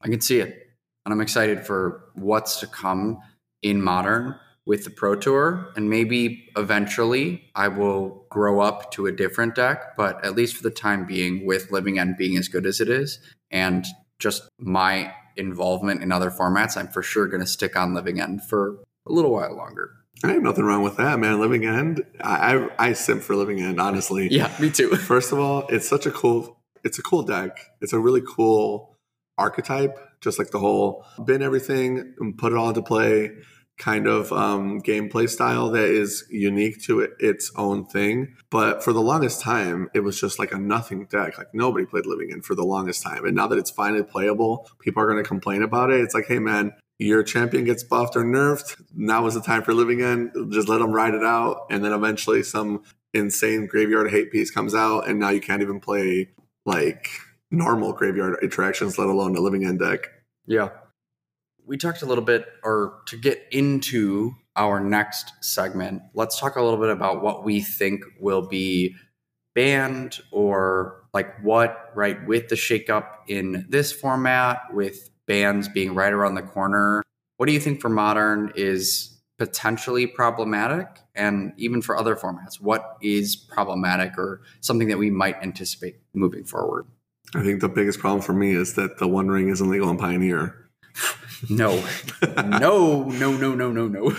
I 0.00 0.08
can 0.08 0.20
see 0.20 0.40
it. 0.40 0.68
And 1.04 1.12
I'm 1.12 1.20
excited 1.20 1.66
for 1.66 2.04
what's 2.14 2.60
to 2.60 2.66
come 2.66 3.18
in 3.62 3.82
modern 3.82 4.36
with 4.66 4.84
the 4.84 4.90
Pro 4.90 5.14
Tour. 5.14 5.72
And 5.76 5.90
maybe 5.90 6.48
eventually 6.56 7.50
I 7.54 7.68
will 7.68 8.26
grow 8.30 8.60
up 8.60 8.90
to 8.92 9.06
a 9.06 9.12
different 9.12 9.54
deck, 9.54 9.96
but 9.96 10.24
at 10.24 10.34
least 10.34 10.56
for 10.56 10.62
the 10.62 10.70
time 10.70 11.06
being, 11.06 11.44
with 11.44 11.70
Living 11.70 11.98
End 11.98 12.16
being 12.16 12.36
as 12.36 12.48
good 12.48 12.66
as 12.66 12.80
it 12.80 12.88
is, 12.88 13.18
and 13.50 13.84
just 14.18 14.48
my 14.58 15.12
involvement 15.36 16.02
in 16.02 16.12
other 16.12 16.30
formats, 16.30 16.76
I'm 16.76 16.88
for 16.88 17.02
sure 17.02 17.26
going 17.26 17.42
to 17.42 17.46
stick 17.46 17.76
on 17.76 17.94
Living 17.94 18.20
End 18.20 18.42
for 18.42 18.78
a 19.06 19.12
little 19.12 19.32
while 19.32 19.54
longer. 19.56 19.92
I 20.22 20.32
have 20.32 20.42
nothing 20.42 20.64
wrong 20.64 20.82
with 20.82 20.96
that, 20.96 21.18
man. 21.18 21.40
Living 21.40 21.64
End, 21.64 22.02
I 22.20 22.54
I, 22.54 22.88
I 22.88 22.92
simp 22.92 23.22
for 23.22 23.36
Living 23.36 23.60
End, 23.60 23.80
honestly. 23.80 24.28
Yeah, 24.30 24.50
me 24.60 24.70
too. 24.70 24.94
First 24.96 25.32
of 25.32 25.38
all, 25.38 25.66
it's 25.68 25.88
such 25.88 26.06
a 26.06 26.10
cool 26.10 26.58
it's 26.82 26.98
a 26.98 27.02
cool 27.02 27.22
deck. 27.22 27.58
It's 27.80 27.92
a 27.92 27.98
really 27.98 28.22
cool 28.26 28.96
archetype, 29.36 29.98
just 30.20 30.38
like 30.38 30.50
the 30.50 30.58
whole 30.58 31.04
bin 31.24 31.42
everything 31.42 32.14
and 32.18 32.38
put 32.38 32.52
it 32.52 32.58
all 32.58 32.68
into 32.68 32.82
play 32.82 33.32
kind 33.78 34.06
of 34.06 34.32
um, 34.32 34.80
gameplay 34.80 35.28
style 35.28 35.70
that 35.70 35.88
is 35.88 36.24
unique 36.30 36.80
to 36.82 37.00
it, 37.00 37.12
its 37.18 37.50
own 37.56 37.84
thing. 37.84 38.36
But 38.50 38.84
for 38.84 38.92
the 38.92 39.00
longest 39.00 39.40
time, 39.40 39.88
it 39.94 40.00
was 40.00 40.20
just 40.20 40.38
like 40.38 40.52
a 40.52 40.58
nothing 40.58 41.06
deck. 41.06 41.38
Like 41.38 41.52
nobody 41.52 41.84
played 41.84 42.06
Living 42.06 42.30
End 42.32 42.44
for 42.44 42.54
the 42.54 42.64
longest 42.64 43.02
time. 43.02 43.24
And 43.24 43.34
now 43.34 43.48
that 43.48 43.58
it's 43.58 43.70
finally 43.70 44.04
playable, 44.04 44.68
people 44.80 45.02
are 45.02 45.06
going 45.06 45.22
to 45.22 45.28
complain 45.28 45.62
about 45.62 45.90
it. 45.90 46.00
It's 46.00 46.14
like, 46.14 46.26
hey, 46.26 46.38
man, 46.38 46.72
your 46.98 47.22
champion 47.22 47.64
gets 47.64 47.82
buffed 47.82 48.16
or 48.16 48.24
nerfed. 48.24 48.80
Now 48.94 49.26
is 49.26 49.34
the 49.34 49.40
time 49.40 49.62
for 49.62 49.74
Living 49.74 50.02
End. 50.02 50.30
Just 50.52 50.68
let 50.68 50.78
them 50.78 50.92
ride 50.92 51.14
it 51.14 51.24
out. 51.24 51.66
And 51.70 51.84
then 51.84 51.92
eventually 51.92 52.42
some 52.42 52.82
insane 53.12 53.66
graveyard 53.66 54.10
hate 54.10 54.30
piece 54.30 54.50
comes 54.50 54.74
out. 54.74 55.08
And 55.08 55.18
now 55.18 55.30
you 55.30 55.40
can't 55.40 55.62
even 55.62 55.80
play 55.80 56.30
like 56.64 57.08
normal 57.50 57.92
graveyard 57.92 58.38
interactions, 58.42 58.98
let 58.98 59.08
alone 59.08 59.36
a 59.36 59.40
Living 59.40 59.64
End 59.64 59.80
deck. 59.80 60.06
Yeah. 60.46 60.70
We 61.66 61.76
talked 61.76 62.02
a 62.02 62.06
little 62.06 62.24
bit, 62.24 62.46
or 62.62 63.00
to 63.06 63.16
get 63.16 63.42
into 63.50 64.34
our 64.56 64.80
next 64.80 65.32
segment, 65.40 66.02
let's 66.14 66.38
talk 66.38 66.56
a 66.56 66.62
little 66.62 66.78
bit 66.78 66.90
about 66.90 67.22
what 67.22 67.44
we 67.44 67.60
think 67.60 68.04
will 68.20 68.46
be 68.46 68.94
banned 69.54 70.20
or 70.30 71.04
like 71.12 71.42
what, 71.42 71.90
right, 71.94 72.24
with 72.26 72.48
the 72.48 72.54
shakeup 72.56 73.06
in 73.28 73.66
this 73.68 73.92
format, 73.92 74.62
with 74.72 75.10
bans 75.26 75.68
being 75.68 75.94
right 75.94 76.12
around 76.12 76.34
the 76.34 76.42
corner, 76.42 77.02
what 77.36 77.46
do 77.46 77.52
you 77.52 77.60
think 77.60 77.80
for 77.80 77.88
modern 77.88 78.52
is 78.54 79.20
potentially 79.38 80.06
problematic? 80.06 80.86
And 81.14 81.52
even 81.56 81.82
for 81.82 81.96
other 81.96 82.16
formats, 82.16 82.60
what 82.60 82.96
is 83.00 83.36
problematic 83.36 84.16
or 84.18 84.42
something 84.60 84.88
that 84.88 84.98
we 84.98 85.10
might 85.10 85.36
anticipate 85.42 85.96
moving 86.12 86.44
forward? 86.44 86.86
I 87.34 87.42
think 87.42 87.60
the 87.60 87.68
biggest 87.68 87.98
problem 87.98 88.22
for 88.22 88.32
me 88.32 88.54
is 88.54 88.74
that 88.74 88.98
the 88.98 89.08
One 89.08 89.28
Ring 89.28 89.48
isn't 89.48 89.68
legal 89.68 89.88
on 89.88 89.98
Pioneer. 89.98 90.68
No, 91.50 91.84
no, 92.36 93.04
no, 93.04 93.36
no, 93.36 93.54
no, 93.54 93.72
no, 93.72 93.88
no. 93.88 94.16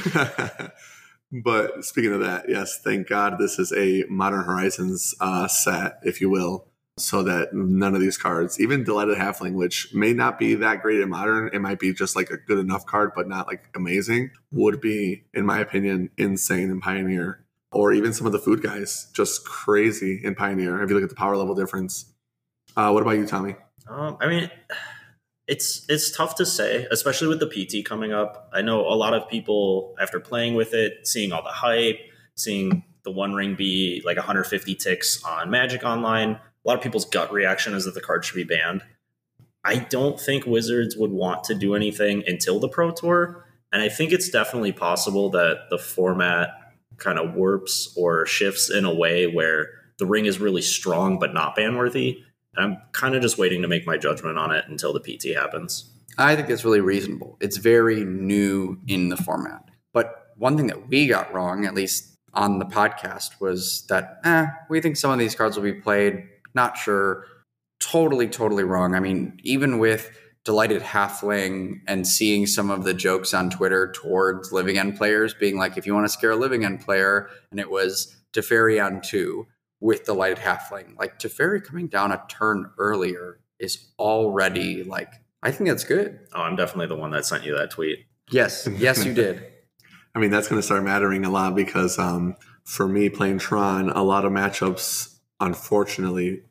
but 1.43 1.85
speaking 1.85 2.13
of 2.13 2.19
that, 2.21 2.45
yes, 2.47 2.79
thank 2.83 3.07
God 3.07 3.37
this 3.39 3.59
is 3.59 3.71
a 3.73 4.03
Modern 4.09 4.43
Horizons 4.43 5.15
uh, 5.19 5.47
set, 5.47 5.99
if 6.03 6.21
you 6.21 6.29
will, 6.29 6.67
so 6.97 7.23
that 7.23 7.53
none 7.53 7.93
of 7.93 8.01
these 8.01 8.17
cards, 8.17 8.59
even 8.59 8.83
Delighted 8.83 9.17
Halfling, 9.17 9.53
which 9.53 9.93
may 9.93 10.13
not 10.13 10.39
be 10.39 10.55
that 10.55 10.81
great 10.81 10.99
in 10.99 11.09
Modern, 11.09 11.49
it 11.53 11.59
might 11.59 11.79
be 11.79 11.93
just 11.93 12.15
like 12.15 12.29
a 12.29 12.37
good 12.37 12.59
enough 12.59 12.85
card, 12.85 13.11
but 13.15 13.27
not 13.27 13.47
like 13.47 13.69
amazing, 13.75 14.31
would 14.51 14.79
be, 14.79 15.25
in 15.33 15.45
my 15.45 15.59
opinion, 15.59 16.09
insane 16.17 16.69
in 16.69 16.79
Pioneer. 16.79 17.41
Or 17.71 17.91
even 17.91 18.13
some 18.13 18.25
of 18.25 18.31
the 18.31 18.39
food 18.39 18.63
guys, 18.63 19.11
just 19.13 19.45
crazy 19.45 20.21
in 20.23 20.35
Pioneer. 20.35 20.81
If 20.81 20.89
you 20.89 20.95
look 20.95 21.03
at 21.03 21.09
the 21.09 21.15
power 21.15 21.35
level 21.35 21.55
difference. 21.55 22.13
Uh, 22.77 22.91
what 22.91 23.01
about 23.01 23.17
you, 23.17 23.27
Tommy? 23.27 23.55
Um, 23.89 24.17
I 24.21 24.27
mean, 24.27 24.49
it's 25.47 25.85
it's 25.89 26.15
tough 26.15 26.35
to 26.35 26.45
say, 26.45 26.87
especially 26.91 27.27
with 27.27 27.39
the 27.39 27.47
PT 27.47 27.85
coming 27.85 28.13
up. 28.13 28.49
I 28.53 28.61
know 28.61 28.81
a 28.81 28.95
lot 28.95 29.13
of 29.13 29.29
people 29.29 29.95
after 29.99 30.19
playing 30.19 30.55
with 30.55 30.73
it, 30.73 31.07
seeing 31.07 31.31
all 31.31 31.43
the 31.43 31.49
hype, 31.49 31.99
seeing 32.35 32.83
the 33.03 33.11
One 33.11 33.33
Ring 33.33 33.55
be 33.55 34.01
like 34.05 34.17
150 34.17 34.75
ticks 34.75 35.23
on 35.23 35.49
Magic 35.51 35.83
Online. 35.83 36.31
A 36.31 36.39
lot 36.67 36.77
of 36.77 36.81
people's 36.83 37.05
gut 37.05 37.31
reaction 37.31 37.73
is 37.73 37.85
that 37.85 37.93
the 37.93 38.01
card 38.01 38.25
should 38.25 38.35
be 38.35 38.43
banned. 38.43 38.81
I 39.63 39.77
don't 39.77 40.19
think 40.19 40.45
Wizards 40.45 40.95
would 40.95 41.11
want 41.11 41.43
to 41.45 41.55
do 41.55 41.75
anything 41.75 42.23
until 42.25 42.59
the 42.59 42.69
Pro 42.69 42.91
Tour, 42.91 43.45
and 43.71 43.81
I 43.81 43.89
think 43.89 44.11
it's 44.11 44.29
definitely 44.29 44.71
possible 44.71 45.29
that 45.31 45.67
the 45.69 45.77
format 45.77 46.49
kind 46.97 47.19
of 47.19 47.35
warps 47.35 47.93
or 47.97 48.25
shifts 48.25 48.71
in 48.71 48.85
a 48.85 48.93
way 48.93 49.27
where 49.27 49.67
the 49.97 50.05
ring 50.05 50.25
is 50.25 50.39
really 50.39 50.61
strong 50.61 51.19
but 51.19 51.33
not 51.33 51.55
ban 51.55 51.75
worthy 51.75 52.23
I'm 52.57 52.77
kind 52.91 53.15
of 53.15 53.21
just 53.21 53.37
waiting 53.37 53.61
to 53.61 53.67
make 53.67 53.85
my 53.85 53.97
judgment 53.97 54.37
on 54.37 54.51
it 54.51 54.65
until 54.67 54.93
the 54.93 54.99
PT 54.99 55.35
happens. 55.35 55.91
I 56.17 56.35
think 56.35 56.47
that's 56.47 56.65
really 56.65 56.81
reasonable. 56.81 57.37
It's 57.41 57.57
very 57.57 58.05
new 58.05 58.77
in 58.87 59.09
the 59.09 59.17
format. 59.17 59.69
But 59.93 60.27
one 60.37 60.57
thing 60.57 60.67
that 60.67 60.87
we 60.87 61.07
got 61.07 61.33
wrong, 61.33 61.65
at 61.65 61.73
least 61.73 62.17
on 62.33 62.59
the 62.59 62.65
podcast, 62.65 63.39
was 63.39 63.85
that 63.89 64.19
eh, 64.23 64.47
we 64.69 64.81
think 64.81 64.97
some 64.97 65.11
of 65.11 65.19
these 65.19 65.35
cards 65.35 65.57
will 65.57 65.63
be 65.63 65.73
played. 65.73 66.23
Not 66.53 66.77
sure. 66.77 67.25
Totally, 67.79 68.27
totally 68.27 68.63
wrong. 68.63 68.95
I 68.95 68.99
mean, 68.99 69.37
even 69.43 69.79
with 69.79 70.09
Delighted 70.45 70.81
Halfling 70.81 71.81
and 71.87 72.07
seeing 72.07 72.45
some 72.45 72.69
of 72.69 72.83
the 72.83 72.93
jokes 72.93 73.33
on 73.33 73.49
Twitter 73.49 73.91
towards 73.91 74.51
Living 74.51 74.77
End 74.77 74.95
players 74.95 75.33
being 75.33 75.57
like, 75.57 75.77
if 75.77 75.85
you 75.85 75.93
want 75.93 76.05
to 76.05 76.13
scare 76.13 76.31
a 76.31 76.35
Living 76.35 76.63
End 76.63 76.81
player, 76.81 77.29
and 77.51 77.59
it 77.59 77.69
was 77.69 78.15
Teferi 78.33 78.83
on 78.83 79.01
two 79.01 79.47
with 79.79 80.05
Delighted 80.05 80.39
Halfling. 80.39 80.97
Like 80.97 81.19
Teferi 81.19 81.63
coming 81.63 81.87
down 81.87 82.11
a 82.11 82.23
turn 82.27 82.71
earlier 82.77 83.39
is 83.59 83.87
already 83.99 84.83
like 84.83 85.11
I 85.43 85.51
think 85.51 85.69
that's 85.69 85.83
good. 85.83 86.19
Oh, 86.33 86.41
I'm 86.41 86.55
definitely 86.55 86.87
the 86.87 86.95
one 86.95 87.11
that 87.11 87.25
sent 87.25 87.43
you 87.43 87.55
that 87.55 87.69
tweet. 87.69 88.05
Yes, 88.31 88.67
yes, 88.77 89.05
you 89.05 89.13
did. 89.13 89.45
I 90.15 90.19
mean, 90.19 90.31
that's 90.31 90.47
going 90.47 90.59
to 90.59 90.65
start 90.65 90.83
mattering 90.83 91.23
a 91.23 91.29
lot 91.29 91.55
because 91.55 91.99
um, 91.99 92.35
for 92.63 92.87
me 92.87 93.09
playing 93.09 93.37
Tron, 93.37 93.89
a 93.89 94.01
lot 94.01 94.25
of 94.25 94.31
matchups, 94.31 95.19
unfortunately, 95.39 96.41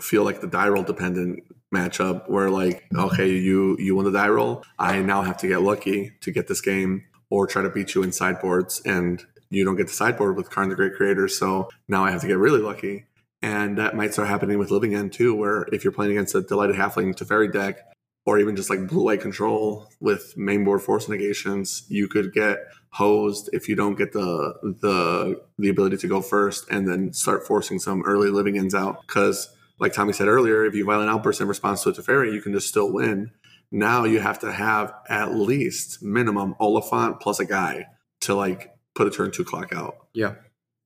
feel 0.00 0.24
like 0.24 0.40
the 0.40 0.48
die 0.48 0.68
roll 0.68 0.82
dependent 0.82 1.44
matchup 1.72 2.28
where 2.28 2.50
like, 2.50 2.84
okay, 2.96 3.30
you 3.30 3.76
you 3.78 3.94
won 3.94 4.04
the 4.06 4.10
die 4.10 4.28
roll, 4.28 4.64
I 4.78 5.00
now 5.02 5.22
have 5.22 5.36
to 5.38 5.48
get 5.48 5.62
lucky 5.62 6.12
to 6.22 6.32
get 6.32 6.48
this 6.48 6.60
game 6.60 7.04
or 7.30 7.46
try 7.46 7.62
to 7.62 7.70
beat 7.70 7.94
you 7.94 8.02
in 8.02 8.12
sideboards 8.12 8.82
and 8.84 9.24
you 9.52 9.64
don't 9.64 9.76
get 9.76 9.86
the 9.86 9.92
sideboard 9.92 10.36
with 10.36 10.50
Karn 10.50 10.68
the 10.68 10.74
Great 10.74 10.94
Creator. 10.94 11.28
So 11.28 11.68
now 11.88 12.04
I 12.04 12.10
have 12.10 12.22
to 12.22 12.26
get 12.26 12.38
really 12.38 12.60
lucky. 12.60 13.04
And 13.42 13.76
that 13.78 13.96
might 13.96 14.12
start 14.12 14.28
happening 14.28 14.58
with 14.58 14.70
Living 14.70 14.94
End 14.94 15.12
too, 15.12 15.34
where 15.34 15.66
if 15.72 15.84
you're 15.84 15.92
playing 15.92 16.12
against 16.12 16.34
a 16.34 16.42
Delighted 16.42 16.76
Halfling 16.76 17.14
Teferi 17.14 17.52
deck, 17.52 17.80
or 18.24 18.38
even 18.38 18.54
just 18.54 18.70
like 18.70 18.86
blue 18.86 19.04
white 19.04 19.20
control 19.20 19.88
with 20.00 20.34
mainboard 20.36 20.80
force 20.80 21.08
negations, 21.08 21.84
you 21.88 22.06
could 22.06 22.32
get 22.32 22.58
hosed 22.90 23.50
if 23.52 23.68
you 23.68 23.74
don't 23.74 23.96
get 23.96 24.12
the 24.12 24.54
the 24.80 25.42
the 25.58 25.68
ability 25.68 25.96
to 25.96 26.06
go 26.06 26.20
first 26.20 26.68
and 26.70 26.86
then 26.86 27.12
start 27.12 27.46
forcing 27.46 27.78
some 27.78 28.02
early 28.04 28.30
living 28.30 28.56
ends 28.56 28.74
out. 28.74 29.00
Because 29.06 29.52
like 29.80 29.92
Tommy 29.92 30.12
said 30.12 30.28
earlier, 30.28 30.64
if 30.64 30.74
you 30.74 30.84
violent 30.84 31.10
outburst 31.10 31.40
in 31.40 31.48
response 31.48 31.82
to 31.82 31.88
a 31.88 31.92
Teferi, 31.92 32.32
you 32.32 32.40
can 32.40 32.52
just 32.52 32.68
still 32.68 32.92
win. 32.92 33.32
Now 33.72 34.04
you 34.04 34.20
have 34.20 34.38
to 34.40 34.52
have 34.52 34.94
at 35.08 35.34
least 35.34 36.02
minimum 36.02 36.54
Oliphaunt 36.60 37.20
plus 37.20 37.40
a 37.40 37.44
guy 37.44 37.86
to 38.20 38.34
like 38.34 38.71
put 38.94 39.06
a 39.06 39.10
turn 39.10 39.30
two 39.30 39.44
clock 39.44 39.72
out. 39.72 40.06
Yeah. 40.12 40.34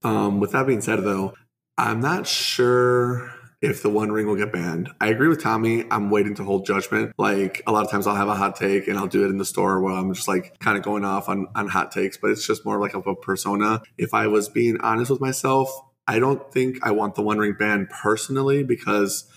Um, 0.03 0.41
with 0.41 0.53
that 0.53 0.67
being 0.67 0.81
said, 0.81 1.03
though, 1.03 1.35
I'm 1.79 2.01
not 2.01 2.27
sure 2.27 3.33
if 3.63 3.83
the 3.83 3.91
one 3.91 4.13
ring 4.13 4.27
will 4.27 4.37
get 4.37 4.53
banned. 4.53 4.91
I 5.01 5.09
agree 5.09 5.29
with 5.29 5.43
Tommy. 5.43 5.85
I'm 5.91 6.11
waiting 6.11 6.35
to 6.37 6.45
hold 6.45 6.67
judgment. 6.67 7.15
Like 7.19 7.63
a 7.67 7.73
lot 7.73 7.85
of 7.85 7.91
times 7.91 8.07
I'll 8.07 8.15
have 8.15 8.29
a 8.29 8.35
hot 8.35 8.57
take 8.57 8.87
and 8.87 8.99
I'll 8.99 9.07
do 9.07 9.25
it 9.25 9.31
in 9.31 9.39
the 9.39 9.45
store 9.45 9.81
where 9.81 9.95
I'm 9.95 10.13
just 10.13 10.29
like 10.29 10.59
kind 10.59 10.77
of 10.77 10.85
going 10.85 11.05
off 11.05 11.29
on, 11.29 11.47
on 11.55 11.69
hot 11.69 11.91
takes, 11.91 12.17
but 12.17 12.31
it's 12.31 12.47
just 12.47 12.65
more 12.65 12.79
like 12.79 12.95
of 12.95 13.07
a 13.07 13.15
persona. 13.15 13.83
If 13.97 14.15
I 14.15 14.27
was 14.27 14.49
being 14.49 14.79
honest 14.81 15.11
with 15.11 15.21
myself, 15.21 15.71
I 16.07 16.19
don't 16.19 16.53
think 16.53 16.79
I 16.83 16.93
want 16.93 17.15
the 17.15 17.23
one 17.23 17.39
ring 17.39 17.57
ban 17.59 17.89
personally 17.91 18.63
because 18.63 19.29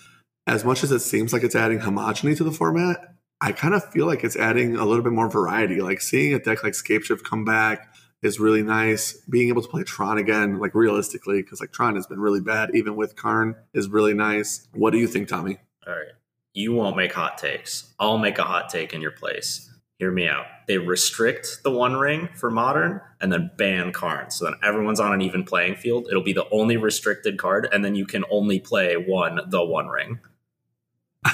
as 0.45 0.65
much 0.65 0.83
as 0.83 0.91
it 0.91 0.99
seems 0.99 1.31
like 1.33 1.43
it's 1.43 1.55
adding 1.55 1.79
homogeny 1.79 2.35
to 2.37 2.43
the 2.43 2.51
format, 2.51 3.15
I 3.41 3.53
kind 3.53 3.73
of 3.73 3.89
feel 3.91 4.05
like 4.05 4.23
it's 4.23 4.35
adding 4.35 4.75
a 4.75 4.85
little 4.85 5.03
bit 5.03 5.13
more 5.13 5.29
variety. 5.29 5.81
Like 5.81 6.01
seeing 6.01 6.33
a 6.33 6.39
deck 6.39 6.63
like 6.63 6.73
Scapeshift 6.73 7.23
come 7.23 7.45
back, 7.45 7.93
is 8.21 8.39
really 8.39 8.63
nice. 8.63 9.13
Being 9.29 9.49
able 9.49 9.61
to 9.61 9.67
play 9.67 9.83
Tron 9.83 10.17
again, 10.17 10.59
like 10.59 10.75
realistically, 10.75 11.41
because 11.41 11.59
like 11.59 11.71
Tron 11.71 11.95
has 11.95 12.07
been 12.07 12.19
really 12.19 12.41
bad, 12.41 12.71
even 12.73 12.95
with 12.95 13.15
Karn, 13.15 13.55
is 13.73 13.89
really 13.89 14.13
nice. 14.13 14.67
What 14.73 14.91
do 14.91 14.99
you 14.99 15.07
think, 15.07 15.27
Tommy? 15.27 15.57
All 15.87 15.93
right. 15.93 16.13
You 16.53 16.73
won't 16.73 16.97
make 16.97 17.13
hot 17.13 17.37
takes. 17.37 17.93
I'll 17.99 18.17
make 18.17 18.37
a 18.37 18.43
hot 18.43 18.69
take 18.69 18.93
in 18.93 19.01
your 19.01 19.11
place. 19.11 19.69
Hear 19.97 20.11
me 20.11 20.27
out. 20.27 20.45
They 20.67 20.77
restrict 20.77 21.59
the 21.63 21.71
one 21.71 21.95
ring 21.95 22.29
for 22.33 22.49
modern 22.49 23.01
and 23.19 23.31
then 23.31 23.51
ban 23.57 23.91
Karn. 23.91 24.31
So 24.31 24.45
then 24.45 24.55
everyone's 24.63 24.99
on 24.99 25.13
an 25.13 25.21
even 25.21 25.43
playing 25.43 25.75
field. 25.75 26.07
It'll 26.09 26.23
be 26.23 26.33
the 26.33 26.49
only 26.51 26.77
restricted 26.77 27.37
card, 27.37 27.67
and 27.71 27.83
then 27.83 27.95
you 27.95 28.05
can 28.05 28.23
only 28.31 28.59
play 28.59 28.95
one, 28.95 29.39
the 29.49 29.63
one 29.63 29.87
ring. 29.87 30.19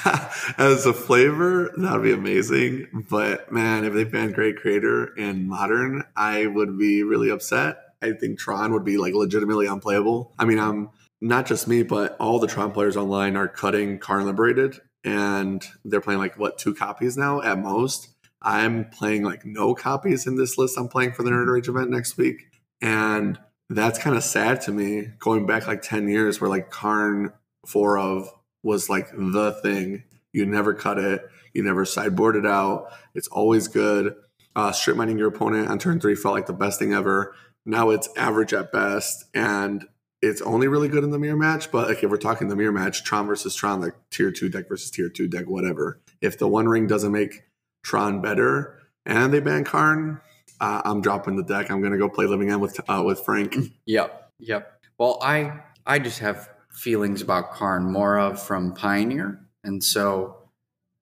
as 0.57 0.85
a 0.85 0.93
flavor, 0.93 1.71
that'd 1.77 2.03
be 2.03 2.11
amazing. 2.11 3.05
But 3.09 3.51
man, 3.51 3.85
if 3.85 3.93
they 3.93 4.03
ban 4.03 4.31
Great 4.31 4.57
Creator 4.57 5.15
in 5.15 5.47
Modern, 5.47 6.03
I 6.15 6.47
would 6.47 6.77
be 6.77 7.03
really 7.03 7.29
upset. 7.29 7.77
I 8.01 8.11
think 8.13 8.39
Tron 8.39 8.73
would 8.73 8.83
be 8.83 8.97
like 8.97 9.13
legitimately 9.13 9.67
unplayable. 9.67 10.33
I 10.37 10.45
mean, 10.45 10.59
I'm 10.59 10.89
not 11.21 11.45
just 11.45 11.67
me, 11.67 11.83
but 11.83 12.15
all 12.19 12.39
the 12.39 12.47
Tron 12.47 12.71
players 12.71 12.97
online 12.97 13.35
are 13.35 13.47
cutting 13.47 13.99
Karn 13.99 14.25
Liberated, 14.25 14.79
and 15.03 15.65
they're 15.83 16.01
playing 16.01 16.19
like 16.19 16.37
what 16.37 16.57
two 16.57 16.73
copies 16.73 17.17
now 17.17 17.41
at 17.41 17.59
most. 17.59 18.09
I'm 18.41 18.89
playing 18.89 19.23
like 19.23 19.45
no 19.45 19.73
copies 19.73 20.27
in 20.27 20.35
this 20.35 20.57
list. 20.57 20.77
I'm 20.77 20.87
playing 20.87 21.13
for 21.13 21.23
the 21.23 21.31
Nerd 21.31 21.51
Rage 21.51 21.67
event 21.67 21.89
next 21.89 22.17
week, 22.17 22.43
and 22.81 23.39
that's 23.69 23.97
kind 23.97 24.15
of 24.15 24.23
sad 24.23 24.61
to 24.61 24.71
me. 24.71 25.07
Going 25.19 25.45
back 25.45 25.67
like 25.67 25.81
ten 25.81 26.07
years, 26.07 26.39
where 26.39 26.49
like 26.49 26.69
Karn 26.69 27.33
four 27.65 27.97
of 27.97 28.29
was 28.65 28.89
like 28.89 29.11
the 29.11 29.57
thing. 29.61 30.03
You 30.33 30.45
never 30.45 30.73
cut 30.73 30.97
it. 30.97 31.21
You 31.53 31.63
never 31.63 31.85
sideboard 31.85 32.35
it 32.35 32.45
out. 32.45 32.91
It's 33.13 33.27
always 33.29 33.69
good. 33.69 34.15
Uh, 34.55 34.71
strip 34.71 34.97
mining 34.97 35.17
your 35.17 35.27
opponent 35.27 35.69
on 35.69 35.77
turn 35.79 35.99
three 35.99 36.15
felt 36.15 36.33
like 36.33 36.47
the 36.47 36.53
best 36.53 36.79
thing 36.79 36.91
ever. 36.91 37.35
Now 37.65 37.91
it's 37.91 38.09
average 38.17 38.53
at 38.53 38.71
best, 38.71 39.25
and 39.33 39.85
it's 40.21 40.41
only 40.41 40.67
really 40.67 40.87
good 40.87 41.03
in 41.03 41.11
the 41.11 41.19
mirror 41.19 41.37
match. 41.37 41.71
But 41.71 41.87
like 41.87 42.03
if 42.03 42.09
we're 42.09 42.17
talking 42.17 42.47
the 42.47 42.55
mirror 42.55 42.71
match, 42.71 43.03
Tron 43.03 43.27
versus 43.27 43.55
Tron, 43.55 43.81
like 43.81 43.93
tier 44.09 44.31
two 44.31 44.49
deck 44.49 44.67
versus 44.67 44.89
tier 44.89 45.09
two 45.09 45.27
deck, 45.27 45.45
whatever. 45.45 46.01
If 46.21 46.39
the 46.39 46.47
one 46.47 46.67
ring 46.67 46.87
doesn't 46.87 47.11
make 47.11 47.43
Tron 47.83 48.21
better, 48.21 48.79
and 49.05 49.31
they 49.31 49.39
ban 49.39 49.63
Karn, 49.63 50.21
uh, 50.59 50.81
I'm 50.83 51.01
dropping 51.01 51.35
the 51.35 51.43
deck. 51.43 51.69
I'm 51.69 51.81
gonna 51.81 51.97
go 51.97 52.09
play 52.09 52.25
Living 52.25 52.49
End 52.49 52.61
with 52.61 52.79
uh, 52.89 53.03
with 53.05 53.19
Frank. 53.19 53.55
Yep, 53.85 54.31
yep. 54.39 54.81
Well, 54.97 55.19
I 55.21 55.61
I 55.85 55.99
just 55.99 56.19
have 56.19 56.49
feelings 56.75 57.21
about 57.21 57.53
Karn 57.53 57.91
more 57.91 58.17
of 58.17 58.41
from 58.41 58.73
Pioneer. 58.73 59.39
And 59.63 59.83
so 59.83 60.37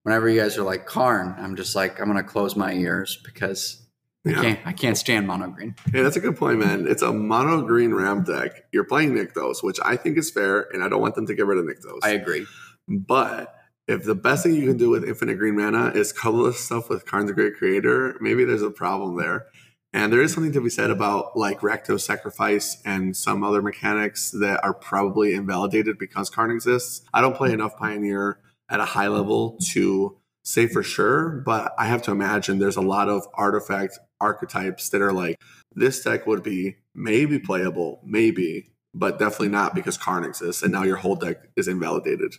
whenever 0.03 0.29
you 0.29 0.39
guys 0.39 0.57
are 0.57 0.63
like 0.63 0.85
Karn, 0.85 1.35
I'm 1.37 1.55
just 1.55 1.75
like, 1.75 1.99
I'm 1.99 2.07
gonna 2.07 2.23
close 2.23 2.55
my 2.55 2.73
ears 2.73 3.19
because 3.23 3.81
yeah. 4.23 4.39
I 4.39 4.41
can't 4.41 4.59
I 4.67 4.73
can't 4.73 4.97
stand 4.97 5.27
mono 5.27 5.49
green. 5.49 5.75
Yeah, 5.93 6.03
that's 6.03 6.15
a 6.15 6.21
good 6.21 6.37
point, 6.37 6.59
man. 6.59 6.87
It's 6.87 7.01
a 7.01 7.11
mono 7.11 7.61
green 7.61 7.93
ram 7.93 8.23
deck. 8.23 8.51
You're 8.71 8.85
playing 8.85 9.13
Nykthos, 9.13 9.63
which 9.63 9.79
I 9.83 9.97
think 9.97 10.17
is 10.17 10.31
fair, 10.31 10.67
and 10.73 10.83
I 10.83 10.89
don't 10.89 11.01
want 11.01 11.15
them 11.15 11.27
to 11.27 11.35
get 11.35 11.45
rid 11.45 11.57
of 11.57 11.65
Nykthos. 11.65 11.99
I 12.03 12.11
agree. 12.11 12.45
But 12.87 13.53
if 13.87 14.03
the 14.03 14.15
best 14.15 14.43
thing 14.43 14.55
you 14.55 14.67
can 14.67 14.77
do 14.77 14.89
with 14.89 15.03
infinite 15.03 15.37
green 15.37 15.57
mana 15.57 15.89
is 15.89 16.13
colorless 16.13 16.59
stuff 16.59 16.89
with 16.89 17.05
Karn 17.05 17.25
the 17.25 17.33
Great 17.33 17.55
Creator, 17.57 18.17
maybe 18.21 18.45
there's 18.45 18.61
a 18.61 18.71
problem 18.71 19.17
there. 19.17 19.47
And 19.93 20.11
there 20.11 20.21
is 20.21 20.33
something 20.33 20.51
to 20.53 20.61
be 20.61 20.69
said 20.69 20.89
about 20.89 21.37
like 21.37 21.61
Recto 21.61 21.97
Sacrifice 21.97 22.81
and 22.83 23.15
some 23.15 23.43
other 23.43 23.61
mechanics 23.61 24.31
that 24.31 24.63
are 24.63 24.73
probably 24.73 25.33
invalidated 25.33 25.99
because 25.99 26.31
Karn 26.31 26.49
exists. 26.49 27.05
I 27.13 27.21
don't 27.21 27.37
play 27.37 27.53
enough 27.53 27.77
Pioneer 27.77 28.39
at 28.69 28.79
a 28.79 28.85
high 28.85 29.07
level 29.07 29.57
to 29.71 30.17
say 30.43 30.67
for 30.67 30.81
sure, 30.81 31.43
but 31.45 31.73
I 31.77 31.85
have 31.85 32.01
to 32.03 32.11
imagine 32.11 32.57
there's 32.57 32.75
a 32.75 32.81
lot 32.81 33.07
of 33.07 33.27
artifact 33.35 33.99
archetypes 34.19 34.89
that 34.89 35.01
are 35.01 35.13
like 35.13 35.39
this 35.75 36.03
deck 36.03 36.25
would 36.25 36.43
be 36.43 36.77
maybe 36.95 37.39
playable, 37.39 38.01
maybe, 38.03 38.71
but 38.93 39.19
definitely 39.19 39.49
not 39.49 39.75
because 39.75 39.97
Karn 39.97 40.23
exists, 40.23 40.63
and 40.63 40.71
now 40.71 40.83
your 40.83 40.97
whole 40.97 41.15
deck 41.15 41.37
is 41.55 41.67
invalidated. 41.67 42.35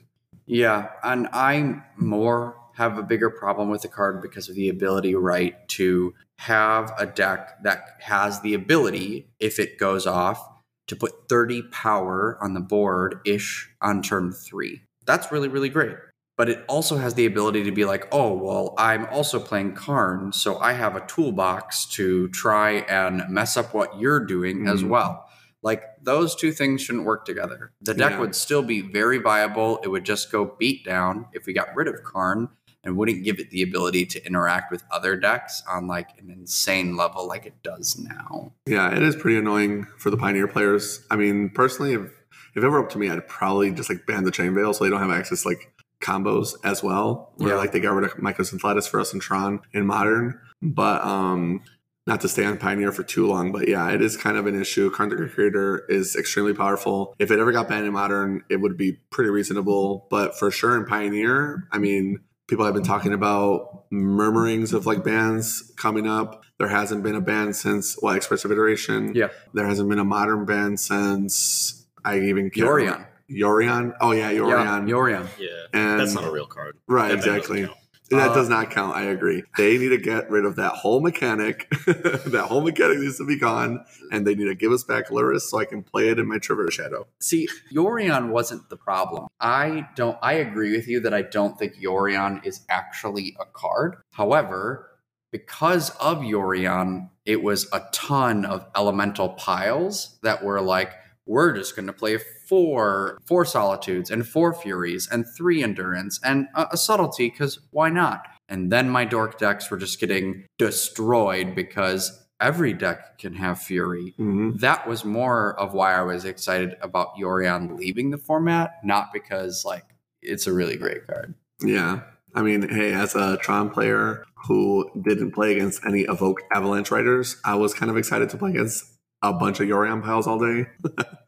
Yeah, 0.46 0.90
and 1.02 1.28
I 1.32 1.82
more 1.96 2.56
have 2.74 2.98
a 2.98 3.02
bigger 3.02 3.30
problem 3.30 3.70
with 3.70 3.82
the 3.82 3.88
card 3.88 4.20
because 4.20 4.48
of 4.48 4.56
the 4.56 4.68
ability, 4.68 5.14
right, 5.14 5.66
to 5.68 6.14
have 6.38 6.92
a 6.98 7.06
deck 7.06 7.62
that 7.62 7.96
has 8.00 8.40
the 8.40 8.54
ability, 8.54 9.28
if 9.38 9.58
it 9.58 9.78
goes 9.78 10.06
off, 10.06 10.46
to 10.86 10.96
put 10.96 11.28
30 11.28 11.62
power 11.70 12.36
on 12.40 12.54
the 12.54 12.60
board 12.60 13.20
ish 13.24 13.70
on 13.80 14.02
turn 14.02 14.32
three. 14.32 14.82
That's 15.06 15.30
really, 15.32 15.48
really 15.48 15.68
great. 15.68 15.96
But 16.36 16.48
it 16.48 16.64
also 16.68 16.96
has 16.96 17.14
the 17.14 17.26
ability 17.26 17.62
to 17.64 17.70
be 17.70 17.84
like, 17.84 18.08
oh, 18.10 18.34
well, 18.34 18.74
I'm 18.76 19.06
also 19.06 19.38
playing 19.38 19.74
Karn, 19.74 20.32
so 20.32 20.58
I 20.58 20.72
have 20.72 20.96
a 20.96 21.06
toolbox 21.06 21.86
to 21.90 22.28
try 22.30 22.70
and 22.88 23.22
mess 23.28 23.56
up 23.56 23.72
what 23.72 24.00
you're 24.00 24.24
doing 24.24 24.66
as 24.66 24.82
Mhm. 24.82 24.88
well. 24.88 25.28
Like, 25.62 25.84
those 26.02 26.34
two 26.34 26.50
things 26.52 26.82
shouldn't 26.82 27.04
work 27.06 27.24
together. 27.24 27.70
The 27.80 27.94
deck 27.94 28.12
Yeah. 28.12 28.20
would 28.20 28.34
still 28.34 28.62
be 28.62 28.80
very 28.82 29.18
viable. 29.18 29.80
It 29.84 29.88
would 29.88 30.04
just 30.04 30.30
go 30.32 30.56
beat 30.58 30.84
down 30.84 31.26
if 31.32 31.46
we 31.46 31.52
got 31.54 31.74
rid 31.74 31.86
of 31.88 32.02
Karn 32.02 32.48
and 32.84 32.96
wouldn't 32.96 33.24
give 33.24 33.38
it 33.38 33.50
the 33.50 33.62
ability 33.62 34.06
to 34.06 34.26
interact 34.26 34.70
with 34.70 34.82
other 34.90 35.16
decks 35.16 35.62
on 35.68 35.86
like 35.86 36.08
an 36.18 36.30
insane 36.30 36.96
level 36.96 37.26
like 37.26 37.46
it 37.46 37.62
does 37.62 37.98
now. 37.98 38.52
Yeah, 38.66 38.94
it 38.94 39.02
is 39.02 39.16
pretty 39.16 39.38
annoying 39.38 39.86
for 39.98 40.10
the 40.10 40.16
Pioneer 40.16 40.46
players. 40.48 41.04
I 41.10 41.16
mean, 41.16 41.50
personally, 41.50 41.94
if 41.94 42.10
if 42.54 42.62
it 42.62 42.68
were 42.68 42.78
up 42.84 42.90
to 42.90 42.98
me, 42.98 43.10
I'd 43.10 43.26
probably 43.26 43.72
just 43.72 43.88
like 43.90 44.06
ban 44.06 44.24
the 44.24 44.30
Chain 44.30 44.54
Veil 44.54 44.72
so 44.72 44.84
they 44.84 44.90
don't 44.90 45.00
have 45.00 45.10
access 45.10 45.42
to, 45.42 45.48
like 45.48 45.72
combos 46.00 46.54
as 46.62 46.82
well. 46.82 47.32
Where 47.36 47.50
Yeah. 47.50 47.56
like 47.56 47.72
they 47.72 47.80
got 47.80 47.94
rid 47.94 48.04
of 48.04 48.12
Mycosynth 48.18 48.62
Lattice 48.62 48.86
for 48.86 49.00
us 49.00 49.12
in 49.12 49.20
Tron 49.20 49.60
in 49.72 49.86
Modern. 49.86 50.38
But 50.62 51.04
um 51.04 51.62
not 52.06 52.20
to 52.20 52.28
stay 52.28 52.44
on 52.44 52.58
Pioneer 52.58 52.92
for 52.92 53.02
too 53.02 53.26
long, 53.26 53.50
but 53.50 53.66
yeah, 53.66 53.90
it 53.90 54.02
is 54.02 54.14
kind 54.18 54.36
of 54.36 54.46
an 54.46 54.60
issue. 54.60 54.90
Karn 54.90 55.08
Creator 55.08 55.86
is 55.88 56.14
extremely 56.14 56.52
powerful. 56.52 57.14
If 57.18 57.30
it 57.30 57.38
ever 57.38 57.50
got 57.50 57.66
banned 57.66 57.86
in 57.86 57.94
Modern, 57.94 58.44
it 58.50 58.56
would 58.60 58.76
be 58.76 58.98
pretty 59.10 59.30
reasonable. 59.30 60.06
But 60.10 60.38
for 60.38 60.50
sure 60.50 60.76
in 60.76 60.84
Pioneer, 60.84 61.66
I 61.72 61.78
mean, 61.78 62.18
people 62.46 62.64
have 62.64 62.74
been 62.74 62.84
talking 62.84 63.12
about 63.12 63.84
murmurings 63.90 64.72
of 64.72 64.86
like 64.86 65.04
bands 65.04 65.72
coming 65.76 66.06
up. 66.06 66.44
There 66.58 66.68
hasn't 66.68 67.02
been 67.02 67.14
a 67.14 67.20
band 67.20 67.56
since 67.56 68.00
well, 68.00 68.14
Expressive 68.14 68.50
Iteration. 68.50 69.14
Yeah. 69.14 69.28
There 69.52 69.66
hasn't 69.66 69.88
been 69.88 69.98
a 69.98 70.04
modern 70.04 70.44
band 70.44 70.80
since 70.80 71.86
I 72.04 72.20
even 72.20 72.50
can't 72.50 72.66
Yorion. 72.66 73.06
Yorion. 73.30 73.94
Oh 74.00 74.12
yeah, 74.12 74.30
Yeah, 74.30 74.40
Yorion. 74.40 74.88
Yorion. 74.88 75.28
Yeah, 75.38 75.48
and 75.72 76.00
that's 76.00 76.14
not 76.14 76.24
a 76.24 76.30
real 76.30 76.46
card. 76.46 76.76
right, 76.86 77.08
That 77.08 77.16
doesn't 77.16 77.36
exactly. 77.36 77.68
That 78.16 78.30
Uh, 78.30 78.34
does 78.34 78.48
not 78.48 78.70
count. 78.70 78.96
I 78.96 79.02
agree. 79.04 79.44
They 79.56 79.78
need 79.78 79.90
to 79.90 79.98
get 79.98 80.30
rid 80.30 80.44
of 80.44 80.56
that 80.56 80.72
whole 80.72 81.00
mechanic. 81.00 81.68
that 81.86 82.46
whole 82.48 82.62
mechanic 82.62 82.98
needs 82.98 83.18
to 83.18 83.26
be 83.26 83.38
gone, 83.38 83.84
and 84.10 84.26
they 84.26 84.34
need 84.34 84.46
to 84.46 84.54
give 84.54 84.72
us 84.72 84.84
back 84.84 85.08
Lurrus 85.08 85.42
so 85.42 85.58
I 85.58 85.64
can 85.64 85.82
play 85.82 86.08
it 86.08 86.18
in 86.18 86.26
my 86.26 86.38
Traverse 86.38 86.74
Shadow. 86.74 87.06
See, 87.20 87.48
Yorion 87.72 88.30
wasn't 88.30 88.68
the 88.70 88.76
problem. 88.76 89.26
I 89.40 89.88
don't 89.96 90.18
I 90.22 90.34
agree 90.34 90.72
with 90.76 90.88
you 90.88 91.00
that 91.00 91.14
I 91.14 91.22
don't 91.22 91.58
think 91.58 91.74
Yorion 91.76 92.44
is 92.44 92.64
actually 92.68 93.36
a 93.40 93.44
card. 93.44 93.96
However, 94.12 94.90
because 95.30 95.90
of 95.98 96.18
Yorion, 96.18 97.10
it 97.26 97.42
was 97.42 97.66
a 97.72 97.82
ton 97.92 98.44
of 98.44 98.66
elemental 98.76 99.30
piles 99.30 100.18
that 100.22 100.44
were 100.44 100.60
like, 100.60 100.92
we're 101.26 101.56
just 101.56 101.74
going 101.74 101.86
to 101.86 101.92
play 101.92 102.18
four 102.48 103.18
four 103.24 103.44
solitudes 103.44 104.10
and 104.10 104.26
four 104.26 104.54
furies 104.54 105.08
and 105.10 105.24
three 105.36 105.62
endurance 105.62 106.20
and 106.24 106.48
a, 106.54 106.68
a 106.72 106.76
subtlety 106.76 107.30
because 107.30 107.58
why 107.70 107.90
not? 107.90 108.26
And 108.48 108.70
then 108.70 108.90
my 108.90 109.04
dork 109.04 109.38
decks 109.38 109.70
were 109.70 109.76
just 109.76 110.00
getting 110.00 110.44
destroyed 110.58 111.54
because 111.54 112.20
every 112.40 112.72
deck 112.72 113.18
can 113.18 113.32
have 113.32 113.60
fury 113.60 114.12
hmm 114.16 114.50
that 114.56 114.86
was 114.88 115.04
more 115.04 115.58
of 115.58 115.72
why 115.72 115.94
I 115.94 116.02
was 116.02 116.24
excited 116.24 116.76
about 116.82 117.14
Yorion 117.16 117.78
leaving 117.78 118.10
the 118.10 118.18
format, 118.18 118.72
not 118.84 119.12
because 119.12 119.64
like 119.64 119.84
it's 120.22 120.46
a 120.46 120.52
really 120.52 120.76
great 120.76 121.06
card. 121.06 121.34
Yeah. 121.62 122.00
I 122.34 122.42
mean, 122.42 122.68
hey, 122.68 122.92
as 122.92 123.14
a 123.14 123.36
Tron 123.36 123.70
player 123.70 124.24
who 124.48 124.90
didn't 125.02 125.32
play 125.32 125.52
against 125.52 125.84
any 125.86 126.00
Evoke 126.02 126.40
Avalanche 126.52 126.90
Riders, 126.90 127.36
I 127.44 127.54
was 127.54 127.72
kind 127.74 127.90
of 127.90 127.96
excited 127.96 128.28
to 128.30 128.36
play 128.36 128.50
against 128.50 128.84
a 129.22 129.32
bunch 129.32 129.60
of 129.60 129.68
Yorion 129.68 130.02
piles 130.02 130.26
all 130.26 130.38
day. 130.38 130.66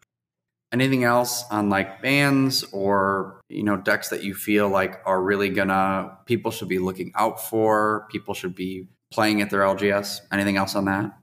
Anything 0.73 1.05
else 1.05 1.45
on 1.51 1.71
like 1.71 2.03
bans 2.03 2.65
or 2.73 3.41
you 3.49 3.63
know 3.63 3.77
decks 3.77 4.09
that 4.09 4.25
you 4.25 4.35
feel 4.35 4.69
like 4.69 5.01
are 5.07 5.23
really 5.23 5.49
gonna 5.49 6.19
people 6.27 6.51
should 6.51 6.69
be 6.69 6.79
looking 6.79 7.13
out 7.15 7.41
for, 7.41 8.07
people 8.11 8.35
should 8.35 8.55
be 8.55 8.89
playing 9.13 9.41
at 9.41 9.51
their 9.51 9.61
LGS? 9.61 10.21
Anything 10.33 10.57
else 10.57 10.75
on 10.75 10.87
that? 10.87 11.17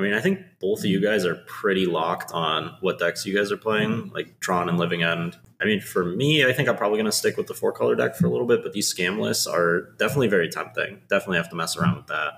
I 0.00 0.02
mean, 0.02 0.14
I 0.14 0.20
think 0.20 0.40
both 0.60 0.78
of 0.78 0.86
you 0.86 1.00
guys 1.00 1.26
are 1.26 1.34
pretty 1.46 1.84
locked 1.84 2.32
on 2.32 2.74
what 2.80 2.98
decks 2.98 3.26
you 3.26 3.36
guys 3.36 3.52
are 3.52 3.56
playing, 3.56 4.10
like 4.14 4.40
Tron 4.40 4.68
and 4.68 4.78
Living 4.78 5.02
End. 5.02 5.36
I 5.60 5.66
mean, 5.66 5.80
for 5.80 6.04
me, 6.04 6.46
I 6.46 6.54
think 6.54 6.68
I'm 6.68 6.76
probably 6.76 7.02
to 7.02 7.12
stick 7.12 7.36
with 7.36 7.48
the 7.48 7.54
four 7.54 7.72
color 7.72 7.94
deck 7.94 8.16
for 8.16 8.26
a 8.26 8.30
little 8.30 8.46
bit, 8.46 8.62
but 8.62 8.72
these 8.72 8.92
scam 8.92 9.18
lists 9.18 9.46
are 9.46 9.92
definitely 9.98 10.28
very 10.28 10.48
tempting. 10.48 11.02
Definitely 11.10 11.36
have 11.36 11.50
to 11.50 11.56
mess 11.56 11.76
around 11.76 11.96
with 11.96 12.06
that. 12.06 12.32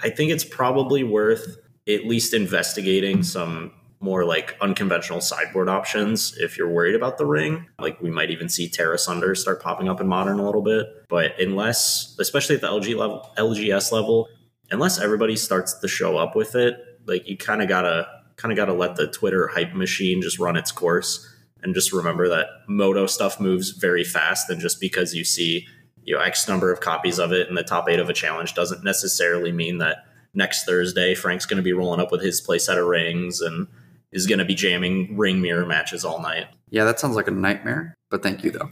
I 0.00 0.08
think 0.08 0.30
it's 0.30 0.44
probably 0.44 1.04
worth 1.04 1.58
at 1.86 2.06
least 2.06 2.32
investigating 2.32 3.22
some 3.22 3.72
more 4.02 4.24
like 4.24 4.56
unconventional 4.60 5.20
sideboard 5.20 5.68
options 5.68 6.36
if 6.38 6.58
you're 6.58 6.68
worried 6.68 6.96
about 6.96 7.18
the 7.18 7.24
ring. 7.24 7.66
Like 7.78 8.00
we 8.02 8.10
might 8.10 8.30
even 8.30 8.48
see 8.48 8.68
Tear 8.68 8.92
Asunder 8.92 9.34
start 9.34 9.62
popping 9.62 9.88
up 9.88 10.00
in 10.00 10.08
modern 10.08 10.40
a 10.40 10.44
little 10.44 10.62
bit. 10.62 10.86
But 11.08 11.38
unless, 11.38 12.16
especially 12.18 12.56
at 12.56 12.60
the 12.60 12.66
LG 12.66 12.96
level, 12.96 13.30
LGS 13.38 13.92
level, 13.92 14.28
unless 14.70 15.00
everybody 15.00 15.36
starts 15.36 15.78
to 15.78 15.88
show 15.88 16.18
up 16.18 16.34
with 16.34 16.56
it, 16.56 16.76
like 17.06 17.28
you 17.28 17.36
kind 17.36 17.62
of 17.62 17.68
gotta 17.68 18.06
kind 18.36 18.50
of 18.50 18.56
gotta 18.56 18.72
let 18.72 18.96
the 18.96 19.06
Twitter 19.06 19.46
hype 19.46 19.72
machine 19.72 20.20
just 20.20 20.38
run 20.38 20.56
its 20.56 20.72
course, 20.72 21.28
and 21.62 21.74
just 21.74 21.92
remember 21.92 22.28
that 22.28 22.46
Modo 22.68 23.06
stuff 23.06 23.38
moves 23.38 23.70
very 23.70 24.02
fast, 24.02 24.50
and 24.50 24.60
just 24.60 24.80
because 24.80 25.14
you 25.14 25.24
see 25.24 25.66
you 26.02 26.16
know 26.16 26.20
X 26.20 26.48
number 26.48 26.72
of 26.72 26.80
copies 26.80 27.18
of 27.18 27.32
it 27.32 27.48
in 27.48 27.54
the 27.54 27.62
top 27.62 27.88
eight 27.88 28.00
of 28.00 28.08
a 28.08 28.14
challenge 28.14 28.54
doesn't 28.54 28.82
necessarily 28.82 29.52
mean 29.52 29.78
that 29.78 29.98
next 30.34 30.64
Thursday 30.64 31.14
Frank's 31.14 31.46
going 31.46 31.58
to 31.58 31.62
be 31.62 31.72
rolling 31.72 32.00
up 32.00 32.10
with 32.10 32.22
his 32.22 32.40
play 32.40 32.58
set 32.58 32.78
of 32.78 32.86
rings 32.86 33.40
and 33.40 33.68
is 34.12 34.26
going 34.26 34.38
to 34.38 34.44
be 34.44 34.54
jamming 34.54 35.16
ring 35.16 35.40
mirror 35.40 35.66
matches 35.66 36.04
all 36.04 36.20
night. 36.20 36.46
Yeah, 36.70 36.84
that 36.84 37.00
sounds 37.00 37.16
like 37.16 37.28
a 37.28 37.32
nightmare. 37.32 37.94
But 38.10 38.22
thank 38.22 38.44
you 38.44 38.50
though. 38.50 38.70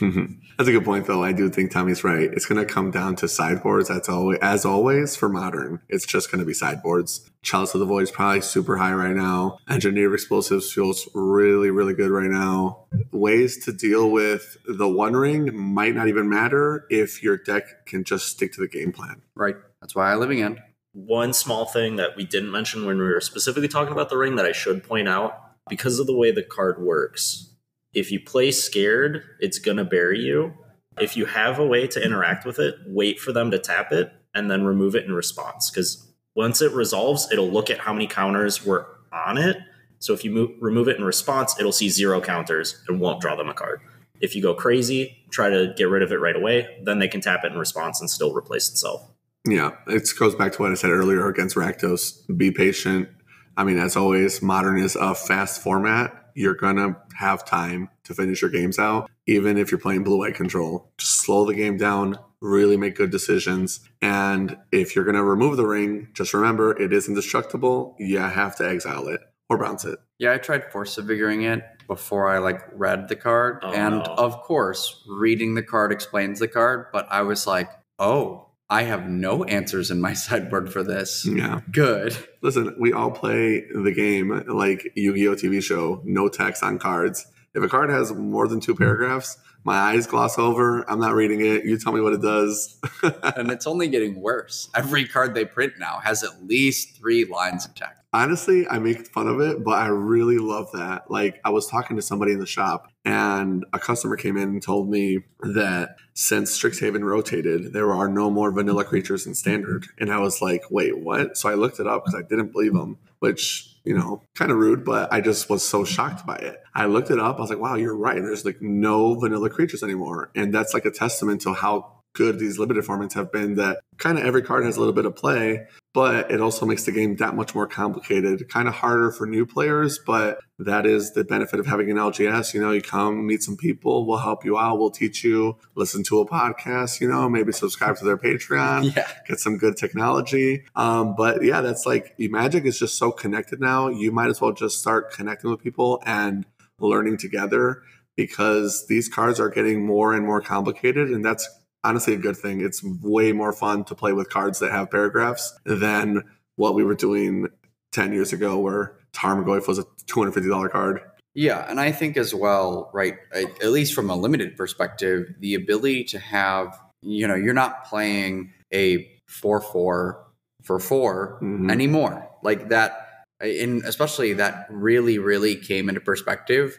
That's 0.00 0.68
a 0.68 0.72
good 0.72 0.84
point, 0.84 1.06
though. 1.06 1.22
I 1.22 1.32
do 1.32 1.50
think 1.50 1.70
Tommy's 1.70 2.04
right. 2.04 2.30
It's 2.32 2.46
going 2.46 2.64
to 2.64 2.72
come 2.72 2.90
down 2.90 3.16
to 3.16 3.28
sideboards. 3.28 3.88
That's 3.88 4.08
always, 4.08 4.38
as 4.40 4.64
always, 4.64 5.16
for 5.16 5.28
modern. 5.28 5.80
It's 5.88 6.06
just 6.06 6.30
going 6.30 6.40
to 6.40 6.46
be 6.46 6.54
sideboards. 6.54 7.28
Chalice 7.42 7.74
of 7.74 7.80
the 7.80 7.86
Void 7.86 8.04
is 8.04 8.10
probably 8.10 8.40
super 8.40 8.76
high 8.76 8.92
right 8.92 9.14
now. 9.14 9.58
Engineered 9.68 10.14
explosives 10.14 10.72
feels 10.72 11.08
really, 11.14 11.70
really 11.70 11.94
good 11.94 12.10
right 12.10 12.30
now. 12.30 12.84
Ways 13.10 13.64
to 13.64 13.72
deal 13.72 14.10
with 14.10 14.56
the 14.66 14.88
One 14.88 15.14
Ring 15.14 15.54
might 15.54 15.94
not 15.94 16.08
even 16.08 16.28
matter 16.28 16.86
if 16.88 17.22
your 17.22 17.36
deck 17.36 17.86
can 17.86 18.04
just 18.04 18.28
stick 18.28 18.52
to 18.54 18.60
the 18.60 18.68
game 18.68 18.92
plan. 18.92 19.22
Right. 19.34 19.56
That's 19.80 19.94
why 19.94 20.12
I 20.12 20.14
living 20.14 20.38
in. 20.38 20.60
One 20.92 21.32
small 21.32 21.64
thing 21.64 21.96
that 21.96 22.16
we 22.16 22.24
didn't 22.24 22.50
mention 22.50 22.84
when 22.84 22.98
we 22.98 23.04
were 23.04 23.20
specifically 23.20 23.68
talking 23.68 23.92
about 23.92 24.10
the 24.10 24.18
ring 24.18 24.36
that 24.36 24.46
I 24.46 24.52
should 24.52 24.84
point 24.84 25.08
out 25.08 25.38
because 25.68 25.98
of 25.98 26.06
the 26.06 26.16
way 26.16 26.30
the 26.30 26.42
card 26.42 26.82
works, 26.82 27.54
if 27.94 28.10
you 28.10 28.20
play 28.20 28.50
scared, 28.50 29.22
it's 29.38 29.58
going 29.58 29.76
to 29.76 29.84
bury 29.84 30.20
you. 30.20 30.54
If 30.98 31.16
you 31.16 31.26
have 31.26 31.58
a 31.58 31.66
way 31.66 31.86
to 31.86 32.04
interact 32.04 32.44
with 32.44 32.58
it, 32.58 32.74
wait 32.86 33.20
for 33.20 33.32
them 33.32 33.50
to 33.50 33.58
tap 33.58 33.92
it 33.92 34.12
and 34.34 34.50
then 34.50 34.64
remove 34.64 34.94
it 34.94 35.04
in 35.04 35.12
response. 35.12 35.70
Because 35.70 36.06
once 36.34 36.62
it 36.62 36.72
resolves, 36.72 37.30
it'll 37.30 37.50
look 37.50 37.70
at 37.70 37.78
how 37.78 37.92
many 37.92 38.06
counters 38.06 38.64
were 38.64 38.86
on 39.12 39.38
it. 39.38 39.58
So 39.98 40.14
if 40.14 40.24
you 40.24 40.30
move, 40.30 40.50
remove 40.60 40.88
it 40.88 40.96
in 40.96 41.04
response, 41.04 41.58
it'll 41.58 41.72
see 41.72 41.88
zero 41.88 42.20
counters 42.20 42.82
and 42.88 43.00
won't 43.00 43.20
draw 43.20 43.36
them 43.36 43.48
a 43.48 43.54
card. 43.54 43.80
If 44.20 44.34
you 44.34 44.42
go 44.42 44.54
crazy, 44.54 45.24
try 45.30 45.50
to 45.50 45.74
get 45.76 45.88
rid 45.88 46.02
of 46.02 46.12
it 46.12 46.20
right 46.20 46.36
away, 46.36 46.78
then 46.82 46.98
they 46.98 47.08
can 47.08 47.20
tap 47.20 47.44
it 47.44 47.52
in 47.52 47.58
response 47.58 48.00
and 48.00 48.08
still 48.08 48.34
replace 48.34 48.70
itself. 48.70 49.11
Yeah, 49.46 49.72
it 49.88 50.08
goes 50.18 50.34
back 50.34 50.52
to 50.52 50.62
what 50.62 50.70
I 50.70 50.74
said 50.74 50.90
earlier 50.90 51.26
against 51.28 51.56
Rakdos. 51.56 52.20
Be 52.36 52.50
patient. 52.50 53.08
I 53.56 53.64
mean, 53.64 53.78
as 53.78 53.96
always, 53.96 54.40
modern 54.40 54.78
is 54.78 54.96
a 54.96 55.14
fast 55.14 55.62
format. 55.62 56.30
You're 56.34 56.54
gonna 56.54 56.96
have 57.16 57.44
time 57.44 57.90
to 58.04 58.14
finish 58.14 58.40
your 58.40 58.50
games 58.50 58.78
out, 58.78 59.10
even 59.26 59.58
if 59.58 59.70
you're 59.70 59.80
playing 59.80 60.04
blue 60.04 60.18
white 60.18 60.34
control. 60.34 60.92
Just 60.96 61.20
slow 61.22 61.44
the 61.44 61.54
game 61.54 61.76
down, 61.76 62.18
really 62.40 62.76
make 62.76 62.96
good 62.96 63.10
decisions. 63.10 63.80
And 64.00 64.56
if 64.70 64.96
you're 64.96 65.04
gonna 65.04 65.24
remove 65.24 65.56
the 65.58 65.66
ring, 65.66 66.08
just 66.14 66.32
remember 66.32 66.80
it 66.80 66.92
is 66.92 67.08
indestructible. 67.08 67.96
You 67.98 68.18
have 68.18 68.56
to 68.56 68.68
exile 68.68 69.08
it 69.08 69.20
or 69.50 69.58
bounce 69.58 69.84
it. 69.84 69.98
Yeah, 70.18 70.32
I 70.32 70.38
tried 70.38 70.70
force 70.72 70.94
figuring 70.94 71.42
it 71.42 71.62
before 71.88 72.28
I 72.30 72.38
like 72.38 72.62
read 72.72 73.08
the 73.08 73.16
card, 73.16 73.58
Oh, 73.62 73.72
and 73.72 73.96
no. 73.96 74.02
of 74.16 74.40
course, 74.42 75.04
reading 75.06 75.54
the 75.54 75.62
card 75.62 75.92
explains 75.92 76.38
the 76.38 76.48
card. 76.48 76.86
But 76.92 77.06
I 77.10 77.22
was 77.22 77.46
like, 77.46 77.68
oh, 77.98 78.48
I 78.72 78.84
have 78.84 79.06
no 79.06 79.44
answers 79.44 79.90
in 79.90 80.00
my 80.00 80.14
sideboard 80.24 80.72
for 80.72 80.82
this. 80.82 81.26
Yeah. 81.26 81.60
Good. 81.70 82.16
Listen, 82.40 82.74
we 82.78 82.94
all 82.94 83.10
play 83.10 83.66
the 83.70 83.92
game 83.92 84.30
like 84.48 84.90
Yu 84.96 85.14
Gi 85.14 85.28
Oh! 85.28 85.34
TV 85.34 85.62
show, 85.62 86.00
no 86.04 86.28
text 86.28 86.62
on 86.62 86.78
cards. 86.78 87.26
If 87.54 87.62
a 87.62 87.68
card 87.68 87.90
has 87.90 88.14
more 88.14 88.48
than 88.48 88.60
two 88.60 88.74
paragraphs, 88.74 89.36
my 89.64 89.76
eyes 89.76 90.06
gloss 90.06 90.38
over. 90.38 90.88
I'm 90.90 91.00
not 91.00 91.14
reading 91.14 91.40
it. 91.40 91.64
You 91.64 91.78
tell 91.78 91.92
me 91.92 92.00
what 92.00 92.12
it 92.12 92.22
does. 92.22 92.80
and 93.36 93.50
it's 93.50 93.66
only 93.66 93.88
getting 93.88 94.20
worse. 94.20 94.68
Every 94.74 95.06
card 95.06 95.34
they 95.34 95.44
print 95.44 95.74
now 95.78 96.00
has 96.02 96.22
at 96.22 96.46
least 96.46 96.96
three 96.96 97.24
lines 97.24 97.64
of 97.64 97.74
text. 97.74 97.96
Honestly, 98.14 98.68
I 98.68 98.78
make 98.78 99.06
fun 99.08 99.26
of 99.26 99.40
it, 99.40 99.64
but 99.64 99.78
I 99.78 99.86
really 99.86 100.36
love 100.36 100.70
that. 100.74 101.10
Like, 101.10 101.40
I 101.46 101.50
was 101.50 101.66
talking 101.66 101.96
to 101.96 102.02
somebody 102.02 102.32
in 102.32 102.40
the 102.40 102.46
shop, 102.46 102.92
and 103.06 103.64
a 103.72 103.78
customer 103.78 104.16
came 104.16 104.36
in 104.36 104.50
and 104.50 104.62
told 104.62 104.90
me 104.90 105.20
that 105.40 105.96
since 106.12 106.58
Strixhaven 106.58 107.04
rotated, 107.04 107.72
there 107.72 107.90
are 107.94 108.08
no 108.08 108.28
more 108.28 108.52
vanilla 108.52 108.84
creatures 108.84 109.26
in 109.26 109.34
standard. 109.34 109.86
And 109.98 110.12
I 110.12 110.18
was 110.18 110.42
like, 110.42 110.64
wait, 110.70 110.98
what? 110.98 111.38
So 111.38 111.48
I 111.48 111.54
looked 111.54 111.80
it 111.80 111.86
up 111.86 112.04
because 112.04 112.14
I 112.14 112.22
didn't 112.22 112.52
believe 112.52 112.74
them, 112.74 112.98
which 113.20 113.71
you 113.84 113.96
know, 113.96 114.22
kind 114.34 114.50
of 114.50 114.58
rude, 114.58 114.84
but 114.84 115.12
I 115.12 115.20
just 115.20 115.50
was 115.50 115.66
so 115.66 115.84
shocked 115.84 116.26
by 116.26 116.36
it. 116.36 116.62
I 116.74 116.86
looked 116.86 117.10
it 117.10 117.18
up. 117.18 117.38
I 117.38 117.40
was 117.40 117.50
like, 117.50 117.58
wow, 117.58 117.74
you're 117.74 117.96
right. 117.96 118.16
There's 118.22 118.44
like 118.44 118.62
no 118.62 119.14
vanilla 119.14 119.50
creatures 119.50 119.82
anymore. 119.82 120.30
And 120.34 120.54
that's 120.54 120.74
like 120.74 120.84
a 120.84 120.90
testament 120.90 121.40
to 121.42 121.54
how 121.54 122.02
good 122.14 122.38
these 122.38 122.58
limited 122.58 122.84
formats 122.84 123.14
have 123.14 123.32
been 123.32 123.54
that 123.54 123.80
kind 123.98 124.18
of 124.18 124.24
every 124.24 124.42
card 124.42 124.64
has 124.64 124.76
a 124.76 124.78
little 124.78 124.94
bit 124.94 125.06
of 125.06 125.16
play, 125.16 125.66
but 125.94 126.30
it 126.30 126.40
also 126.40 126.64
makes 126.64 126.84
the 126.84 126.92
game 126.92 127.16
that 127.16 127.34
much 127.34 127.54
more 127.54 127.66
complicated, 127.66 128.48
kind 128.48 128.66
of 128.66 128.74
harder 128.74 129.10
for 129.10 129.26
new 129.26 129.44
players, 129.44 129.98
but 130.06 130.38
that 130.58 130.86
is 130.86 131.12
the 131.12 131.22
benefit 131.24 131.60
of 131.60 131.66
having 131.66 131.90
an 131.90 131.96
LGS. 131.96 132.54
You 132.54 132.60
know, 132.62 132.70
you 132.72 132.80
come 132.80 133.26
meet 133.26 133.42
some 133.42 133.56
people, 133.56 134.06
we'll 134.06 134.18
help 134.18 134.44
you 134.44 134.56
out, 134.58 134.78
we'll 134.78 134.90
teach 134.90 135.22
you, 135.22 135.58
listen 135.74 136.02
to 136.04 136.20
a 136.20 136.26
podcast, 136.26 137.00
you 137.00 137.08
know, 137.08 137.28
maybe 137.28 137.52
subscribe 137.52 137.96
to 137.98 138.04
their 138.04 138.16
Patreon, 138.16 138.92
Yeah. 138.96 139.06
get 139.28 139.38
some 139.38 139.58
good 139.58 139.76
technology. 139.76 140.64
Um, 140.76 141.14
but 141.16 141.42
yeah, 141.44 141.60
that's 141.60 141.84
like 141.84 142.14
Magic 142.18 142.64
is 142.64 142.78
just 142.78 142.96
so 142.96 143.12
connected 143.12 143.60
now. 143.60 143.88
You 143.88 144.12
might 144.12 144.28
as 144.30 144.40
well 144.40 144.52
just 144.52 144.78
start 144.78 145.12
connecting 145.12 145.50
with 145.50 145.60
people 145.62 146.02
and 146.06 146.46
learning 146.78 147.16
together 147.18 147.82
because 148.16 148.86
these 148.88 149.08
cards 149.08 149.40
are 149.40 149.48
getting 149.48 149.84
more 149.86 150.12
and 150.14 150.24
more 150.26 150.40
complicated 150.40 151.10
and 151.10 151.24
that's 151.24 151.48
honestly 151.84 152.14
a 152.14 152.18
good 152.18 152.36
thing. 152.36 152.60
It's 152.60 152.82
way 152.82 153.32
more 153.32 153.52
fun 153.52 153.84
to 153.84 153.94
play 153.94 154.12
with 154.12 154.28
cards 154.28 154.58
that 154.60 154.72
have 154.72 154.90
paragraphs 154.90 155.52
than 155.64 156.22
what 156.56 156.74
we 156.74 156.84
were 156.84 156.94
doing 156.94 157.48
10 157.92 158.12
years 158.12 158.32
ago 158.32 158.58
where 158.58 158.94
Tarmogoyf 159.12 159.68
was 159.68 159.78
a 159.78 159.84
$250 160.06 160.70
card. 160.70 161.00
Yeah, 161.34 161.64
and 161.68 161.80
I 161.80 161.92
think 161.92 162.16
as 162.16 162.34
well, 162.34 162.90
right, 162.92 163.16
at 163.32 163.70
least 163.70 163.94
from 163.94 164.10
a 164.10 164.16
limited 164.16 164.56
perspective, 164.56 165.34
the 165.40 165.54
ability 165.54 166.04
to 166.04 166.18
have, 166.18 166.78
you 167.00 167.26
know, 167.26 167.34
you're 167.34 167.54
not 167.54 167.86
playing 167.86 168.52
a 168.72 169.10
4 169.28 169.60
4 169.60 170.26
for 170.62 170.78
4 170.78 171.38
Mhm. 171.42 171.70
anymore. 171.70 172.28
Like 172.42 172.68
that, 172.68 173.24
and 173.40 173.82
especially 173.84 174.34
that 174.34 174.66
really, 174.70 175.18
really 175.18 175.56
came 175.56 175.88
into 175.88 176.00
perspective. 176.00 176.78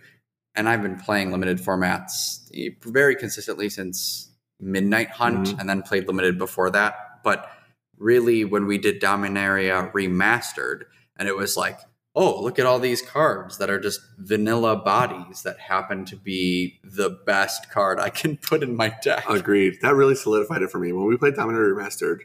And 0.56 0.70
I've 0.70 0.84
been 0.84 1.00
playing 1.00 1.32
limited 1.32 1.58
formats 1.58 2.40
very 2.86 3.16
consistently 3.16 3.70
since 3.70 4.30
Midnight 4.64 5.10
Hunt 5.12 5.50
Mhm. 5.50 5.60
and 5.60 5.70
then 5.70 5.82
played 5.82 6.08
limited 6.08 6.38
before 6.38 6.70
that. 6.72 6.96
But 7.24 7.50
really, 7.98 8.44
when 8.46 8.66
we 8.66 8.78
did 8.78 9.02
Dominaria 9.02 9.92
Remastered, 9.94 10.84
and 11.18 11.28
it 11.28 11.38
was 11.38 11.56
like, 11.56 11.80
oh, 12.16 12.42
look 12.42 12.60
at 12.60 12.66
all 12.66 12.80
these 12.80 13.02
cards 13.02 13.58
that 13.58 13.70
are 13.70 13.80
just 13.80 14.00
vanilla 14.20 14.76
bodies 14.76 15.42
that 15.44 15.60
happen 15.60 16.06
to 16.06 16.16
be 16.16 16.80
the 16.84 17.10
best 17.26 17.72
card 17.72 18.00
I 18.00 18.10
can 18.10 18.38
put 18.38 18.62
in 18.62 18.76
my 18.76 18.96
deck. 19.04 19.26
Agreed. 19.28 19.80
That 19.82 19.96
really 19.96 20.16
solidified 20.16 20.62
it 20.62 20.70
for 20.70 20.80
me. 20.80 20.92
When 20.92 21.06
we 21.08 21.18
played 21.18 21.34
Dominaria 21.34 21.76
Remastered, 21.76 22.20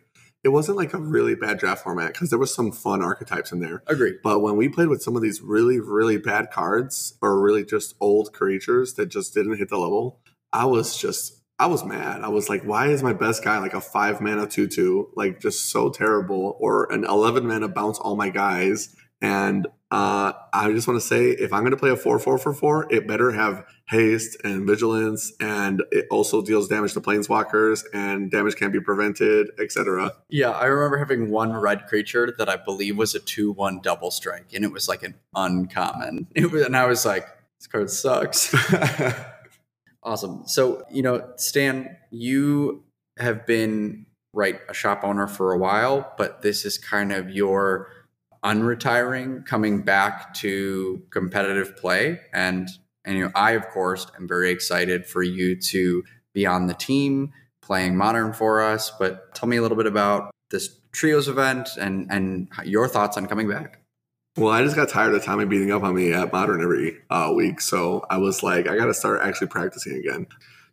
it 0.45 0.51
wasn't 0.51 0.77
like 0.77 0.93
a 0.95 0.99
really 0.99 1.35
bad 1.35 1.59
draft 1.59 1.83
format 1.85 2.13
because 2.13 2.31
there 2.31 2.39
was 2.39 2.55
some 2.55 2.71
fun 2.71 3.03
archetypes 3.03 3.51
in 3.51 3.61
there. 3.61 3.83
Agreed. 3.87 4.17
But 4.23 4.41
when 4.41 4.57
we 4.57 4.69
played 4.69 4.89
with 4.89 5.03
some 5.03 5.17
of 5.17 5.23
these 5.23 5.41
really, 5.41 5.81
really 5.81 6.19
bad 6.19 6.51
cards 6.51 7.17
or 7.23 7.41
really 7.41 7.65
just 7.65 7.95
old 7.99 8.33
creatures 8.33 8.95
that 8.95 9.07
just 9.07 9.33
didn't 9.35 9.57
hit 9.57 9.69
the 9.71 9.79
level, 9.79 10.21
I 10.53 10.67
was 10.67 10.97
just, 10.97 11.38
I 11.59 11.67
was 11.67 11.85
mad. 11.85 12.23
I 12.23 12.29
was 12.29 12.49
like, 12.49 12.63
why 12.63 12.89
is 12.89 13.03
my 13.03 13.13
best 13.13 13.43
guy 13.43 13.59
like 13.59 13.75
a 13.75 13.81
five 13.81 14.21
mana 14.21 14.47
2 14.47 14.69
2? 14.69 15.11
Like, 15.17 15.41
just 15.41 15.71
so 15.71 15.91
terrible. 15.91 16.57
Or 16.61 16.91
an 16.93 17.05
11 17.05 17.47
mana 17.47 17.69
bounce 17.69 17.99
all 17.99 18.15
my 18.17 18.31
guys. 18.31 18.95
And 19.21 19.67
uh, 19.91 20.33
I 20.53 20.71
just 20.71 20.87
want 20.87 21.01
to 21.01 21.07
say 21.07 21.31
if 21.31 21.53
I'm 21.53 21.63
going 21.63 21.73
to 21.73 21.77
play 21.77 21.91
a 21.91 21.97
4 21.97 22.21
4 22.21 22.39
for 22.39 22.53
4, 22.53 22.93
it 22.93 23.09
better 23.09 23.33
have 23.33 23.65
haste 23.89 24.37
and 24.45 24.67
vigilance. 24.67 25.33
And 25.41 25.83
it 25.91 26.07
also 26.11 26.43
deals 26.43 26.69
damage 26.69 26.93
to 26.93 27.01
planeswalkers 27.01 27.85
and 27.93 28.31
damage 28.31 28.55
can't 28.55 28.73
be 28.73 28.81
prevented, 28.81 29.49
etc. 29.59 30.13
Yeah, 30.29 30.51
I 30.51 30.67
remember 30.67 30.99
having 30.99 31.31
one 31.31 31.53
red 31.53 31.87
creature 31.87 32.33
that 32.39 32.49
I 32.49 32.57
believe 32.57 32.97
was 32.97 33.17
a 33.17 33.21
2 33.21 33.51
1 33.53 33.81
double 33.81 34.13
strike, 34.13 34.53
and 34.55 34.65
it 34.65 34.73
was 34.73 34.89
like 34.89 35.03
an 35.03 35.17
uncommon. 35.35 36.29
It 36.37 36.53
was, 36.53 36.65
and 36.65 36.77
I 36.77 36.87
was 36.87 37.05
like, 37.05 37.27
this 37.59 37.67
card 37.67 37.91
sucks. 37.91 38.55
awesome. 40.09 40.43
So, 40.47 40.83
you 40.91 41.03
know, 41.03 41.29
Stan, 41.37 41.97
you 42.11 42.83
have 43.19 43.47
been, 43.47 44.07
right, 44.33 44.59
a 44.69 44.75
shop 44.75 45.01
owner 45.05 45.27
for 45.27 45.53
a 45.53 45.59
while, 45.59 46.15
but 46.17 46.41
this 46.41 46.65
is 46.65 46.79
kind 46.79 47.13
of 47.13 47.31
your 47.31 47.93
unretiring, 48.43 49.45
coming 49.45 49.83
back 49.83 50.33
to 50.33 51.03
competitive 51.11 51.77
play. 51.77 52.21
And, 52.33 52.69
and 53.05 53.19
you 53.19 53.25
know, 53.25 53.33
I, 53.35 53.53
of 53.53 53.69
course, 53.69 54.07
am 54.17 54.27
very 54.27 54.51
excited 54.51 55.07
for 55.07 55.23
you 55.23 55.61
to 55.73 56.03
be 56.33 56.47
on 56.47 56.69
the 56.69 56.75
team 56.75 57.33
playing 57.61 57.97
modern 57.97 58.33
for 58.33 58.63
us. 58.63 58.91
But 58.99 59.35
tell 59.35 59.49
me 59.49 59.59
a 59.59 59.63
little 59.63 59.77
bit 59.77 59.87
about 59.87 60.31
this 60.51 60.71
trios 60.93 61.29
event 61.29 61.69
and, 61.79 62.07
and 62.11 62.49
your 62.65 62.89
thoughts 62.89 63.19
on 63.19 63.27
coming 63.27 63.49
back. 63.49 63.83
Well, 64.39 64.53
I 64.53 64.63
just 64.63 64.77
got 64.77 64.89
tired 64.89 65.13
of 65.15 65.25
Tommy 65.25 65.47
beating 65.47 65.73
up 65.73 65.83
on 65.83 65.97
me 65.97 66.13
at 66.13 66.33
Modern 66.33 66.63
every 66.63 66.99
uh, 67.11 67.33
week. 67.35 67.61
So 67.61 68.07
I 68.09 68.19
was 68.19 68.41
like, 68.41 68.69
I 68.69 68.77
got 68.77 68.87
to 68.87 68.95
start 68.95 69.21
actually 69.21 69.49
practicing 69.49 69.97
again. 69.97 70.29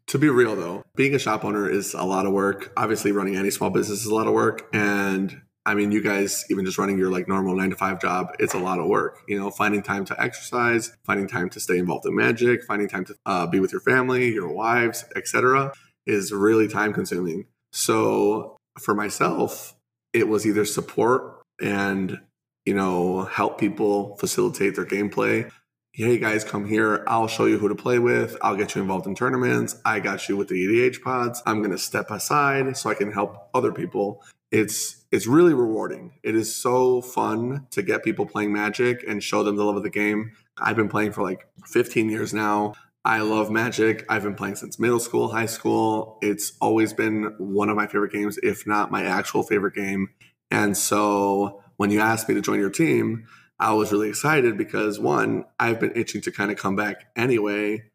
To 0.09 0.19
be 0.19 0.29
real, 0.29 0.55
though, 0.55 0.83
being 0.95 1.15
a 1.15 1.19
shop 1.19 1.43
owner 1.43 1.67
is 1.67 1.95
a 1.95 2.03
lot 2.03 2.27
of 2.27 2.31
work. 2.31 2.71
Obviously, 2.77 3.11
running 3.11 3.35
any 3.35 3.49
small 3.49 3.71
business 3.71 4.01
is 4.01 4.05
a 4.05 4.13
lot 4.13 4.27
of 4.27 4.33
work. 4.33 4.69
And 4.71 5.41
I 5.65 5.73
mean, 5.73 5.91
you 5.91 6.03
guys, 6.03 6.45
even 6.51 6.63
just 6.63 6.77
running 6.77 6.99
your 6.99 7.09
like 7.09 7.27
normal 7.27 7.55
nine 7.55 7.71
to 7.71 7.75
five 7.75 7.99
job, 7.99 8.35
it's 8.37 8.53
a 8.53 8.59
lot 8.59 8.77
of 8.77 8.85
work. 8.85 9.23
You 9.27 9.39
know, 9.39 9.49
finding 9.49 9.81
time 9.81 10.05
to 10.05 10.21
exercise, 10.21 10.95
finding 11.03 11.27
time 11.27 11.49
to 11.49 11.59
stay 11.59 11.79
involved 11.79 12.05
in 12.05 12.15
magic, 12.15 12.63
finding 12.65 12.87
time 12.87 13.05
to 13.05 13.15
uh, 13.25 13.47
be 13.47 13.59
with 13.59 13.71
your 13.71 13.81
family, 13.81 14.31
your 14.31 14.53
wives, 14.53 15.05
etc., 15.15 15.73
is 16.05 16.31
really 16.31 16.67
time 16.67 16.93
consuming. 16.93 17.47
So 17.71 18.57
for 18.79 18.93
myself, 18.93 19.73
it 20.13 20.27
was 20.27 20.45
either 20.45 20.65
support 20.65 21.41
and 21.59 22.19
you 22.65 22.73
know, 22.73 23.23
help 23.25 23.59
people 23.59 24.17
facilitate 24.17 24.75
their 24.75 24.85
gameplay. 24.85 25.51
Hey 25.93 26.17
guys, 26.17 26.43
come 26.43 26.65
here. 26.65 27.05
I'll 27.07 27.27
show 27.27 27.45
you 27.45 27.57
who 27.57 27.69
to 27.69 27.75
play 27.75 27.99
with. 27.99 28.35
I'll 28.41 28.57
get 28.57 28.75
you 28.75 28.81
involved 28.81 29.07
in 29.07 29.15
tournaments. 29.15 29.79
I 29.85 29.99
got 30.01 30.27
you 30.27 30.35
with 30.35 30.49
the 30.49 30.55
EDH 30.55 31.01
pods. 31.01 31.41
I'm 31.45 31.59
going 31.59 31.71
to 31.71 31.77
step 31.77 32.11
aside 32.11 32.75
so 32.75 32.89
I 32.89 32.95
can 32.95 33.11
help 33.11 33.49
other 33.53 33.71
people. 33.71 34.21
It's 34.51 35.05
it's 35.11 35.27
really 35.27 35.53
rewarding. 35.53 36.19
It 36.23 36.35
is 36.35 36.53
so 36.53 37.01
fun 37.01 37.67
to 37.71 37.81
get 37.81 38.03
people 38.03 38.25
playing 38.25 38.51
Magic 38.51 39.05
and 39.07 39.23
show 39.23 39.43
them 39.43 39.55
the 39.55 39.63
love 39.63 39.77
of 39.77 39.83
the 39.83 39.89
game. 39.89 40.31
I've 40.57 40.75
been 40.75 40.89
playing 40.89 41.13
for 41.13 41.23
like 41.23 41.47
15 41.67 42.09
years 42.09 42.33
now. 42.33 42.73
I 43.05 43.21
love 43.21 43.51
Magic. 43.51 44.03
I've 44.09 44.23
been 44.23 44.35
playing 44.35 44.55
since 44.55 44.79
middle 44.79 44.99
school, 44.99 45.29
high 45.29 45.45
school. 45.45 46.17
It's 46.21 46.53
always 46.59 46.91
been 46.91 47.35
one 47.37 47.69
of 47.69 47.75
my 47.75 47.87
favorite 47.87 48.11
games, 48.11 48.37
if 48.41 48.65
not 48.65 48.91
my 48.91 49.03
actual 49.03 49.43
favorite 49.43 49.75
game. 49.75 50.09
And 50.51 50.75
so 50.75 51.61
when 51.77 51.91
you 51.91 51.99
asked 51.99 52.27
me 52.27 52.35
to 52.35 52.41
join 52.41 52.59
your 52.59 52.69
team, 52.69 53.27
I 53.59 53.73
was 53.73 53.91
really 53.91 54.09
excited 54.09 54.57
because 54.57 54.99
one, 54.99 55.45
I've 55.59 55.79
been 55.79 55.93
itching 55.95 56.21
to 56.21 56.31
kind 56.31 56.51
of 56.51 56.57
come 56.57 56.75
back 56.75 57.07
anyway. 57.15 57.89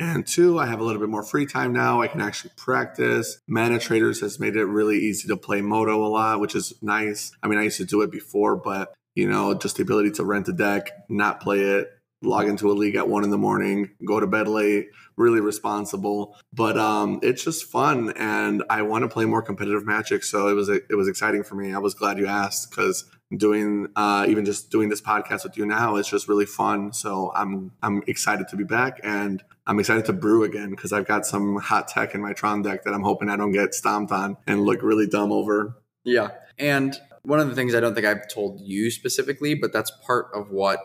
And 0.00 0.26
two, 0.26 0.58
I 0.58 0.66
have 0.66 0.80
a 0.80 0.84
little 0.84 1.00
bit 1.00 1.08
more 1.08 1.22
free 1.22 1.46
time 1.46 1.72
now. 1.72 2.02
I 2.02 2.08
can 2.08 2.20
actually 2.20 2.50
practice. 2.56 3.38
Manatraders 3.48 4.20
has 4.22 4.40
made 4.40 4.56
it 4.56 4.64
really 4.64 4.98
easy 4.98 5.28
to 5.28 5.36
play 5.36 5.60
Modo 5.60 6.04
a 6.04 6.08
lot, 6.08 6.40
which 6.40 6.56
is 6.56 6.72
nice. 6.82 7.30
I 7.42 7.48
mean, 7.48 7.60
I 7.60 7.64
used 7.64 7.76
to 7.76 7.84
do 7.84 8.02
it 8.02 8.10
before, 8.10 8.56
but 8.56 8.92
you 9.14 9.28
know, 9.28 9.54
just 9.54 9.76
the 9.76 9.82
ability 9.82 10.10
to 10.12 10.24
rent 10.24 10.48
a 10.48 10.52
deck, 10.52 10.90
not 11.08 11.40
play 11.40 11.60
it, 11.60 11.88
log 12.24 12.48
into 12.48 12.70
a 12.70 12.74
league 12.74 12.96
at 12.96 13.08
one 13.08 13.22
in 13.22 13.30
the 13.30 13.38
morning, 13.38 13.90
go 14.04 14.18
to 14.18 14.26
bed 14.26 14.48
late, 14.48 14.88
really 15.16 15.40
responsible. 15.40 16.36
But 16.52 16.76
um, 16.76 17.20
it's 17.22 17.44
just 17.44 17.70
fun, 17.70 18.12
and 18.16 18.64
I 18.68 18.82
want 18.82 19.02
to 19.02 19.08
play 19.08 19.24
more 19.24 19.42
competitive 19.42 19.86
Magic. 19.86 20.24
So 20.24 20.48
it 20.48 20.54
was 20.54 20.68
it 20.68 20.96
was 20.96 21.08
exciting 21.08 21.44
for 21.44 21.54
me. 21.54 21.72
I 21.72 21.78
was 21.78 21.94
glad 21.94 22.18
you 22.18 22.26
asked 22.26 22.70
because 22.70 23.04
doing 23.36 23.88
uh, 23.96 24.26
even 24.28 24.44
just 24.44 24.70
doing 24.70 24.88
this 24.88 25.00
podcast 25.00 25.44
with 25.44 25.56
you 25.56 25.66
now 25.66 25.96
is 25.96 26.08
just 26.08 26.28
really 26.28 26.46
fun. 26.46 26.92
So 26.92 27.32
I'm 27.34 27.72
I'm 27.82 28.02
excited 28.06 28.48
to 28.48 28.56
be 28.56 28.64
back, 28.64 29.00
and 29.02 29.42
I'm 29.66 29.78
excited 29.78 30.04
to 30.06 30.12
brew 30.12 30.44
again 30.44 30.70
because 30.70 30.92
I've 30.92 31.06
got 31.06 31.26
some 31.26 31.56
hot 31.56 31.88
tech 31.88 32.14
in 32.14 32.20
my 32.20 32.32
Tron 32.32 32.62
deck 32.62 32.84
that 32.84 32.94
I'm 32.94 33.02
hoping 33.02 33.28
I 33.28 33.36
don't 33.36 33.52
get 33.52 33.74
stomped 33.74 34.12
on 34.12 34.36
and 34.46 34.62
look 34.64 34.82
really 34.82 35.06
dumb 35.06 35.32
over. 35.32 35.76
Yeah. 36.04 36.30
And 36.58 36.96
one 37.22 37.40
of 37.40 37.48
the 37.48 37.54
things 37.54 37.74
I 37.74 37.80
don't 37.80 37.94
think 37.94 38.06
I've 38.06 38.28
told 38.28 38.60
you 38.60 38.90
specifically, 38.90 39.54
but 39.54 39.72
that's 39.72 39.90
part 40.06 40.26
of 40.34 40.50
what 40.50 40.78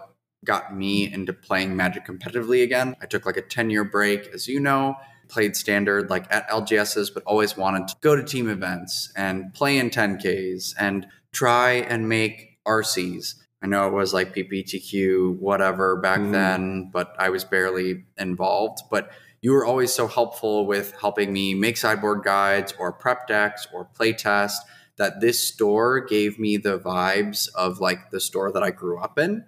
got 0.46 0.76
me 0.76 1.12
into 1.12 1.34
playing 1.34 1.76
Magic 1.76 2.06
competitively 2.06 2.64
again. 2.64 2.96
I 3.02 3.06
took 3.06 3.26
like 3.26 3.38
a 3.38 3.42
10 3.42 3.70
year 3.70 3.84
break, 3.84 4.28
as 4.34 4.48
you 4.48 4.60
know. 4.60 4.96
played 5.28 5.56
standard 5.56 6.10
like 6.10 6.26
at 6.34 6.50
LGSs, 6.50 7.14
but 7.14 7.22
always 7.24 7.56
wanted 7.56 7.88
to 7.88 7.96
go 8.02 8.16
to 8.16 8.24
team 8.24 8.50
events 8.50 9.14
and 9.16 9.54
play 9.54 9.78
in 9.78 9.92
10Ks 9.92 10.74
and 10.80 11.06
try 11.34 11.72
and 11.74 12.10
make 12.10 12.60
RCs. 12.68 13.36
I 13.62 13.68
know 13.68 13.88
it 13.88 13.94
was 13.94 14.14
like 14.14 14.34
PPTQ, 14.34 15.38
whatever 15.40 15.98
back 15.98 16.20
Mm. 16.20 16.32
then, 16.32 16.90
but 16.94 17.14
I 17.20 17.30
was 17.30 17.44
barely 17.44 18.06
involved. 18.18 18.80
But 18.90 19.12
you 19.42 19.52
were 19.52 19.66
always 19.66 19.94
so 19.94 20.08
helpful 20.08 20.66
with 20.66 20.94
helping 21.00 21.32
me 21.34 21.54
make 21.54 21.78
sideboard 21.78 22.24
guides 22.24 22.74
or 22.80 22.92
prep 22.92 23.28
decks 23.28 23.68
or 23.74 23.90
playtest 23.98 24.56
that 24.98 25.22
this 25.22 25.40
store 25.40 26.02
gave 26.02 26.40
me 26.40 26.58
the 26.58 26.78
vibes 26.78 27.48
of 27.56 27.80
like 27.80 28.12
the 28.12 28.20
store 28.20 28.52
that 28.52 28.64
I 28.64 28.72
grew 28.72 29.00
up 29.00 29.18
in 29.18 29.46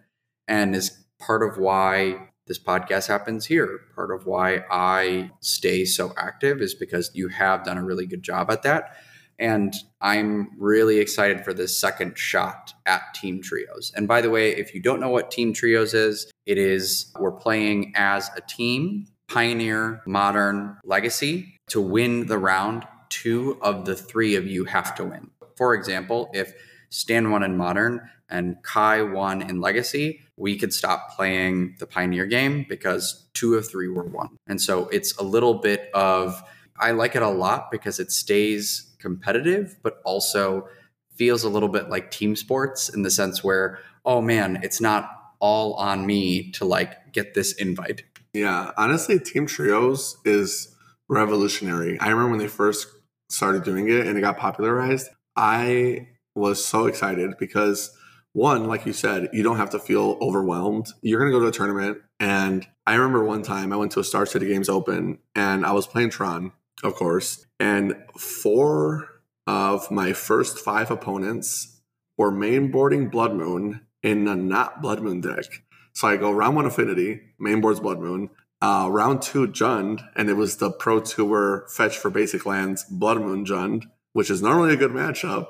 and 0.47 0.75
is 0.75 1.03
part 1.19 1.43
of 1.43 1.57
why 1.57 2.29
this 2.47 2.57
podcast 2.59 3.07
happens 3.07 3.45
here. 3.45 3.81
Part 3.95 4.11
of 4.11 4.25
why 4.25 4.63
I 4.71 5.31
stay 5.41 5.85
so 5.85 6.13
active 6.17 6.61
is 6.61 6.73
because 6.73 7.11
you 7.13 7.27
have 7.29 7.63
done 7.65 7.77
a 7.77 7.83
really 7.83 8.05
good 8.05 8.23
job 8.23 8.49
at 8.49 8.63
that. 8.63 8.95
And 9.41 9.73
I'm 10.01 10.51
really 10.59 10.99
excited 10.99 11.43
for 11.43 11.51
this 11.51 11.75
second 11.75 12.15
shot 12.15 12.75
at 12.85 13.01
Team 13.15 13.41
Trios. 13.41 13.91
And 13.95 14.07
by 14.07 14.21
the 14.21 14.29
way, 14.29 14.51
if 14.55 14.75
you 14.75 14.81
don't 14.81 14.99
know 14.99 15.09
what 15.09 15.31
Team 15.31 15.51
Trios 15.51 15.95
is, 15.95 16.31
it 16.45 16.59
is 16.59 17.11
we're 17.19 17.31
playing 17.31 17.93
as 17.95 18.29
a 18.37 18.41
team, 18.41 19.07
Pioneer, 19.27 20.03
Modern, 20.05 20.77
Legacy. 20.83 21.55
To 21.69 21.81
win 21.81 22.27
the 22.27 22.37
round, 22.37 22.85
two 23.09 23.57
of 23.63 23.85
the 23.85 23.95
three 23.95 24.35
of 24.35 24.45
you 24.45 24.65
have 24.65 24.93
to 24.95 25.05
win. 25.05 25.31
For 25.55 25.73
example, 25.73 26.29
if 26.33 26.53
Stan 26.89 27.31
won 27.31 27.41
in 27.41 27.57
Modern 27.57 28.07
and 28.29 28.57
Kai 28.61 29.01
won 29.01 29.41
in 29.41 29.59
Legacy, 29.59 30.21
we 30.37 30.55
could 30.55 30.71
stop 30.71 31.15
playing 31.15 31.77
the 31.79 31.87
Pioneer 31.87 32.27
game 32.27 32.65
because 32.69 33.27
two 33.33 33.55
of 33.55 33.67
three 33.67 33.87
were 33.87 34.05
won. 34.05 34.37
And 34.45 34.61
so 34.61 34.87
it's 34.89 35.17
a 35.17 35.23
little 35.23 35.55
bit 35.55 35.89
of, 35.95 36.43
I 36.79 36.91
like 36.91 37.15
it 37.15 37.23
a 37.23 37.29
lot 37.29 37.71
because 37.71 37.99
it 37.99 38.11
stays 38.11 38.90
competitive, 39.01 39.77
but 39.83 40.01
also 40.05 40.67
feels 41.15 41.43
a 41.43 41.49
little 41.49 41.69
bit 41.69 41.89
like 41.89 42.11
team 42.11 42.35
sports 42.35 42.89
in 42.89 43.03
the 43.03 43.11
sense 43.11 43.43
where, 43.43 43.79
oh 44.05 44.21
man, 44.21 44.59
it's 44.63 44.79
not 44.79 45.09
all 45.39 45.73
on 45.73 46.05
me 46.05 46.51
to 46.51 46.65
like 46.65 47.11
get 47.11 47.33
this 47.33 47.53
invite. 47.53 48.03
Yeah, 48.33 48.71
honestly, 48.77 49.19
Team 49.19 49.45
Trios 49.45 50.17
is 50.23 50.73
revolutionary. 51.09 51.99
I 51.99 52.09
remember 52.09 52.29
when 52.31 52.39
they 52.39 52.47
first 52.47 52.87
started 53.29 53.63
doing 53.63 53.89
it 53.89 54.07
and 54.07 54.17
it 54.17 54.21
got 54.21 54.37
popularized. 54.37 55.09
I 55.35 56.07
was 56.35 56.63
so 56.63 56.85
excited 56.85 57.33
because 57.37 57.95
one, 58.33 58.67
like 58.67 58.85
you 58.85 58.93
said, 58.93 59.29
you 59.33 59.43
don't 59.43 59.57
have 59.57 59.71
to 59.71 59.79
feel 59.79 60.17
overwhelmed. 60.21 60.87
You're 61.01 61.19
going 61.19 61.31
to 61.31 61.37
go 61.37 61.41
to 61.43 61.49
a 61.49 61.51
tournament. 61.51 61.97
And 62.19 62.65
I 62.87 62.93
remember 62.95 63.23
one 63.23 63.43
time 63.43 63.73
I 63.73 63.75
went 63.75 63.91
to 63.93 63.99
a 63.99 64.03
Star 64.03 64.25
City 64.25 64.47
Games 64.47 64.69
Open 64.69 65.19
and 65.35 65.65
I 65.65 65.73
was 65.73 65.87
playing 65.87 66.11
Tron, 66.11 66.53
of 66.83 66.95
course. 66.95 67.45
And 67.59 67.95
four 68.17 69.21
of 69.47 69.91
my 69.91 70.13
first 70.13 70.59
five 70.59 70.91
opponents 70.91 71.81
were 72.17 72.31
mainboarding 72.31 73.11
Blood 73.11 73.33
Moon 73.33 73.81
in 74.03 74.27
a 74.27 74.35
not 74.35 74.81
Blood 74.81 75.01
Moon 75.01 75.21
deck. 75.21 75.45
So 75.93 76.07
I 76.07 76.17
go 76.17 76.31
round 76.31 76.55
one 76.55 76.65
Affinity, 76.65 77.21
mainboards 77.39 77.81
Blood 77.81 77.99
Moon. 77.99 78.29
Uh, 78.61 78.87
round 78.91 79.23
two 79.23 79.47
Jund, 79.47 80.07
and 80.15 80.29
it 80.29 80.33
was 80.33 80.57
the 80.57 80.71
Pro 80.71 80.99
Tour 80.99 81.65
fetch 81.67 81.97
for 81.97 82.11
basic 82.11 82.45
lands, 82.45 82.83
Blood 82.83 83.19
Moon 83.19 83.43
Jund, 83.43 83.85
which 84.13 84.29
is 84.29 84.41
normally 84.41 84.71
a 84.71 84.77
good 84.77 84.91
matchup. 84.91 85.47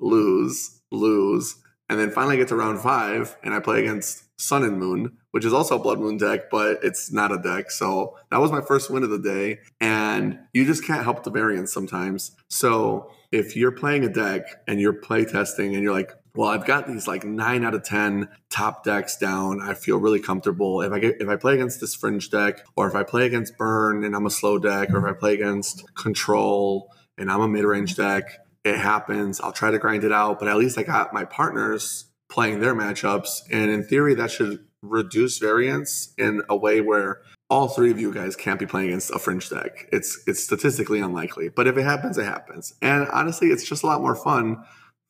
Lose, 0.00 0.80
lose, 0.90 1.56
and 1.88 1.98
then 1.98 2.10
finally 2.10 2.36
get 2.36 2.48
to 2.48 2.56
round 2.56 2.80
five, 2.80 3.36
and 3.42 3.54
I 3.54 3.60
play 3.60 3.80
against 3.80 4.24
Sun 4.40 4.64
and 4.64 4.78
Moon, 4.78 5.18
which 5.30 5.44
is 5.44 5.52
also 5.52 5.76
a 5.76 5.82
Blood 5.82 6.00
Moon 6.00 6.16
deck, 6.16 6.50
but 6.50 6.78
it's 6.82 7.12
not 7.12 7.32
a 7.32 7.38
deck. 7.38 7.70
So 7.70 8.16
that 8.30 8.40
was 8.40 8.50
my 8.50 8.60
first 8.60 8.90
win 8.90 9.02
of 9.02 9.10
the 9.10 9.18
day. 9.18 9.60
And 9.80 10.38
you 10.52 10.64
just 10.64 10.84
can't 10.84 11.04
help 11.04 11.22
the 11.22 11.30
variance 11.30 11.72
sometimes. 11.72 12.32
So 12.48 13.10
if 13.30 13.56
you're 13.56 13.72
playing 13.72 14.04
a 14.04 14.08
deck 14.08 14.62
and 14.66 14.80
you're 14.80 14.92
play 14.92 15.24
testing 15.24 15.74
and 15.74 15.82
you're 15.82 15.92
like, 15.92 16.12
well, 16.34 16.48
I've 16.48 16.66
got 16.66 16.88
these 16.88 17.06
like 17.06 17.24
nine 17.24 17.64
out 17.64 17.74
of 17.74 17.84
ten 17.84 18.28
top 18.50 18.82
decks 18.82 19.16
down. 19.16 19.60
I 19.62 19.74
feel 19.74 19.98
really 19.98 20.18
comfortable. 20.18 20.82
If 20.82 20.92
I 20.92 20.98
get 20.98 21.20
if 21.20 21.28
I 21.28 21.36
play 21.36 21.54
against 21.54 21.80
this 21.80 21.94
fringe 21.94 22.28
deck, 22.28 22.66
or 22.76 22.88
if 22.88 22.96
I 22.96 23.04
play 23.04 23.26
against 23.26 23.56
burn 23.56 24.02
and 24.04 24.16
I'm 24.16 24.26
a 24.26 24.30
slow 24.30 24.58
deck, 24.58 24.90
or 24.92 24.98
if 24.98 25.04
I 25.04 25.16
play 25.16 25.34
against 25.34 25.94
control 25.94 26.90
and 27.16 27.30
I'm 27.30 27.40
a 27.40 27.46
mid 27.46 27.64
range 27.64 27.94
deck, 27.94 28.43
it 28.64 28.78
happens. 28.78 29.40
I'll 29.40 29.52
try 29.52 29.70
to 29.70 29.78
grind 29.78 30.04
it 30.04 30.12
out, 30.12 30.38
but 30.38 30.48
at 30.48 30.56
least 30.56 30.78
I 30.78 30.82
got 30.82 31.12
my 31.12 31.24
partners 31.24 32.06
playing 32.30 32.60
their 32.60 32.74
matchups. 32.74 33.42
And 33.50 33.70
in 33.70 33.84
theory, 33.84 34.14
that 34.14 34.30
should 34.30 34.64
reduce 34.82 35.38
variance 35.38 36.12
in 36.18 36.42
a 36.48 36.56
way 36.56 36.80
where 36.80 37.20
all 37.50 37.68
three 37.68 37.90
of 37.90 38.00
you 38.00 38.12
guys 38.12 38.36
can't 38.36 38.58
be 38.58 38.66
playing 38.66 38.88
against 38.88 39.10
a 39.10 39.18
fringe 39.18 39.48
deck. 39.50 39.88
It's 39.92 40.22
it's 40.26 40.42
statistically 40.42 41.00
unlikely. 41.00 41.50
But 41.50 41.66
if 41.66 41.76
it 41.76 41.82
happens, 41.82 42.18
it 42.18 42.24
happens. 42.24 42.74
And 42.80 43.06
honestly, 43.08 43.48
it's 43.48 43.68
just 43.68 43.82
a 43.82 43.86
lot 43.86 44.00
more 44.00 44.16
fun 44.16 44.64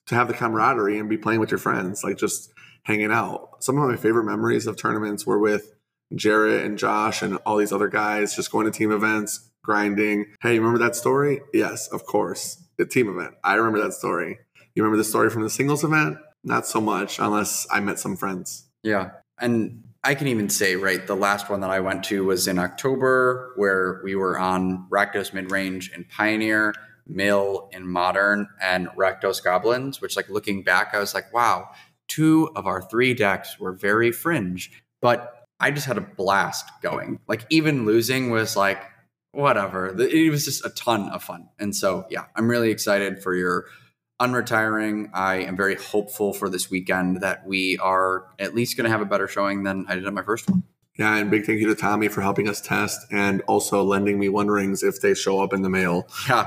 to 0.06 0.14
have 0.14 0.28
the 0.28 0.34
camaraderie 0.34 0.98
and 0.98 1.08
be 1.08 1.16
playing 1.16 1.40
with 1.40 1.50
your 1.50 1.58
friends, 1.58 2.04
like 2.04 2.18
just 2.18 2.52
hanging 2.82 3.12
out. 3.12 3.62
Some 3.62 3.78
of 3.78 3.88
my 3.88 3.96
favorite 3.96 4.24
memories 4.24 4.66
of 4.66 4.76
tournaments 4.76 5.26
were 5.26 5.38
with 5.38 5.72
Jarrett 6.14 6.64
and 6.64 6.76
Josh 6.76 7.22
and 7.22 7.38
all 7.46 7.56
these 7.56 7.72
other 7.72 7.88
guys, 7.88 8.36
just 8.36 8.50
going 8.52 8.66
to 8.66 8.72
team 8.76 8.92
events, 8.92 9.50
grinding. 9.62 10.26
Hey, 10.42 10.58
remember 10.58 10.78
that 10.80 10.96
story? 10.96 11.40
Yes, 11.54 11.88
of 11.88 12.04
course. 12.04 12.63
The 12.76 12.86
team 12.86 13.08
event. 13.08 13.34
I 13.44 13.54
remember 13.54 13.82
that 13.82 13.92
story. 13.92 14.38
You 14.74 14.82
remember 14.82 14.96
the 14.98 15.04
story 15.04 15.30
from 15.30 15.42
the 15.42 15.50
singles 15.50 15.84
event? 15.84 16.18
Not 16.42 16.66
so 16.66 16.80
much, 16.80 17.18
unless 17.18 17.66
I 17.70 17.80
met 17.80 17.98
some 17.98 18.16
friends. 18.16 18.66
Yeah. 18.82 19.12
And 19.40 19.84
I 20.02 20.14
can 20.14 20.28
even 20.28 20.50
say, 20.50 20.76
right, 20.76 21.06
the 21.06 21.16
last 21.16 21.48
one 21.48 21.60
that 21.60 21.70
I 21.70 21.80
went 21.80 22.04
to 22.04 22.24
was 22.24 22.46
in 22.46 22.58
October, 22.58 23.52
where 23.56 24.00
we 24.04 24.14
were 24.14 24.38
on 24.38 24.86
Rakdos 24.90 25.32
mid 25.32 25.50
range 25.50 25.90
and 25.94 26.08
Pioneer, 26.08 26.74
Mill 27.06 27.68
in 27.72 27.86
Modern, 27.86 28.48
and 28.60 28.88
Rakdos 28.88 29.42
Goblins, 29.42 30.00
which, 30.00 30.16
like, 30.16 30.28
looking 30.28 30.62
back, 30.62 30.90
I 30.92 30.98
was 30.98 31.14
like, 31.14 31.32
wow, 31.32 31.70
two 32.08 32.50
of 32.54 32.66
our 32.66 32.82
three 32.82 33.14
decks 33.14 33.58
were 33.58 33.72
very 33.72 34.12
fringe. 34.12 34.70
But 35.00 35.46
I 35.60 35.70
just 35.70 35.86
had 35.86 35.96
a 35.96 36.02
blast 36.02 36.68
going. 36.82 37.20
Like, 37.26 37.46
even 37.48 37.86
losing 37.86 38.30
was 38.30 38.56
like, 38.56 38.82
whatever. 39.34 39.94
It 40.00 40.30
was 40.30 40.44
just 40.44 40.64
a 40.64 40.70
ton 40.70 41.08
of 41.10 41.22
fun. 41.22 41.48
And 41.58 41.74
so, 41.74 42.06
yeah, 42.10 42.26
I'm 42.36 42.48
really 42.48 42.70
excited 42.70 43.22
for 43.22 43.34
your 43.34 43.66
unretiring. 44.20 45.10
I 45.12 45.36
am 45.36 45.56
very 45.56 45.74
hopeful 45.74 46.32
for 46.32 46.48
this 46.48 46.70
weekend 46.70 47.20
that 47.20 47.46
we 47.46 47.78
are 47.78 48.26
at 48.38 48.54
least 48.54 48.76
going 48.76 48.84
to 48.84 48.90
have 48.90 49.00
a 49.00 49.06
better 49.06 49.26
showing 49.28 49.64
than 49.64 49.86
I 49.88 49.96
did 49.96 50.06
at 50.06 50.12
my 50.12 50.22
first 50.22 50.48
one. 50.48 50.62
Yeah, 50.96 51.16
and 51.16 51.28
big 51.28 51.44
thank 51.44 51.58
you 51.58 51.66
to 51.66 51.74
Tommy 51.74 52.06
for 52.06 52.20
helping 52.20 52.48
us 52.48 52.60
test 52.60 53.04
and 53.10 53.42
also 53.48 53.82
lending 53.82 54.16
me 54.16 54.28
one 54.28 54.46
rings 54.46 54.84
if 54.84 55.00
they 55.00 55.14
show 55.14 55.42
up 55.42 55.52
in 55.52 55.62
the 55.62 55.68
mail. 55.68 56.06
Yeah, 56.28 56.44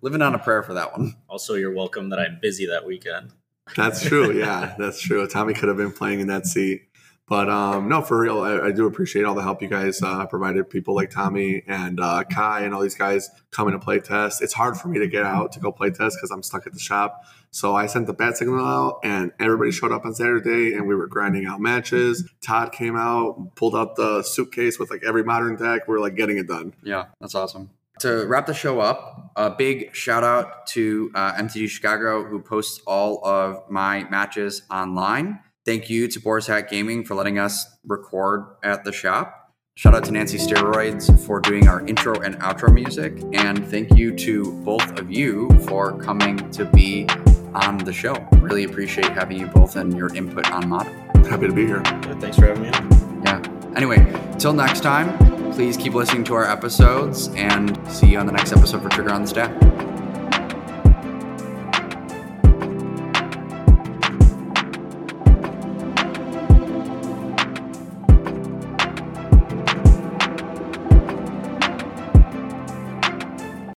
living 0.00 0.22
on 0.22 0.34
a 0.34 0.38
prayer 0.38 0.62
for 0.62 0.72
that 0.72 0.92
one. 0.96 1.16
Also, 1.28 1.52
you're 1.54 1.74
welcome 1.74 2.08
that 2.08 2.18
I'm 2.18 2.38
busy 2.40 2.64
that 2.66 2.86
weekend. 2.86 3.32
That's 3.76 4.02
true. 4.02 4.32
Yeah, 4.32 4.74
that's 4.78 5.02
true. 5.02 5.28
Tommy 5.28 5.52
could 5.52 5.68
have 5.68 5.76
been 5.76 5.92
playing 5.92 6.20
in 6.20 6.28
that 6.28 6.46
seat. 6.46 6.87
But 7.28 7.50
um, 7.50 7.88
no, 7.88 8.00
for 8.00 8.18
real, 8.18 8.40
I, 8.40 8.68
I 8.68 8.72
do 8.72 8.86
appreciate 8.86 9.24
all 9.24 9.34
the 9.34 9.42
help 9.42 9.60
you 9.60 9.68
guys 9.68 10.02
uh, 10.02 10.24
provided. 10.26 10.70
People 10.70 10.94
like 10.94 11.10
Tommy 11.10 11.62
and 11.66 12.00
uh, 12.00 12.24
Kai 12.24 12.62
and 12.62 12.74
all 12.74 12.80
these 12.80 12.94
guys 12.94 13.28
coming 13.50 13.72
to 13.72 13.78
play 13.78 14.00
test. 14.00 14.42
It's 14.42 14.54
hard 14.54 14.78
for 14.78 14.88
me 14.88 14.98
to 14.98 15.06
get 15.06 15.24
out 15.24 15.52
to 15.52 15.60
go 15.60 15.70
play 15.70 15.90
test 15.90 16.16
because 16.16 16.30
I'm 16.30 16.42
stuck 16.42 16.66
at 16.66 16.72
the 16.72 16.78
shop. 16.78 17.24
So 17.50 17.76
I 17.76 17.86
sent 17.86 18.06
the 18.06 18.14
bat 18.14 18.36
signal 18.36 18.64
out, 18.64 19.00
and 19.04 19.32
everybody 19.38 19.72
showed 19.72 19.92
up 19.92 20.04
on 20.04 20.14
Saturday, 20.14 20.74
and 20.74 20.86
we 20.86 20.94
were 20.94 21.06
grinding 21.06 21.46
out 21.46 21.60
matches. 21.60 22.28
Todd 22.40 22.72
came 22.72 22.96
out, 22.96 23.54
pulled 23.56 23.74
out 23.74 23.96
the 23.96 24.22
suitcase 24.22 24.78
with 24.78 24.90
like 24.90 25.02
every 25.04 25.24
modern 25.24 25.56
deck. 25.56 25.86
We 25.86 25.96
are 25.96 26.00
like 26.00 26.14
getting 26.14 26.38
it 26.38 26.46
done. 26.46 26.74
Yeah, 26.82 27.06
that's 27.20 27.34
awesome. 27.34 27.70
To 28.00 28.26
wrap 28.26 28.46
the 28.46 28.54
show 28.54 28.80
up, 28.80 29.32
a 29.34 29.50
big 29.50 29.94
shout 29.94 30.22
out 30.22 30.66
to 30.68 31.10
uh, 31.14 31.34
MTG 31.34 31.68
Chicago 31.68 32.24
who 32.24 32.40
posts 32.40 32.80
all 32.86 33.24
of 33.26 33.68
my 33.68 34.04
matches 34.08 34.62
online. 34.70 35.40
Thank 35.68 35.90
you 35.90 36.08
to 36.08 36.18
Boar's 36.18 36.46
Hat 36.46 36.70
Gaming 36.70 37.04
for 37.04 37.14
letting 37.14 37.38
us 37.38 37.66
record 37.86 38.56
at 38.62 38.84
the 38.84 38.90
shop. 38.90 39.52
Shout 39.74 39.94
out 39.94 40.02
to 40.04 40.10
Nancy 40.10 40.38
Steroids 40.38 41.22
for 41.26 41.40
doing 41.40 41.68
our 41.68 41.86
intro 41.86 42.18
and 42.20 42.36
outro 42.36 42.72
music. 42.72 43.22
And 43.34 43.68
thank 43.68 43.94
you 43.94 44.16
to 44.16 44.50
both 44.64 44.98
of 44.98 45.12
you 45.12 45.50
for 45.68 45.92
coming 45.98 46.50
to 46.52 46.64
be 46.64 47.06
on 47.52 47.76
the 47.76 47.92
show. 47.92 48.14
Really 48.38 48.64
appreciate 48.64 49.10
having 49.10 49.40
you 49.40 49.46
both 49.48 49.76
and 49.76 49.94
your 49.94 50.08
input 50.14 50.50
on 50.50 50.70
modern. 50.70 50.94
Happy 51.26 51.48
to 51.48 51.52
be 51.52 51.66
here. 51.66 51.82
Yeah, 51.84 52.18
thanks 52.18 52.38
for 52.38 52.46
having 52.46 52.62
me 52.62 52.70
on. 52.70 53.22
Yeah. 53.26 53.76
Anyway, 53.76 54.10
till 54.38 54.54
next 54.54 54.80
time, 54.80 55.18
please 55.52 55.76
keep 55.76 55.92
listening 55.92 56.24
to 56.24 56.34
our 56.34 56.50
episodes 56.50 57.28
and 57.34 57.78
see 57.92 58.12
you 58.12 58.18
on 58.18 58.24
the 58.24 58.32
next 58.32 58.52
episode 58.52 58.82
for 58.82 58.88
Trigger 58.88 59.12
on 59.12 59.20
the 59.20 59.28
Stack. 59.28 59.77